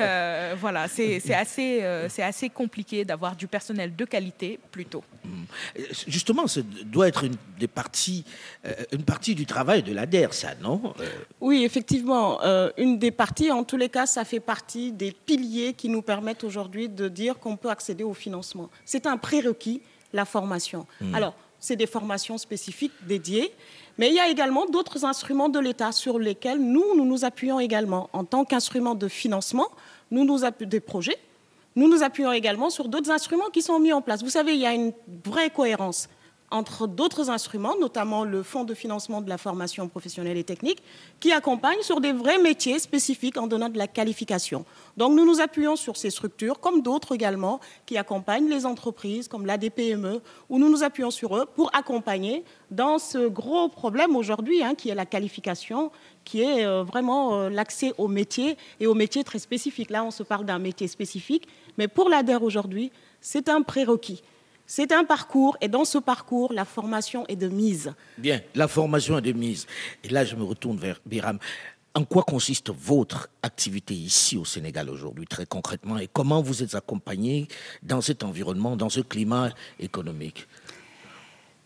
voilà, 0.60 0.88
c'est 0.88 1.20
c'est 1.20 1.34
assez, 1.34 1.84
c'est 2.10 2.24
assez 2.24 2.50
compliqué 2.50 3.04
d'avoir 3.06 3.36
du 3.36 3.48
personnel 3.48 3.96
de 3.96 4.06
qualité 4.06 4.60
plus 4.72 4.86
tôt. 4.86 5.04
Euh, 5.26 5.82
Justement, 6.08 6.48
ce 6.48 6.60
doit 6.60 7.08
être 7.08 7.24
une 7.24 7.33
des 7.60 7.68
parties, 7.68 8.24
euh, 8.66 8.74
une 8.92 9.04
partie 9.04 9.36
du 9.36 9.46
travail 9.46 9.84
de 9.84 9.94
l'ADER, 9.94 10.28
ça, 10.32 10.50
non 10.62 10.94
Euh, 11.00 11.06
Oui, 11.42 11.64
effectivement, 11.64 12.42
euh, 12.44 12.70
une 12.78 12.98
des 13.00 13.12
parties, 13.12 13.52
en 13.52 13.64
tous 13.64 13.78
les 13.78 13.90
cas, 13.90 14.06
ça 14.06 14.26
fait 14.26 14.40
partie 14.40 14.92
des 14.92 15.12
piliers 15.12 15.74
qui 15.74 15.90
nous 15.90 16.02
permettent 16.02 16.44
aujourd'hui 16.44 16.90
de 16.90 17.08
dire 17.08 17.40
qu'on 17.40 17.58
peut 17.58 17.70
accéder 17.70 18.04
au 18.04 18.14
financement. 18.14 18.70
C'est 18.86 19.06
un 19.06 19.18
prérequis, 19.18 19.82
la 20.14 20.26
formation. 20.26 20.86
Alors, 21.14 21.34
c'est 21.60 21.76
des 21.76 21.88
formations 21.88 22.38
spécifiques 22.38 22.92
dédiées, 23.08 23.52
mais 23.98 24.10
il 24.10 24.16
y 24.16 24.20
a 24.20 24.28
également 24.28 24.66
d'autres 24.66 25.06
instruments 25.06 25.50
de 25.50 25.60
l'État 25.60 25.92
sur 25.92 26.20
lesquels 26.20 26.60
nous, 26.60 26.84
nous 26.98 27.06
nous 27.06 27.24
appuyons 27.26 27.60
également. 27.60 28.10
En 28.14 28.26
tant 28.26 28.44
qu'instrument 28.44 28.96
de 28.96 29.08
financement, 29.08 29.70
nous 30.12 30.26
nous 30.26 30.44
appuyons 30.44 30.70
des 30.70 30.80
projets, 30.82 31.18
nous 31.76 31.88
nous 31.88 32.04
appuyons 32.04 32.32
également 32.32 32.70
sur 32.70 32.88
d'autres 32.88 33.12
instruments 33.12 33.50
qui 33.52 33.62
sont 33.62 33.80
mis 33.80 33.94
en 33.94 34.02
place. 34.02 34.24
Vous 34.24 34.30
savez, 34.30 34.54
il 34.54 34.60
y 34.60 34.66
a 34.66 34.74
une 34.74 34.94
vraie 35.26 35.50
cohérence 35.50 36.08
entre 36.54 36.88
d'autres 36.88 37.32
instruments, 37.32 37.76
notamment 37.80 38.24
le 38.24 38.44
Fonds 38.44 38.64
de 38.64 38.76
financement 38.76 39.22
de 39.22 39.30
la 39.30 39.40
formation 39.40 39.88
professionnelle 39.88 40.38
et 40.38 40.44
technique, 40.44 40.84
qui 41.20 41.32
accompagne 41.34 41.82
sur 41.82 42.00
des 42.00 42.14
vrais 42.14 42.38
métiers 42.38 42.78
spécifiques 42.78 43.38
en 43.38 43.48
donnant 43.48 43.70
de 43.70 43.78
la 43.78 43.88
qualification. 43.88 44.64
Donc 44.96 45.14
nous 45.14 45.26
nous 45.26 45.42
appuyons 45.42 45.76
sur 45.76 45.98
ces 45.98 46.12
structures, 46.12 46.60
comme 46.60 46.84
d'autres 46.84 47.14
également, 47.16 47.60
qui 47.88 47.98
accompagnent 47.98 48.50
les 48.50 48.68
entreprises, 48.68 49.28
comme 49.28 49.48
l'ADPME, 49.48 50.22
où 50.50 50.60
nous 50.60 50.70
nous 50.70 50.84
appuyons 50.84 51.12
sur 51.12 51.36
eux 51.36 51.46
pour 51.56 51.72
accompagner 51.76 52.46
dans 52.70 53.00
ce 53.00 53.28
gros 53.28 53.68
problème 53.68 54.16
aujourd'hui, 54.16 54.64
hein, 54.64 54.76
qui 54.76 54.90
est 54.90 54.96
la 54.96 55.08
qualification, 55.08 55.92
qui 56.24 56.42
est 56.42 56.66
euh, 56.66 56.84
vraiment 56.84 57.36
euh, 57.36 57.50
l'accès 57.50 57.94
au 57.98 58.08
métier 58.08 58.58
et 58.80 58.86
aux 58.86 58.94
métiers 58.94 59.24
très 59.24 59.40
spécifiques. 59.40 59.90
Là, 59.90 60.04
on 60.04 60.12
se 60.12 60.22
parle 60.22 60.46
d'un 60.46 60.60
métier 60.60 60.88
spécifique, 60.88 61.48
mais 61.80 61.88
pour 61.88 62.10
l'ADER 62.10 62.38
aujourd'hui, 62.42 62.92
c'est 63.22 63.50
un 63.50 63.64
prérequis. 63.64 64.22
C'est 64.66 64.92
un 64.92 65.04
parcours 65.04 65.58
et 65.62 65.68
dans 65.68 65.86
ce 65.86 65.98
parcours, 65.98 66.54
la 66.54 66.66
formation 66.66 67.26
est 67.28 67.36
de 67.36 67.50
mise. 67.50 67.94
Bien, 68.18 68.42
la 68.56 68.68
formation 68.68 69.18
est 69.18 69.22
de 69.22 69.34
mise. 69.34 69.68
Et 70.04 70.10
là, 70.10 70.24
je 70.26 70.36
me 70.36 70.44
retourne 70.44 70.78
vers 70.78 71.00
Biram. 71.06 71.38
En 71.96 72.06
quoi 72.06 72.24
consiste 72.24 72.72
votre 72.72 73.30
activité 73.44 73.94
ici 73.94 74.36
au 74.36 74.46
Sénégal 74.46 74.90
aujourd'hui, 74.90 75.28
très 75.28 75.46
concrètement, 75.46 76.00
et 76.00 76.10
comment 76.12 76.42
vous 76.42 76.64
êtes 76.64 76.74
accompagné 76.74 77.48
dans 77.84 78.02
cet 78.02 78.24
environnement, 78.24 78.76
dans 78.76 78.90
ce 78.90 79.02
climat 79.02 79.52
économique? 79.80 80.48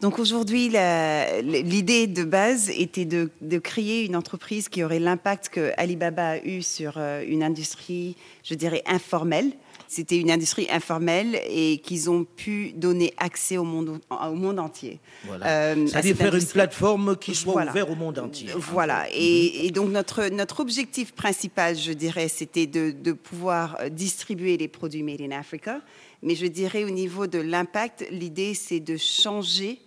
Donc 0.01 0.19
aujourd'hui, 0.19 0.69
l'idée 0.69 2.05
de 2.05 2.23
base 2.23 2.69
était 2.69 3.05
de, 3.05 3.31
de 3.41 3.57
créer 3.57 4.05
une 4.05 4.15
entreprise 4.15 4.69
qui 4.69 4.83
aurait 4.83 4.99
l'impact 4.99 5.49
que 5.49 5.71
Alibaba 5.77 6.31
a 6.31 6.37
eu 6.37 6.61
sur 6.61 6.95
euh, 6.97 7.23
une 7.27 7.41
industrie, 7.41 8.15
je 8.43 8.53
dirais, 8.53 8.83
informelle. 8.85 9.53
C'était 9.87 10.17
une 10.17 10.29
industrie 10.31 10.67
informelle 10.69 11.39
et 11.49 11.77
qu'ils 11.79 12.09
ont 12.09 12.25
pu 12.25 12.73
donner 12.73 13.13
accès 13.17 13.57
au 13.57 13.63
monde, 13.63 13.99
au 14.09 14.33
monde 14.33 14.59
entier. 14.59 14.99
Voilà. 15.25 15.45
Euh, 15.47 15.87
C'est-à-dire 15.87 16.15
cette 16.17 16.17
faire 16.25 16.35
une 16.35 16.45
plateforme 16.45 17.15
qui 17.17 17.33
soit 17.33 17.53
Voilà. 17.53 17.71
ouverte 17.71 17.89
au 17.89 17.95
monde 17.95 18.19
entier. 18.19 18.49
Voilà. 18.55 19.05
Et, 19.13 19.65
et 19.65 19.71
donc 19.71 19.89
notre, 19.89 20.27
notre 20.27 20.59
objectif 20.59 21.13
principal, 21.13 21.75
je 21.77 21.93
dirais, 21.93 22.27
c'était 22.27 22.67
de, 22.67 22.91
de 22.91 23.13
pouvoir 23.13 23.77
euh, 23.79 23.89
distribuer 23.89 24.57
les 24.57 24.67
produits 24.67 25.03
Made 25.03 25.21
in 25.21 25.31
Africa. 25.31 25.79
Mais 26.21 26.35
je 26.35 26.47
dirais 26.47 26.83
au 26.83 26.89
niveau 26.89 27.25
de 27.27 27.39
l'impact, 27.39 28.05
l'idée, 28.11 28.53
c'est 28.55 28.79
de 28.81 28.97
changer 28.97 29.79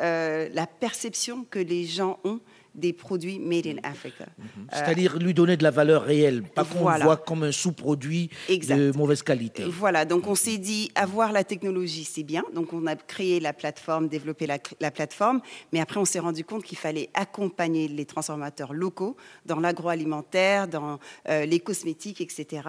euh, 0.00 0.48
la 0.52 0.66
perception 0.66 1.46
que 1.48 1.60
les 1.60 1.84
gens 1.86 2.18
ont 2.24 2.40
des 2.74 2.92
produits 2.92 3.38
Made 3.38 3.66
in 3.66 3.76
Africa. 3.82 4.26
C'est-à-dire 4.72 5.18
lui 5.18 5.32
donner 5.34 5.56
de 5.56 5.62
la 5.62 5.70
valeur 5.70 6.02
réelle, 6.02 6.42
pas 6.42 6.64
qu'on 6.64 6.80
Voilà. 6.80 7.04
voit 7.04 7.16
comme 7.16 7.42
un 7.44 7.52
sous-produit 7.52 8.30
de 8.48 8.96
mauvaise 8.96 9.22
qualité. 9.22 9.64
Voilà, 9.66 10.04
donc 10.04 10.26
on 10.26 10.34
s'est 10.34 10.58
dit 10.58 10.90
avoir 10.94 11.30
la 11.32 11.44
technologie, 11.44 12.04
c'est 12.04 12.22
bien. 12.24 12.42
Donc 12.54 12.72
on 12.72 12.86
a 12.86 12.96
créé 12.96 13.38
la 13.40 13.52
plateforme, 13.52 14.08
développé 14.08 14.46
la, 14.46 14.58
la 14.80 14.90
plateforme, 14.90 15.40
mais 15.72 15.80
après 15.80 16.00
on 16.00 16.04
s'est 16.04 16.18
rendu 16.18 16.44
compte 16.44 16.64
qu'il 16.64 16.78
fallait 16.78 17.10
accompagner 17.14 17.86
les 17.88 18.04
transformateurs 18.04 18.72
locaux 18.72 19.16
dans 19.46 19.60
l'agroalimentaire, 19.60 20.66
dans 20.68 20.98
euh, 21.28 21.46
les 21.46 21.60
cosmétiques, 21.60 22.20
etc., 22.20 22.62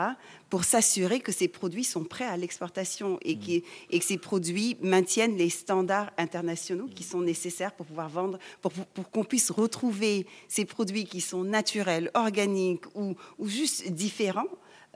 pour 0.49 0.63
s'assurer 0.63 1.19
que 1.19 1.31
ces 1.31 1.47
produits 1.47 1.83
sont 1.83 2.03
prêts 2.03 2.25
à 2.25 2.37
l'exportation 2.37 3.17
et, 3.23 3.37
qui- 3.37 3.63
et 3.89 3.99
que 3.99 4.05
ces 4.05 4.17
produits 4.17 4.77
maintiennent 4.81 5.35
les 5.35 5.49
standards 5.49 6.11
internationaux 6.17 6.87
qui 6.93 7.03
sont 7.03 7.21
nécessaires 7.21 7.71
pour 7.73 7.85
pouvoir 7.87 8.09
vendre, 8.09 8.37
pour 8.61 8.71
qu'on 9.11 9.23
puisse 9.23 9.49
retrouver 9.49 9.94
ces 10.47 10.65
produits 10.65 11.05
qui 11.05 11.21
sont 11.21 11.43
naturels, 11.43 12.11
organiques 12.13 12.85
ou 12.95 13.15
juste 13.43 13.91
différents 13.91 14.47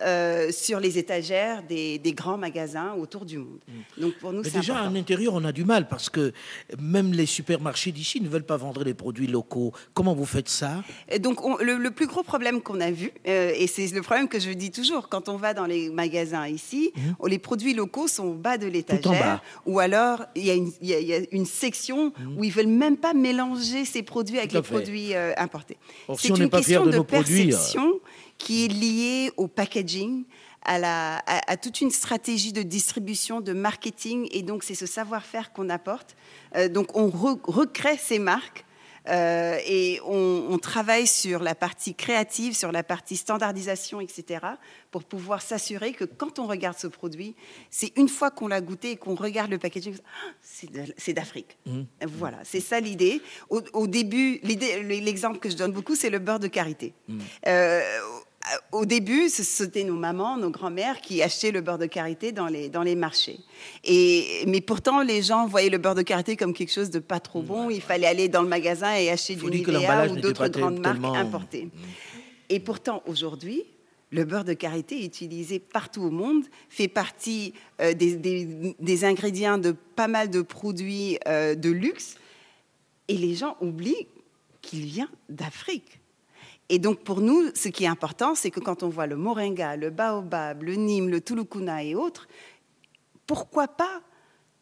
euh, 0.02 0.52
sur 0.52 0.80
les 0.80 0.98
étagères 0.98 1.64
des, 1.64 2.00
grands 2.16 2.38
magasins 2.38 2.94
autour 2.94 3.26
du 3.26 3.38
monde. 3.38 3.60
Mm. 3.68 4.02
Donc 4.02 4.14
pour 4.16 4.34
nous, 4.34 4.42
déjà 4.42 4.78
à 4.78 4.90
l'intérieur, 4.90 5.34
on 5.34 5.44
a 5.44 5.52
du 5.52 5.66
mal 5.66 5.88
parce 5.88 6.10
que 6.10 6.34
même 6.80 7.12
les 7.14 7.26
supermarchés 7.26 7.92
d'ici 7.92 8.22
ne 8.22 8.28
veulent 8.28 8.46
pas 8.46 8.58
vendre 8.58 8.84
les 8.84 8.94
produits 8.94 9.28
locaux. 9.28 9.74
Comment 9.94 10.14
vous 10.14 10.26
faites 10.26 10.50
ça? 10.50 10.84
Donc 11.20 11.40
le, 11.62 11.90
plus 11.90 12.08
gros 12.08 12.24
problème 12.24 12.62
qu'on 12.62 12.80
a 12.80 12.92
vu, 12.92 13.12
euh, 13.28 13.52
et 13.56 13.68
c'est 13.68 13.88
le 13.88 14.02
problème 14.02 14.28
que 14.28 14.40
je 14.40 14.52
dis 14.52 14.72
toujours 14.72 15.10
quand 15.10 15.30
on 15.30 15.38
va 15.38 15.54
dans 15.54 15.66
les 15.66 15.90
magasins 15.90 16.48
ici, 16.48 16.92
mm. 16.96 17.28
les 17.28 17.40
produits 17.40 17.74
locaux 17.74 18.08
sont 18.08 18.26
au 18.26 18.34
bas 18.34 18.58
de 18.58 18.68
l'étagère, 18.68 19.42
ou 19.66 19.80
alors 19.80 20.26
il 20.36 20.46
y, 20.46 21.14
a 21.14 21.20
une 21.32 21.46
section 21.46 22.08
mm. 22.18 22.38
où 22.38 22.44
ils 22.44 22.52
veulent 22.52 22.68
même 22.68 22.98
pas 22.98 23.14
mélanger 23.14 23.86
ces 23.86 24.04
produits 24.04 24.38
avec 24.38 24.54
les 24.54 24.62
produits 24.62 25.14
euh, 25.14 25.34
importés. 25.38 25.78
C'est 26.18 26.30
une 26.30 26.50
question 26.50 26.86
de, 26.86 27.00
perception 27.00 28.00
qui 28.40 28.66
est 28.66 28.68
lié 28.68 29.32
au 29.38 29.48
packaging, 29.48 30.26
à, 30.64 31.58
toute 31.62 31.82
une 31.82 31.92
stratégie 31.92 32.54
de 32.54 32.64
distribution, 32.64 33.42
de 33.42 33.54
marketing, 33.54 34.28
et 34.32 34.42
donc 34.42 34.64
c'est 34.64 34.76
ce 34.76 34.86
savoir-faire 34.86 35.54
qu'on 35.54 35.70
apporte. 35.70 36.16
Euh, 36.56 36.68
donc 36.68 36.96
on 36.96 37.10
recrée 37.10 37.98
ces 37.98 38.18
marques. 38.18 38.66
Euh, 39.08 39.58
et 39.66 40.00
on, 40.06 40.58
travaille 40.60 41.08
sur 41.08 41.42
la 41.42 41.56
partie 41.56 41.96
créative, 41.96 42.56
sur 42.56 42.72
la 42.72 42.84
partie 42.84 43.16
standardisation, 43.16 44.02
etc., 44.02 44.46
pour 44.92 45.04
pouvoir 45.04 45.42
s'assurer 45.42 45.94
que 45.94 46.04
quand 46.04 46.38
on 46.38 46.46
regarde 46.46 46.78
ce 46.78 46.88
produit, 46.88 47.36
c'est 47.72 47.98
une 47.98 48.10
fois 48.10 48.30
qu'on 48.30 48.48
l'a 48.48 48.62
goûté 48.62 48.92
et 48.92 48.96
qu'on 48.98 49.16
regarde 49.16 49.50
le 49.50 49.58
packaging, 49.58 49.96
ah, 50.04 50.50
c'est 50.98 51.14
d'Afrique. 51.14 51.58
Mmh. 51.66 51.82
Voilà, 52.08 52.40
c'est 52.44 52.60
ça 52.60 52.80
l'idée. 52.80 53.22
Au, 53.50 53.88
début, 53.88 54.40
l'exemple 54.44 55.40
que 55.40 55.50
je 55.50 55.56
donne 55.56 55.72
beaucoup, 55.72 55.96
c'est 55.96 56.10
le 56.10 56.20
beurre 56.20 56.40
de 56.40 56.48
karité. 56.48 56.94
Mmh. 57.08 57.20
Euh, 57.48 57.82
au 58.72 58.86
début, 58.86 59.30
c'était 59.30 59.84
nos 59.84 59.96
mamans, 59.96 60.38
nos 60.38 60.50
grands-mères 60.50 61.02
qui 61.02 61.22
achetaient 61.22 61.52
le 61.52 61.62
beurre 61.62 61.78
de 61.78 61.86
karité 61.86 62.32
dans 62.32 62.48
les, 62.48 62.70
dans 62.70 62.84
les 62.84 62.96
marchés. 62.96 63.40
Et, 63.84 64.44
mais 64.48 64.62
pourtant, 64.62 65.02
les 65.02 65.22
gens 65.22 65.48
voyaient 65.48 65.70
le 65.70 65.78
beurre 65.78 65.96
de 65.96 66.02
karité 66.02 66.36
comme 66.36 66.54
quelque 66.54 66.72
chose 66.72 66.90
de 66.90 67.00
pas 67.00 67.20
trop 67.20 67.42
bon. 67.42 67.70
Il 67.70 67.82
fallait 67.82 68.08
aller 68.08 68.30
dans 68.30 68.42
le 68.42 68.48
magasin 68.48 68.96
et 68.96 69.10
acheter 69.10 69.36
du 69.36 69.46
Nivea 69.46 70.08
ou 70.08 70.16
d'autres 70.18 70.48
grandes 70.48 70.80
marques 70.80 71.18
importées. 71.18 71.70
Et 72.50 72.60
pourtant, 72.60 73.04
aujourd'hui, 73.06 73.64
le 74.12 74.26
beurre 74.26 74.44
de 74.44 74.54
karité 74.54 75.04
est 75.04 75.06
utilisé 75.06 75.60
partout 75.60 76.02
au 76.02 76.10
monde, 76.10 76.44
fait 76.70 76.88
partie 76.88 77.54
euh, 77.80 77.94
des, 77.94 78.16
des, 78.80 79.06
ingrédients 79.06 79.60
de 79.60 79.72
pas 79.72 80.08
mal 80.08 80.30
de 80.32 80.42
produits 80.42 81.20
euh, 81.28 81.54
de 81.54 81.70
luxe. 81.70 82.16
Et 83.08 83.18
les 83.18 83.36
gens 83.36 83.56
oublient 83.62 84.08
qu'il 84.62 84.82
vient 84.86 85.10
d'Afrique. 85.30 85.99
Et 86.70 86.78
donc 86.78 87.00
pour 87.04 87.22
nous, 87.22 87.50
ce 87.56 87.68
qui 87.68 87.84
est 87.84 87.88
important, 87.88 88.36
c'est 88.36 88.52
que 88.52 88.60
quand 88.60 88.84
on 88.84 88.90
voit 88.90 89.08
le 89.08 89.16
moringa, 89.16 89.76
le 89.76 89.90
baobab, 89.90 90.64
le 90.64 90.76
nîmes, 90.76 91.10
le 91.10 91.20
tulukuna 91.20 91.84
et 91.84 91.96
autres, 91.96 92.28
pourquoi 93.26 93.68
pas 93.68 94.02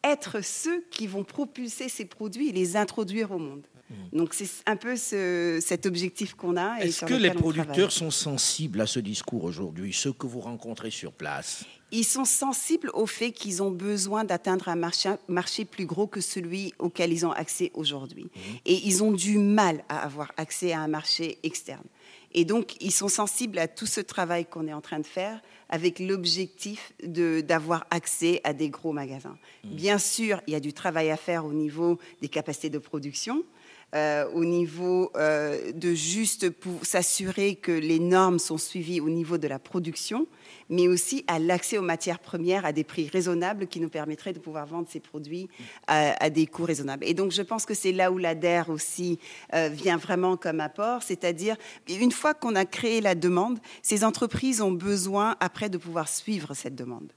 être 0.04 0.42
ceux 0.42 0.84
qui 0.90 1.06
vont 1.06 1.24
propulser 1.24 1.88
ces 1.88 2.06
produits 2.06 2.48
et 2.48 2.52
les 2.52 2.76
introduire 2.76 3.32
au 3.32 3.38
monde 3.38 3.66
mmh. 3.90 4.16
donc 4.16 4.32
c'est 4.32 4.48
un 4.64 4.76
peu 4.76 4.94
cet 4.96 5.86
objectif 5.86 6.34
qu'on 6.34 6.56
a. 6.56 6.78
Est-ce 6.78 7.04
que 7.04 7.14
les 7.14 7.32
producteurs 7.32 7.92
sont 7.92 8.10
sensibles 8.10 8.80
à 8.80 8.86
ce 8.86 9.00
discours 9.00 9.44
aujourd'hui, 9.44 9.92
ceux 9.92 10.12
que 10.12 10.26
vous 10.26 10.40
rencontrez 10.40 10.90
sur 10.90 11.12
place? 11.12 11.64
Ils 11.90 12.04
sont 12.04 12.26
sensibles 12.26 12.90
au 12.92 13.06
fait 13.06 13.32
qu'ils 13.32 13.62
ont 13.62 13.70
besoin 13.70 14.22
d'atteindre 14.24 14.68
un 14.68 14.76
marché, 14.76 15.10
marché, 15.26 15.64
plus 15.64 15.86
gros 15.86 16.06
que 16.06 16.20
celui 16.20 16.74
auquel 16.78 17.12
ils 17.12 17.24
ont 17.24 17.32
accès 17.32 17.70
aujourd'hui. 17.74 18.24
Mmh. 18.24 18.40
Et 18.66 18.86
ils 18.86 19.02
ont 19.02 19.12
du 19.12 19.38
mal 19.38 19.82
à 19.88 20.04
avoir 20.04 20.30
accès 20.36 20.72
à 20.72 20.80
un 20.80 20.88
marché 20.88 21.38
externe. 21.42 21.84
Et 22.32 22.44
donc, 22.44 22.76
ils 22.80 22.92
sont 22.92 23.08
sensibles 23.08 23.58
à 23.58 23.68
tout 23.68 23.86
ce 23.86 24.00
travail 24.00 24.44
qu'on 24.44 24.66
est 24.66 24.72
en 24.72 24.80
train 24.80 24.98
de 24.98 25.06
faire 25.06 25.40
avec 25.70 25.98
l'objectif 25.98 26.92
d'avoir 27.02 27.86
accès 27.90 28.40
à 28.44 28.52
des 28.52 28.70
gros 28.70 28.92
magasins. 28.92 29.36
Mmh. 29.64 29.68
Bien 29.74 29.98
sûr, 29.98 30.40
il 30.46 30.52
y 30.52 30.56
a 30.56 30.60
du 30.60 30.72
travail 30.72 31.10
à 31.10 31.16
faire 31.16 31.44
au 31.44 31.52
niveau 31.52 31.98
des 32.20 32.28
capacités 32.28 32.70
de 32.70 32.78
production, 32.78 33.44
euh, 33.94 34.28
au 34.34 34.44
niveau 34.44 35.10
euh, 35.16 35.72
de 35.72 35.94
juste 35.94 36.50
pour 36.50 36.84
s'assurer 36.84 37.54
que 37.54 37.72
les 37.72 37.98
normes 37.98 38.38
sont 38.38 38.58
suivies 38.58 39.00
au 39.00 39.08
niveau 39.08 39.38
de 39.38 39.48
la 39.48 39.58
production, 39.58 40.26
mais 40.68 40.88
aussi 40.88 41.24
à 41.26 41.38
l'accès 41.38 41.78
aux 41.78 41.82
matières 41.82 42.18
premières 42.18 42.66
à 42.66 42.72
des 42.72 42.84
prix 42.84 43.08
raisonnables 43.08 43.66
qui 43.66 43.80
nous 43.80 43.88
permettraient 43.88 44.34
de 44.34 44.38
pouvoir 44.40 44.66
vendre 44.66 44.88
ces 44.90 45.00
produits 45.00 45.48
à, 45.86 46.28
des 46.28 46.46
coûts 46.46 46.64
raisonnables. 46.64 47.04
Et 47.06 47.14
donc, 47.14 47.32
je 47.32 47.40
pense 47.40 47.64
que 47.64 47.72
c'est 47.72 47.92
là 47.92 48.12
où 48.12 48.18
l'ADER 48.18 48.64
aussi 48.68 49.18
euh, 49.54 49.70
vient 49.72 49.96
vraiment 49.96 50.36
comme 50.36 50.60
apport, 50.60 51.02
c'est-à-dire, 51.02 51.56
une 51.88 52.12
fois 52.12 52.34
qu'on 52.34 52.56
a 52.56 52.66
créé 52.66 53.00
la 53.00 53.14
demande, 53.14 53.58
ces 53.80 54.04
entreprises 54.04 54.60
ont 54.60 54.72
besoin 54.72 55.36
après 55.40 55.70
de 55.70 55.78
pouvoir 55.78 56.10
suivre 56.10 56.52
cette 56.52 56.74
demande. 56.74 57.10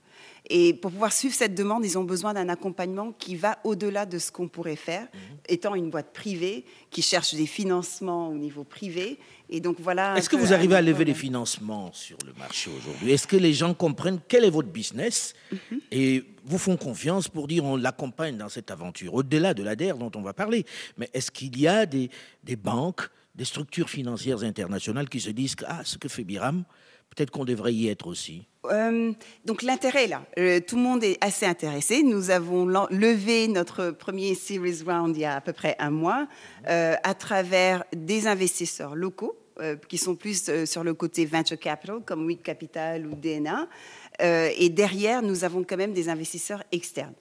Et 0.50 0.74
pour 0.74 0.90
pouvoir 0.90 1.12
suivre 1.12 1.34
cette 1.34 1.54
demande, 1.54 1.84
ils 1.84 1.96
ont 1.96 2.04
besoin 2.04 2.34
d'un 2.34 2.48
accompagnement 2.48 3.12
qui 3.12 3.36
va 3.36 3.58
au-delà 3.64 4.06
de 4.06 4.18
ce 4.18 4.32
qu'on 4.32 4.48
pourrait 4.48 4.76
faire, 4.76 5.02
mhm. 5.02 5.36
étant 5.48 5.74
une 5.74 5.88
boîte 5.88 6.12
privée 6.12 6.64
qui 6.90 7.00
cherche 7.00 7.34
des 7.34 7.46
financements 7.46 8.28
au 8.28 8.34
niveau 8.34 8.64
privé. 8.64 9.18
Et 9.48 9.60
donc 9.60 9.76
voilà. 9.78 10.16
Est-ce 10.16 10.28
que 10.28 10.36
vous 10.36 10.52
arrivez 10.52 10.74
à 10.74 10.82
lever 10.82 11.04
des 11.04 11.14
financements 11.14 11.92
sur 11.92 12.16
le 12.26 12.32
marché 12.38 12.70
aujourd'hui? 12.76 13.12
Est-ce 13.12 13.26
que 13.26 13.36
les 13.36 13.52
gens 13.52 13.72
comprennent 13.72 14.20
quel 14.26 14.44
est 14.44 14.50
votre 14.50 14.68
business? 14.68 15.34
Mhm. 15.52 15.80
et 15.90 16.24
vous 16.44 16.58
font 16.58 16.76
confiance 16.76 17.28
pour 17.28 17.46
dire 17.46 17.64
on 17.64 17.76
l'accompagne 17.76 18.36
dans 18.36 18.48
cette 18.48 18.70
aventure, 18.70 19.14
au-delà 19.14 19.54
de 19.54 19.62
l'ADER 19.62 19.94
dont 19.98 20.10
on 20.16 20.22
va 20.22 20.32
parler 20.32 20.64
Mais 20.96 21.08
est-ce 21.14 21.30
qu'il 21.30 21.58
y 21.58 21.68
a 21.68 21.86
des, 21.86 22.10
des 22.42 22.56
banques, 22.56 23.08
des 23.34 23.44
structures 23.44 23.88
financières 23.88 24.42
internationales 24.42 25.08
qui 25.08 25.20
se 25.20 25.30
disent 25.30 25.54
que 25.54 25.64
ah, 25.68 25.82
ce 25.84 25.98
que 25.98 26.08
fait 26.08 26.24
Biram, 26.24 26.64
peut-être 27.14 27.30
qu'on 27.30 27.44
devrait 27.44 27.74
y 27.74 27.88
être 27.88 28.06
aussi 28.06 28.46
euh, 28.70 29.12
donc 29.44 29.62
l'intérêt 29.62 30.06
là. 30.06 30.22
Euh, 30.38 30.60
tout 30.60 30.76
le 30.76 30.82
monde 30.82 31.02
est 31.02 31.18
assez 31.20 31.46
intéressé. 31.46 32.02
Nous 32.02 32.30
avons 32.30 32.64
levé 32.90 33.48
notre 33.48 33.90
premier 33.90 34.34
Series 34.34 34.82
Round 34.86 35.16
il 35.16 35.22
y 35.22 35.24
a 35.24 35.36
à 35.36 35.40
peu 35.40 35.52
près 35.52 35.74
un 35.78 35.90
mois 35.90 36.28
euh, 36.68 36.94
à 37.02 37.14
travers 37.14 37.84
des 37.94 38.26
investisseurs 38.26 38.94
locaux 38.94 39.36
qui 39.88 39.98
sont 39.98 40.16
plus 40.16 40.50
sur 40.64 40.82
le 40.82 40.94
côté 40.94 41.24
venture 41.26 41.58
capital 41.58 42.00
comme 42.04 42.24
WIC 42.24 42.42
Capital 42.42 43.06
ou 43.06 43.14
DNA. 43.14 43.68
et 44.20 44.68
derrière, 44.70 45.22
nous 45.22 45.44
avons 45.44 45.62
quand 45.62 45.76
même 45.76 45.92
des 45.92 46.08
investisseurs 46.08 46.64
externes 46.72 47.14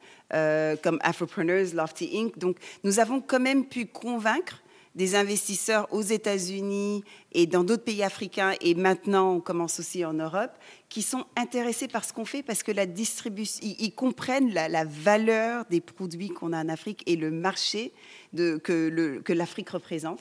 comme 0.82 0.98
Afropreneurs, 1.02 1.68
Lofty 1.76 2.10
Inc. 2.16 2.40
Donc 2.40 2.56
nous 2.84 3.00
avons 3.00 3.22
quand 3.22 3.42
même 3.42 3.66
pu 3.66 3.86
convaincre 3.86 4.64
des 4.96 5.16
investisseurs 5.16 5.88
aux 5.94 6.02
États-Unis 6.02 7.04
et 7.32 7.46
dans 7.48 7.64
d'autres 7.64 7.84
pays 7.84 8.04
africains, 8.04 8.54
et 8.60 8.76
maintenant 8.76 9.36
on 9.36 9.40
commence 9.40 9.80
aussi 9.80 10.04
en 10.04 10.14
Europe, 10.14 10.52
qui 10.90 11.02
sont 11.02 11.26
intéressés 11.38 11.88
par 11.88 12.04
ce 12.04 12.12
qu'on 12.12 12.26
fait 12.26 12.44
parce 12.44 12.64
que 12.64 12.72
la 12.72 12.86
distribution, 12.86 13.62
ils, 13.64 13.94
comprennent 13.94 14.54
la, 14.54 14.84
valeur 14.86 15.66
des 15.70 15.80
produits 15.80 16.30
qu'on 16.30 16.52
a 16.52 16.62
en 16.62 16.70
Afrique 16.70 17.04
et 17.06 17.16
le 17.16 17.32
marché 17.32 17.94
de, 18.34 18.58
que 18.58 19.34
l'Afrique 19.34 19.70
représente. 19.70 20.20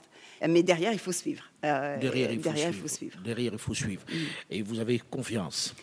Mais 0.49 0.63
derrière, 0.63 0.93
il 0.93 0.99
faut 0.99 1.13
suivre. 1.13 1.45
Euh, 1.65 1.99
derrière, 1.99 2.31
il, 2.33 2.43
faut, 2.73 2.89
suivre. 2.89 3.19
Derrière, 3.23 3.53
il 3.53 3.59
faut 3.59 3.75
suivre. 3.75 4.03
Mm. 4.09 4.17
Et 4.51 4.63
vous 4.63 4.79
avez 4.79 4.99
confiance 4.99 5.75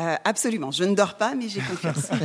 euh, 0.00 0.16
Absolument. 0.24 0.70
Je 0.70 0.84
ne 0.84 0.94
dors 0.94 1.18
pas, 1.18 1.34
mais 1.34 1.48
j'ai 1.48 1.60
confiance. 1.60 2.08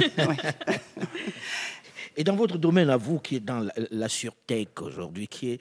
Et 2.15 2.23
dans 2.23 2.36
votre 2.36 2.58
domaine, 2.58 2.89
à 2.89 2.95
vous, 2.95 3.19
qui 3.19 3.38
est 3.38 3.41
dans 3.41 3.60
la, 3.60 3.73
la 3.91 4.08
surtech 4.08 4.82
aujourd'hui, 4.82 5.28
qui 5.28 5.52
est 5.52 5.60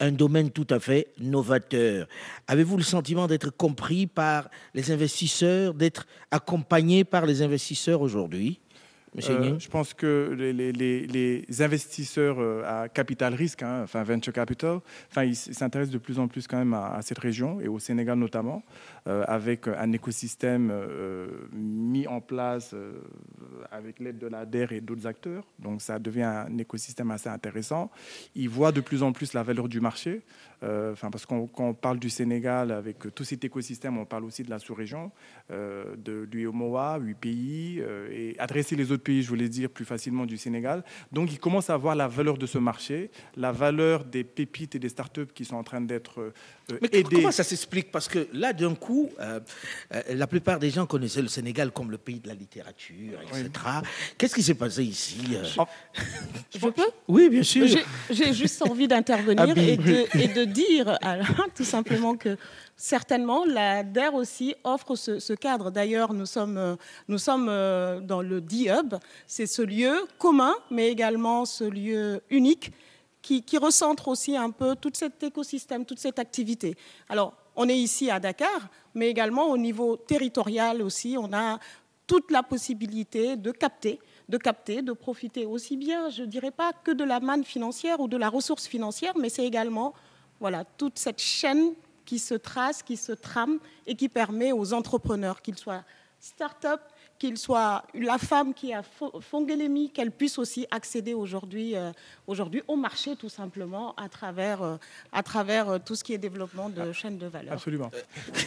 un 0.00 0.12
domaine 0.12 0.50
tout 0.50 0.66
à 0.70 0.80
fait 0.80 1.08
novateur. 1.18 2.06
Avez-vous 2.48 2.76
le 2.76 2.82
sentiment 2.82 3.26
d'être 3.26 3.50
compris 3.50 4.06
par 4.06 4.50
les 4.74 4.90
investisseurs, 4.90 5.74
d'être 5.74 6.06
accompagné 6.30 7.04
par 7.04 7.26
les 7.26 7.42
investisseurs 7.42 8.00
aujourd'hui 8.00 8.60
euh, 9.24 9.58
je 9.58 9.68
pense 9.68 9.94
que 9.94 10.36
les, 10.36 11.62
investisseurs 11.62 12.36
euh, 12.38 12.62
à 12.66 12.88
capital 12.88 13.34
risque, 13.34 13.62
hein, 13.62 13.80
enfin 13.82 14.02
venture 14.02 14.32
capital, 14.32 14.80
enfin, 15.10 15.24
ils 15.24 15.36
s'intéressent 15.36 15.92
de 15.92 15.98
plus 15.98 16.18
en 16.18 16.28
plus 16.28 16.46
quand 16.46 16.58
même 16.58 16.74
à, 16.74 16.98
cette 17.02 17.18
région 17.18 17.60
et 17.60 17.68
au 17.68 17.78
Sénégal 17.78 18.18
notamment, 18.18 18.62
avec 19.06 19.68
un 19.68 19.92
écosystème 19.92 20.72
mis 21.52 22.06
en 22.06 22.20
place 22.20 22.74
avec 23.70 24.00
l'aide 24.00 24.18
de 24.18 24.26
l'ADER 24.26 24.66
et 24.72 24.80
d'autres 24.80 25.06
acteurs. 25.06 25.44
Donc 25.58 25.80
ça 25.80 25.98
devient 25.98 26.22
un 26.22 26.58
écosystème 26.58 27.10
assez 27.10 27.28
intéressant. 27.28 27.90
Ils 28.34 28.48
voient 28.48 28.72
de 28.72 28.80
plus 28.80 29.02
en 29.02 29.12
plus 29.12 29.32
la 29.32 29.42
valeur 29.42 29.68
du 29.68 29.80
marché. 29.80 30.22
Enfin, 30.62 31.10
parce 31.10 31.26
qu'on 31.26 31.46
quand 31.46 31.68
on 31.68 31.74
parle 31.74 31.98
du 31.98 32.10
Sénégal 32.10 32.72
avec 32.72 33.14
tout 33.14 33.24
cet 33.24 33.44
écosystème, 33.44 33.98
on 33.98 34.04
parle 34.04 34.24
aussi 34.24 34.42
de 34.42 34.50
la 34.50 34.58
sous-région, 34.58 35.12
de 35.50 36.28
l'UEMOA, 36.32 36.98
8 36.98 37.14
pays, 37.14 37.82
et 38.10 38.34
adresser 38.38 38.76
les 38.76 38.90
autres 38.90 39.02
pays, 39.04 39.22
je 39.22 39.28
voulais 39.28 39.48
dire 39.48 39.70
plus 39.70 39.84
facilement 39.84 40.26
du 40.26 40.36
Sénégal. 40.36 40.82
Donc 41.12 41.32
ils 41.32 41.38
commencent 41.38 41.70
à 41.70 41.76
voir 41.76 41.94
la 41.94 42.08
valeur 42.08 42.38
de 42.38 42.46
ce 42.46 42.58
marché, 42.58 43.10
la 43.36 43.52
valeur 43.52 44.04
des 44.04 44.24
pépites 44.24 44.74
et 44.74 44.78
des 44.78 44.88
startups 44.88 45.26
qui 45.34 45.44
sont 45.44 45.56
en 45.56 45.64
train 45.64 45.80
d'être 45.80 46.20
euh, 46.20 46.78
Mais 46.82 46.88
aidées. 46.92 47.16
comment 47.16 47.30
ça 47.30 47.44
s'explique? 47.44 47.90
Parce 47.92 48.08
que 48.08 48.26
là, 48.32 48.52
d'un 48.52 48.74
coup, 48.74 48.95
euh, 49.20 49.40
euh, 49.94 50.02
la 50.14 50.26
plupart 50.26 50.58
des 50.58 50.70
gens 50.70 50.86
connaissaient 50.86 51.22
le 51.22 51.28
Sénégal 51.28 51.70
comme 51.70 51.90
le 51.90 51.98
pays 51.98 52.20
de 52.20 52.28
la 52.28 52.34
littérature, 52.34 53.20
etc. 53.22 53.48
Qu'est-ce 54.16 54.34
qui 54.34 54.42
s'est 54.42 54.54
passé 54.54 54.84
ici 54.84 55.18
euh 55.34 55.44
Je 56.54 56.66
peux? 56.68 56.82
Oui, 57.08 57.28
bien 57.28 57.42
sûr. 57.42 57.66
J'ai- 57.66 57.84
J'ai 58.10 58.32
juste 58.32 58.62
envie 58.62 58.88
d'intervenir 58.88 59.54
Ah, 59.56 59.60
et, 59.60 59.76
de, 59.76 60.06
et 60.18 60.28
de 60.28 60.44
dire 60.44 60.96
alors, 61.02 61.26
tout 61.56 61.64
simplement 61.64 62.16
que 62.16 62.36
certainement 62.76 63.44
la 63.44 63.82
DER 63.82 64.10
aussi 64.14 64.54
offre 64.64 64.96
ce, 64.96 65.18
ce 65.18 65.32
cadre. 65.32 65.70
D'ailleurs, 65.70 66.12
nous 66.12 66.26
sommes, 66.26 66.76
nous 67.08 67.18
sommes 67.18 67.46
dans 67.46 68.22
le 68.22 68.40
D-Hub. 68.40 68.94
C'est 69.26 69.46
ce 69.46 69.62
lieu 69.62 69.94
commun, 70.18 70.54
mais 70.70 70.88
également 70.90 71.44
ce 71.44 71.64
lieu 71.64 72.20
unique 72.30 72.72
qui, 73.22 73.42
qui 73.42 73.58
recentre 73.58 74.08
aussi 74.08 74.36
un 74.36 74.50
peu 74.50 74.76
tout 74.76 74.92
cet 74.94 75.22
écosystème, 75.22 75.84
toute 75.84 75.98
cette 75.98 76.18
activité. 76.20 76.76
Alors, 77.08 77.34
on 77.56 77.68
est 77.68 77.76
ici 77.76 78.10
à 78.10 78.20
Dakar, 78.20 78.68
mais 78.94 79.08
également 79.08 79.50
au 79.50 79.58
niveau 79.58 79.96
territorial 79.96 80.82
aussi, 80.82 81.16
on 81.18 81.32
a 81.32 81.58
toute 82.06 82.30
la 82.30 82.42
possibilité 82.42 83.36
de 83.36 83.50
capter, 83.50 83.98
de 84.28 84.38
capter, 84.38 84.82
de 84.82 84.92
profiter 84.92 85.44
aussi 85.44 85.76
bien, 85.76 86.08
je 86.10 86.22
ne 86.22 86.26
dirais 86.26 86.50
pas 86.50 86.72
que 86.72 86.90
de 86.92 87.04
la 87.04 87.20
manne 87.20 87.44
financière 87.44 88.00
ou 88.00 88.08
de 88.08 88.16
la 88.16 88.28
ressource 88.28 88.66
financière, 88.66 89.14
mais 89.18 89.28
c'est 89.28 89.44
également 89.44 89.94
voilà, 90.38 90.64
toute 90.64 90.98
cette 90.98 91.20
chaîne 91.20 91.72
qui 92.04 92.18
se 92.18 92.34
trace, 92.34 92.82
qui 92.82 92.96
se 92.96 93.12
trame 93.12 93.58
et 93.86 93.96
qui 93.96 94.08
permet 94.08 94.52
aux 94.52 94.72
entrepreneurs, 94.72 95.42
qu'ils 95.42 95.58
soient 95.58 95.82
start-up, 96.20 96.80
qu'ils 97.18 97.38
soient 97.38 97.84
la 97.94 98.18
femme 98.18 98.52
qui 98.54 98.72
a 98.72 98.82
fo- 98.82 99.20
Fonguelémi, 99.20 99.90
qu'elle 99.90 100.10
puisse 100.10 100.38
aussi 100.38 100.66
accéder 100.70 101.14
aujourd'hui 101.14 101.74
euh, 101.76 101.90
aujourd'hui 102.26 102.62
au 102.68 102.76
marché 102.76 103.16
tout 103.16 103.28
simplement 103.28 103.94
à 103.96 104.08
travers, 104.08 104.62
euh, 104.62 104.76
à 105.12 105.22
travers 105.22 105.68
euh, 105.68 105.78
tout 105.84 105.94
ce 105.94 106.04
qui 106.04 106.12
est 106.12 106.18
développement 106.18 106.68
de 106.68 106.92
chaînes 106.92 107.18
de 107.18 107.26
valeur. 107.26 107.54
Absolument. 107.54 107.90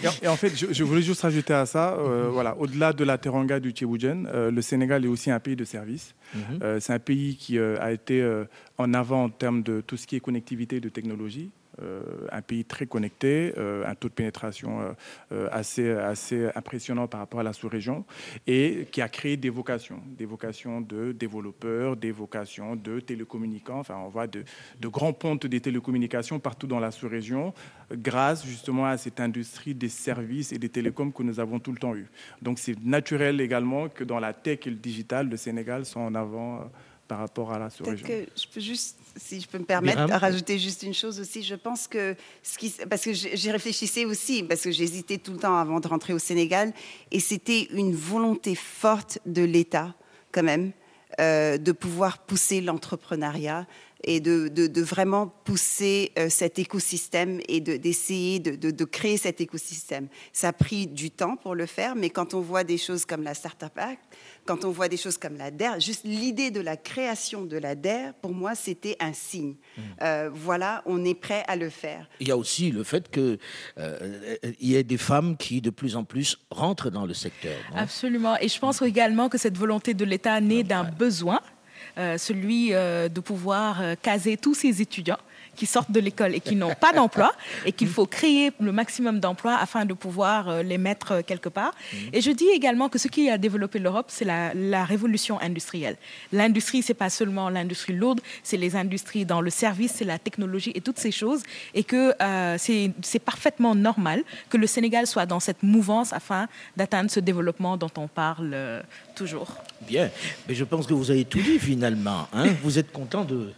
Et, 0.03 0.07
en- 0.27 0.33
et 0.33 0.37
fait, 0.37 0.55
je, 0.55 0.71
je 0.71 0.83
voulais 0.83 1.01
juste 1.01 1.21
rajouter 1.21 1.53
à 1.53 1.65
ça, 1.65 1.93
euh, 1.93 2.29
voilà, 2.31 2.55
au-delà 2.57 2.93
de 2.93 3.03
la 3.03 3.17
teranga 3.17 3.59
du 3.59 3.71
Tchéboudjen, 3.71 4.27
euh, 4.33 4.51
le 4.51 4.61
Sénégal 4.61 5.03
est 5.05 5.07
aussi 5.07 5.31
un 5.31 5.39
pays 5.39 5.55
de 5.55 5.65
services. 5.65 6.13
Euh, 6.61 6.79
c'est 6.79 6.93
un 6.93 6.99
pays 6.99 7.35
qui 7.35 7.57
euh, 7.57 7.77
a 7.81 7.91
été 7.91 8.21
euh, 8.21 8.45
en 8.77 8.93
avant 8.93 9.23
en 9.23 9.29
termes 9.29 9.63
de 9.63 9.81
tout 9.81 9.97
ce 9.97 10.05
qui 10.05 10.15
est 10.15 10.19
connectivité 10.19 10.79
de 10.79 10.89
technologie. 10.89 11.49
Euh, 11.81 12.01
un 12.31 12.41
pays 12.41 12.65
très 12.65 12.85
connecté, 12.85 13.53
euh, 13.57 13.85
un 13.85 13.95
taux 13.95 14.09
de 14.09 14.13
pénétration 14.13 14.95
euh, 15.31 15.47
assez, 15.51 15.89
assez 15.91 16.49
impressionnant 16.55 17.07
par 17.07 17.21
rapport 17.21 17.39
à 17.39 17.43
la 17.43 17.53
sous-région, 17.53 18.05
et 18.47 18.87
qui 18.91 19.01
a 19.01 19.07
créé 19.07 19.37
des 19.37 19.49
vocations, 19.49 20.01
des 20.17 20.25
vocations 20.25 20.81
de 20.81 21.11
développeurs, 21.11 21.95
des 21.95 22.11
vocations 22.11 22.75
de 22.75 22.99
télécommunicants. 22.99 23.79
Enfin, 23.79 23.95
on 24.03 24.09
voit 24.09 24.27
de, 24.27 24.43
de 24.79 24.87
grands 24.87 25.13
pontes 25.13 25.45
des 25.45 25.61
télécommunications 25.61 26.39
partout 26.39 26.67
dans 26.67 26.79
la 26.79 26.91
sous-région, 26.91 27.53
grâce 27.91 28.45
justement 28.45 28.85
à 28.85 28.97
cette 28.97 29.19
industrie 29.19 29.73
des 29.73 29.89
services 29.89 30.51
et 30.51 30.57
des 30.57 30.69
télécoms 30.69 31.11
que 31.11 31.23
nous 31.23 31.39
avons 31.39 31.59
tout 31.59 31.71
le 31.71 31.77
temps 31.77 31.95
eu. 31.95 32.07
Donc 32.41 32.59
c'est 32.59 32.77
naturel 32.83 33.39
également 33.41 33.89
que 33.89 34.03
dans 34.03 34.19
la 34.19 34.33
tech 34.33 34.59
et 34.65 34.69
le 34.69 34.75
digital, 34.75 35.29
le 35.29 35.37
Sénégal 35.37 35.85
soit 35.85 36.01
en 36.01 36.15
avant 36.15 36.69
par 37.09 37.17
rapport 37.17 37.51
à 37.51 37.57
la 37.57 37.69
sous-région. 37.71 38.07
je 38.07 38.47
peux 38.53 38.61
juste, 38.61 38.97
si 39.17 39.41
je 39.41 39.47
peux 39.47 39.57
me 39.57 39.65
permettre, 39.65 39.97
Myriam 39.97 40.17
rajouter 40.17 40.59
juste 40.59 40.83
une 40.83 40.93
chose 40.93 41.19
aussi. 41.19 41.41
Je 41.41 41.55
pense 41.55 41.87
que 41.87 42.15
ce 42.43 42.57
qui, 42.59 42.69
parce 42.87 43.03
que 43.03 43.11
j'ai 43.13 43.51
réfléchissais 43.51 44.05
aussi, 44.05 44.43
parce 44.43 44.61
que 44.61 44.71
j'hésitais 44.71 45.17
tout 45.17 45.31
le 45.33 45.39
temps 45.39 45.57
avant 45.57 45.79
de 45.79 45.87
rentrer 45.87 46.13
au 46.13 46.19
Sénégal, 46.19 46.71
et 47.11 47.19
c'était 47.19 47.63
une 47.73 47.95
volonté 47.95 48.53
forte 48.53 49.17
de 49.25 49.41
l'État, 49.41 49.95
quand 50.31 50.43
même, 50.43 50.71
euh, 51.19 51.57
de 51.57 51.71
pouvoir 51.71 52.19
pousser 52.19 52.61
l'entrepreneuriat 52.61 53.65
et 54.03 54.19
de, 54.21 54.47
de- 54.47 54.67
de 54.67 54.81
vraiment 54.81 55.27
pousser 55.27 56.11
euh, 56.17 56.29
cet 56.29 56.57
écosystème 56.57 57.41
et 57.49 57.59
de- 57.59 57.75
d'essayer 57.77 58.39
de, 58.39 58.55
de- 58.55 58.71
de 58.71 58.85
créer 58.85 59.17
cet 59.17 59.41
écosystème. 59.41 60.07
Ça 60.31 60.49
a 60.49 60.53
pris 60.53 60.87
du 60.87 61.11
temps 61.11 61.35
pour 61.35 61.53
le 61.55 61.65
faire, 61.65 61.95
mais 61.95 62.09
quand 62.09 62.33
on 62.33 62.39
voit 62.41 62.63
des 62.63 62.77
choses 62.77 63.03
comme 63.05 63.23
la 63.23 63.33
Startup 63.33 63.71
Act, 63.77 64.01
quand 64.45 64.63
on 64.65 64.71
voit 64.71 64.87
des 64.87 64.97
choses 64.97 65.17
comme 65.17 65.37
la 65.37 65.51
DER, 65.51 65.79
juste 65.79 66.05
l'idée 66.05 66.49
de 66.49 66.61
la 66.61 66.77
création 66.77 67.43
de 67.45 67.57
la 67.57 67.75
DER, 67.75 68.13
pour 68.21 68.31
moi, 68.33 68.55
c'était 68.55 68.95
un 68.99 69.13
signe. 69.13 69.55
Euh, 70.01 70.29
voilà, 70.33 70.81
on 70.85 71.03
est 71.03 71.13
prêt 71.13 71.43
à 71.47 71.55
le 71.55 71.69
faire. 71.69 72.07
Il 72.19 72.27
y 72.27 72.31
a 72.31 72.37
aussi 72.37 72.71
le 72.71 72.83
fait 72.83 73.11
qu'il 73.11 73.37
y 74.61 74.75
ait 74.75 74.83
des 74.83 74.97
femmes 74.97 75.37
qui 75.37 75.61
de 75.61 75.69
plus 75.69 75.95
en 75.95 76.03
plus 76.03 76.37
rentrent 76.49 76.89
dans 76.89 77.05
le 77.05 77.13
secteur. 77.13 77.57
Absolument. 77.75 78.37
Et 78.39 78.47
je 78.47 78.57
pense 78.59 78.81
également 78.81 79.29
que 79.29 79.37
cette 79.37 79.57
volonté 79.57 79.93
de 79.93 80.05
l'État 80.05 80.39
naît 80.41 80.63
d'un 80.63 80.83
besoin, 80.85 81.39
euh, 81.43 81.55
celui 82.17 82.73
euh, 82.73 83.09
de 83.09 83.19
pouvoir 83.19 83.81
euh, 83.81 83.95
caser 84.01 84.37
tous 84.37 84.53
ces 84.53 84.81
étudiants 84.81 85.17
qui 85.59 85.65
sortent 85.65 85.91
de 85.91 85.99
l'école 85.99 86.33
et 86.35 86.39
qui 86.39 86.55
n'ont 86.55 86.73
pas 86.85 86.93
d'emploi 86.93 87.33
et 87.65 87.73
qu'il 87.73 87.89
faut 87.89 88.05
créer 88.05 88.51
le 88.61 88.71
maximum 88.71 89.19
d'emplois 89.19 89.57
afin 89.59 89.83
de 89.85 89.93
pouvoir 89.93 90.47
euh, 90.47 90.63
les 90.63 90.77
mettre 90.77 91.11
euh, 91.11 91.21
quelque 91.21 91.49
part. 91.49 91.73
Et 92.13 92.21
je 92.21 92.31
dis 92.31 92.47
également 92.59 92.87
que 92.87 92.97
ce 92.97 93.09
qui 93.09 93.29
a 93.29 93.37
développé 93.37 93.77
l'Europe, 93.79 94.05
c'est 94.07 94.23
la, 94.23 94.53
la 94.53 94.85
révolution 94.85 95.35
industrielle. 95.41 95.97
L'industrie, 96.31 96.81
c'est 96.81 96.93
pas 96.93 97.09
seulement 97.09 97.49
l'industrie 97.49 97.91
lourde, 97.93 98.21
c'est 98.41 98.55
les 98.55 98.77
industries 98.77 99.25
dans 99.25 99.41
le 99.41 99.49
service, 99.49 99.93
c'est 99.97 100.05
la 100.05 100.17
technologie 100.17 100.71
et 100.75 100.81
toutes 100.87 100.99
ces 100.99 101.11
choses. 101.11 101.41
Et 101.73 101.83
que 101.83 102.13
euh, 102.21 102.55
c'est 102.57 102.91
c'est 103.01 103.19
parfaitement 103.19 103.75
normal 103.75 104.23
que 104.49 104.55
le 104.57 104.67
Sénégal 104.75 105.07
soit 105.07 105.25
dans 105.25 105.41
cette 105.41 105.61
mouvance 105.61 106.13
afin 106.13 106.47
d'atteindre 106.77 107.11
ce 107.11 107.19
développement 107.19 107.75
dont 107.75 107.91
on 107.97 108.07
parle 108.07 108.51
euh, 108.53 108.81
toujours. 109.13 109.49
Bien, 109.91 110.09
mais 110.47 110.55
je 110.55 110.63
pense 110.63 110.87
que 110.87 110.93
vous 110.93 111.11
avez 111.11 111.25
tout 111.25 111.41
dit 111.41 111.59
finalement. 111.59 112.27
hein. 112.31 112.45
vous 112.63 112.79
êtes 112.79 112.91
content 112.93 113.25
de, 113.25 113.51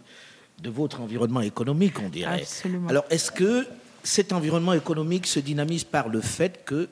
de 0.62 0.70
votre 0.70 1.00
environnement 1.00 1.40
économique, 1.40 1.98
on 2.00 2.08
dirait. 2.08 2.42
Absolument. 2.42 2.88
Alors, 2.88 3.04
est-ce 3.10 3.30
que 3.30 3.66
cet 4.04 4.32
environnement 4.32 4.72
économique 4.72 5.26
se 5.26 5.40
dynamise 5.40 5.84
par 5.84 6.08
le 6.08 6.20
fait 6.20 6.64
que 6.64 6.88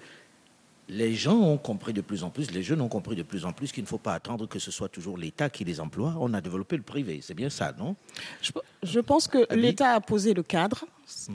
les 0.89 1.15
gens 1.15 1.39
ont 1.39 1.57
compris 1.57 1.93
de 1.93 2.01
plus 2.01 2.25
en 2.25 2.31
plus, 2.31 2.51
les 2.51 2.65
jeunes 2.65 2.81
ont 2.81 2.89
compris 2.89 3.15
de 3.15 3.23
plus 3.23 3.45
en 3.45 3.53
plus 3.53 3.71
qu'il 3.71 3.85
ne 3.85 3.89
faut 3.89 3.99
pas 3.99 4.15
attendre 4.15 4.49
que 4.49 4.59
ce 4.59 4.73
soit 4.73 4.89
toujours 4.89 5.17
l'État 5.17 5.49
qui 5.49 5.65
les 5.65 5.79
emploie? 5.79 6.17
On 6.19 6.35
a 6.35 6.41
développé 6.41 6.77
le 6.77 6.83
privé, 6.83 7.21
c'est 7.23 7.35
bien 7.35 7.49
ça, 7.49 7.73
non? 7.79 7.95
Je, 8.43 8.51
je 8.83 8.99
pense 8.99 9.29
que 9.29 9.53
l'État 9.55 9.93
a 9.93 10.01
posé 10.01 10.35
le 10.35 10.43
cadre, 10.43 10.87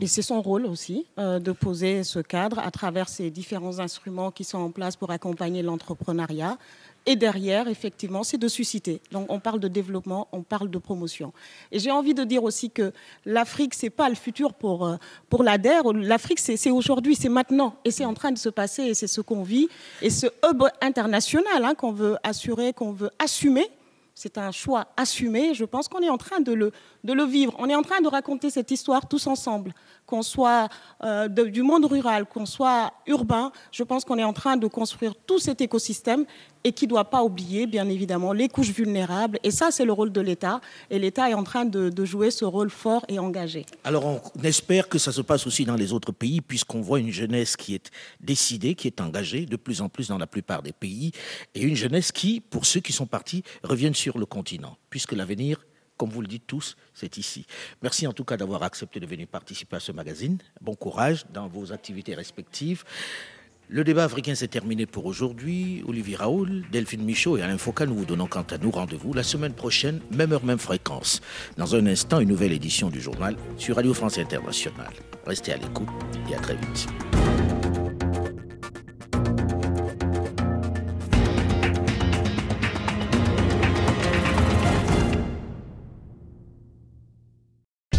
et 0.02 0.08
c'est 0.08 0.22
son 0.22 0.42
rôle 0.42 0.66
aussi, 0.66 1.06
euh, 1.18 1.40
de 1.40 1.54
poser 1.54 2.04
ce 2.04 2.20
cadre 2.20 2.60
à 2.60 2.70
travers 2.70 3.08
ces 3.08 3.30
différents 3.32 3.80
instruments 3.80 4.32
qui 4.32 4.44
sont 4.44 4.58
en 4.58 4.72
place 4.72 4.98
pour 4.98 5.12
accompagner 5.12 5.62
l'entrepreneuriat. 5.62 6.58
Et 7.06 7.16
derrière, 7.16 7.68
effectivement, 7.68 8.24
c'est 8.24 8.38
de 8.38 8.48
susciter. 8.48 9.02
Donc, 9.12 9.32
on 9.32 9.40
parle 9.40 9.60
de 9.60 9.68
développement, 9.68 10.28
on 10.32 10.42
parle 10.42 10.72
de 10.72 10.78
promotion. 10.80 11.34
Et 11.72 11.78
j'ai 11.78 11.92
envie 11.92 12.16
de 12.16 12.24
dire 12.24 12.44
aussi 12.44 12.72
que 12.72 12.92
l'Afrique, 13.26 13.76
c'est 13.76 13.92
pas 13.92 14.10
le 14.10 14.16
futur 14.16 14.54
pour, 14.54 14.86
euh, 14.86 14.96
pour 15.30 15.44
l'ADER. 15.44 15.82
L'Afrique, 15.94 16.40
c'est 16.40 16.72
aujourd'hui, 16.72 17.16
c'est 17.16 17.30
maintenant. 17.30 17.76
Et 17.86 17.92
c'est 17.92 18.06
en 18.06 18.16
train 18.16 18.32
de 18.32 18.38
se 18.38 18.50
passer, 18.50 18.84
et 18.84 18.94
c'est 18.96 19.08
ce 19.08 19.22
qu'on 19.22 19.44
vit. 19.44 19.70
Et 20.02 20.10
ce 20.10 20.28
hub 20.48 20.64
international 20.82 21.64
hein, 21.64 21.76
qu'on 21.76 21.92
veut 21.92 22.18
assurer, 22.24 22.74
qu'on 22.74 22.92
veut 22.92 23.12
assumer, 23.20 23.70
c'est 24.16 24.38
un 24.38 24.52
choix 24.52 24.88
assumé. 24.96 25.54
Je 25.54 25.66
pense 25.66 25.88
qu'on 25.88 26.02
est 26.02 26.10
en 26.10 26.18
train 26.18 26.40
de 26.40 26.54
le, 26.54 26.72
de 27.04 27.14
le 27.14 27.24
vivre. 27.24 27.54
On 27.60 27.70
est 27.70 27.76
en 27.76 27.84
train 27.84 28.02
de 28.02 28.08
raconter 28.08 28.50
cette 28.50 28.72
histoire 28.72 29.08
tous 29.08 29.28
ensemble. 29.28 29.74
Qu'on 30.06 30.22
soit 30.22 30.70
euh, 31.04 31.28
du 31.28 31.64
monde 31.64 31.86
rural, 31.86 32.26
qu'on 32.26 32.46
soit 32.46 32.94
urbain, 33.08 33.52
je 33.72 33.84
pense 33.84 34.06
qu'on 34.06 34.18
est 34.18 34.24
en 34.24 34.34
train 34.34 34.58
de 34.58 34.68
construire 34.68 35.14
tout 35.16 35.40
cet 35.40 35.62
écosystème 35.62 36.26
et 36.64 36.72
qui 36.72 36.86
ne 36.86 36.90
doit 36.90 37.06
pas 37.06 37.24
oublier, 37.24 37.68
bien 37.68 37.88
évidemment, 37.90 38.34
les 38.34 38.50
couches 38.50 38.72
vulnérables. 38.72 39.40
Et 39.44 39.52
ça, 39.52 39.70
c'est 39.70 39.86
le 39.86 39.94
rôle 39.94 40.12
de 40.12 40.22
l'État. 40.22 40.62
Et 40.90 40.98
l'État 40.98 41.30
est 41.30 41.36
en 41.36 41.44
train 41.44 41.64
de, 41.66 41.90
de 41.90 42.06
jouer 42.06 42.32
ce 42.32 42.44
rôle 42.44 42.72
fort 42.72 43.06
et 43.08 43.20
engagé. 43.20 43.66
Alors, 43.84 44.06
on 44.06 44.42
espère 44.42 44.90
que 44.90 44.98
ça 44.98 45.12
se 45.12 45.22
passe 45.22 45.46
aussi 45.46 45.64
dans 45.64 45.76
les 45.76 45.94
autres 45.94 46.12
pays, 46.12 46.42
puisqu'on 46.42 46.82
voit 46.82 47.00
une 47.00 47.12
jeunesse 47.12 47.56
qui 47.56 47.76
est 47.76 47.92
décidée, 48.20 48.74
qui 48.74 48.88
est 48.88 49.00
engagée 49.00 49.46
de 49.46 49.56
plus 49.56 49.82
en 49.82 49.90
plus 49.90 50.08
dans 50.08 50.18
la 50.18 50.28
plupart 50.28 50.64
des 50.64 50.74
pays, 50.74 51.12
et 51.54 51.62
une 51.62 51.76
jeunesse 51.76 52.12
qui, 52.12 52.42
pour 52.42 52.66
ceux 52.66 52.80
qui 52.80 52.94
sont 52.94 53.06
partis, 53.06 53.44
reviennent 53.64 53.94
sur 53.94 54.18
le 54.18 54.26
continent, 54.26 54.78
puisque 54.90 55.12
l'avenir, 55.12 55.60
comme 55.98 56.10
vous 56.10 56.22
le 56.22 56.28
dites 56.28 56.48
tous, 56.48 56.76
c'est 56.94 57.18
ici. 57.18 57.46
Merci 57.82 58.08
en 58.08 58.14
tout 58.14 58.24
cas 58.24 58.38
d'avoir 58.38 58.64
accepté 58.64 59.00
de 59.00 59.06
venir 59.06 59.28
participer 59.28 59.78
à 59.78 59.80
ce 59.80 59.92
magazine. 59.92 60.38
Bon 60.62 60.76
courage 60.76 61.26
dans 61.34 61.48
vos 61.48 61.72
activités 61.72 62.16
respectives. 62.16 62.84
Le 63.68 63.84
débat 63.84 64.04
africain 64.04 64.36
s'est 64.36 64.48
terminé 64.48 64.86
pour 64.86 65.08
aujourd'hui. 65.08 65.84
Olivier 65.88 66.18
Raoul, 66.18 66.64
Delphine 66.72 67.04
Michaud 67.04 67.38
et 67.38 67.42
Alain 67.42 67.58
Foucault, 67.58 67.88
nous 67.88 67.96
vous 67.96 68.06
donnons 68.06 68.28
quant 68.28 68.46
à 68.52 68.60
nous 68.60 68.70
rendez-vous 68.70 69.12
la 69.14 69.24
semaine 69.24 69.54
prochaine, 69.54 70.02
même 70.12 70.34
heure, 70.34 70.46
même 70.46 70.60
fréquence. 70.60 71.20
Dans 71.58 71.74
un 71.74 71.88
instant, 71.88 72.20
une 72.20 72.30
nouvelle 72.30 72.52
édition 72.52 72.90
du 72.90 73.02
journal 73.02 73.36
sur 73.58 73.78
Radio 73.78 73.96
France 73.96 74.20
Internationale. 74.20 74.94
Restez 75.26 75.54
à 75.54 75.58
l'écoute 75.58 75.90
et 76.30 76.36
à 76.36 76.40
très 76.40 76.56
vite. 76.56 76.88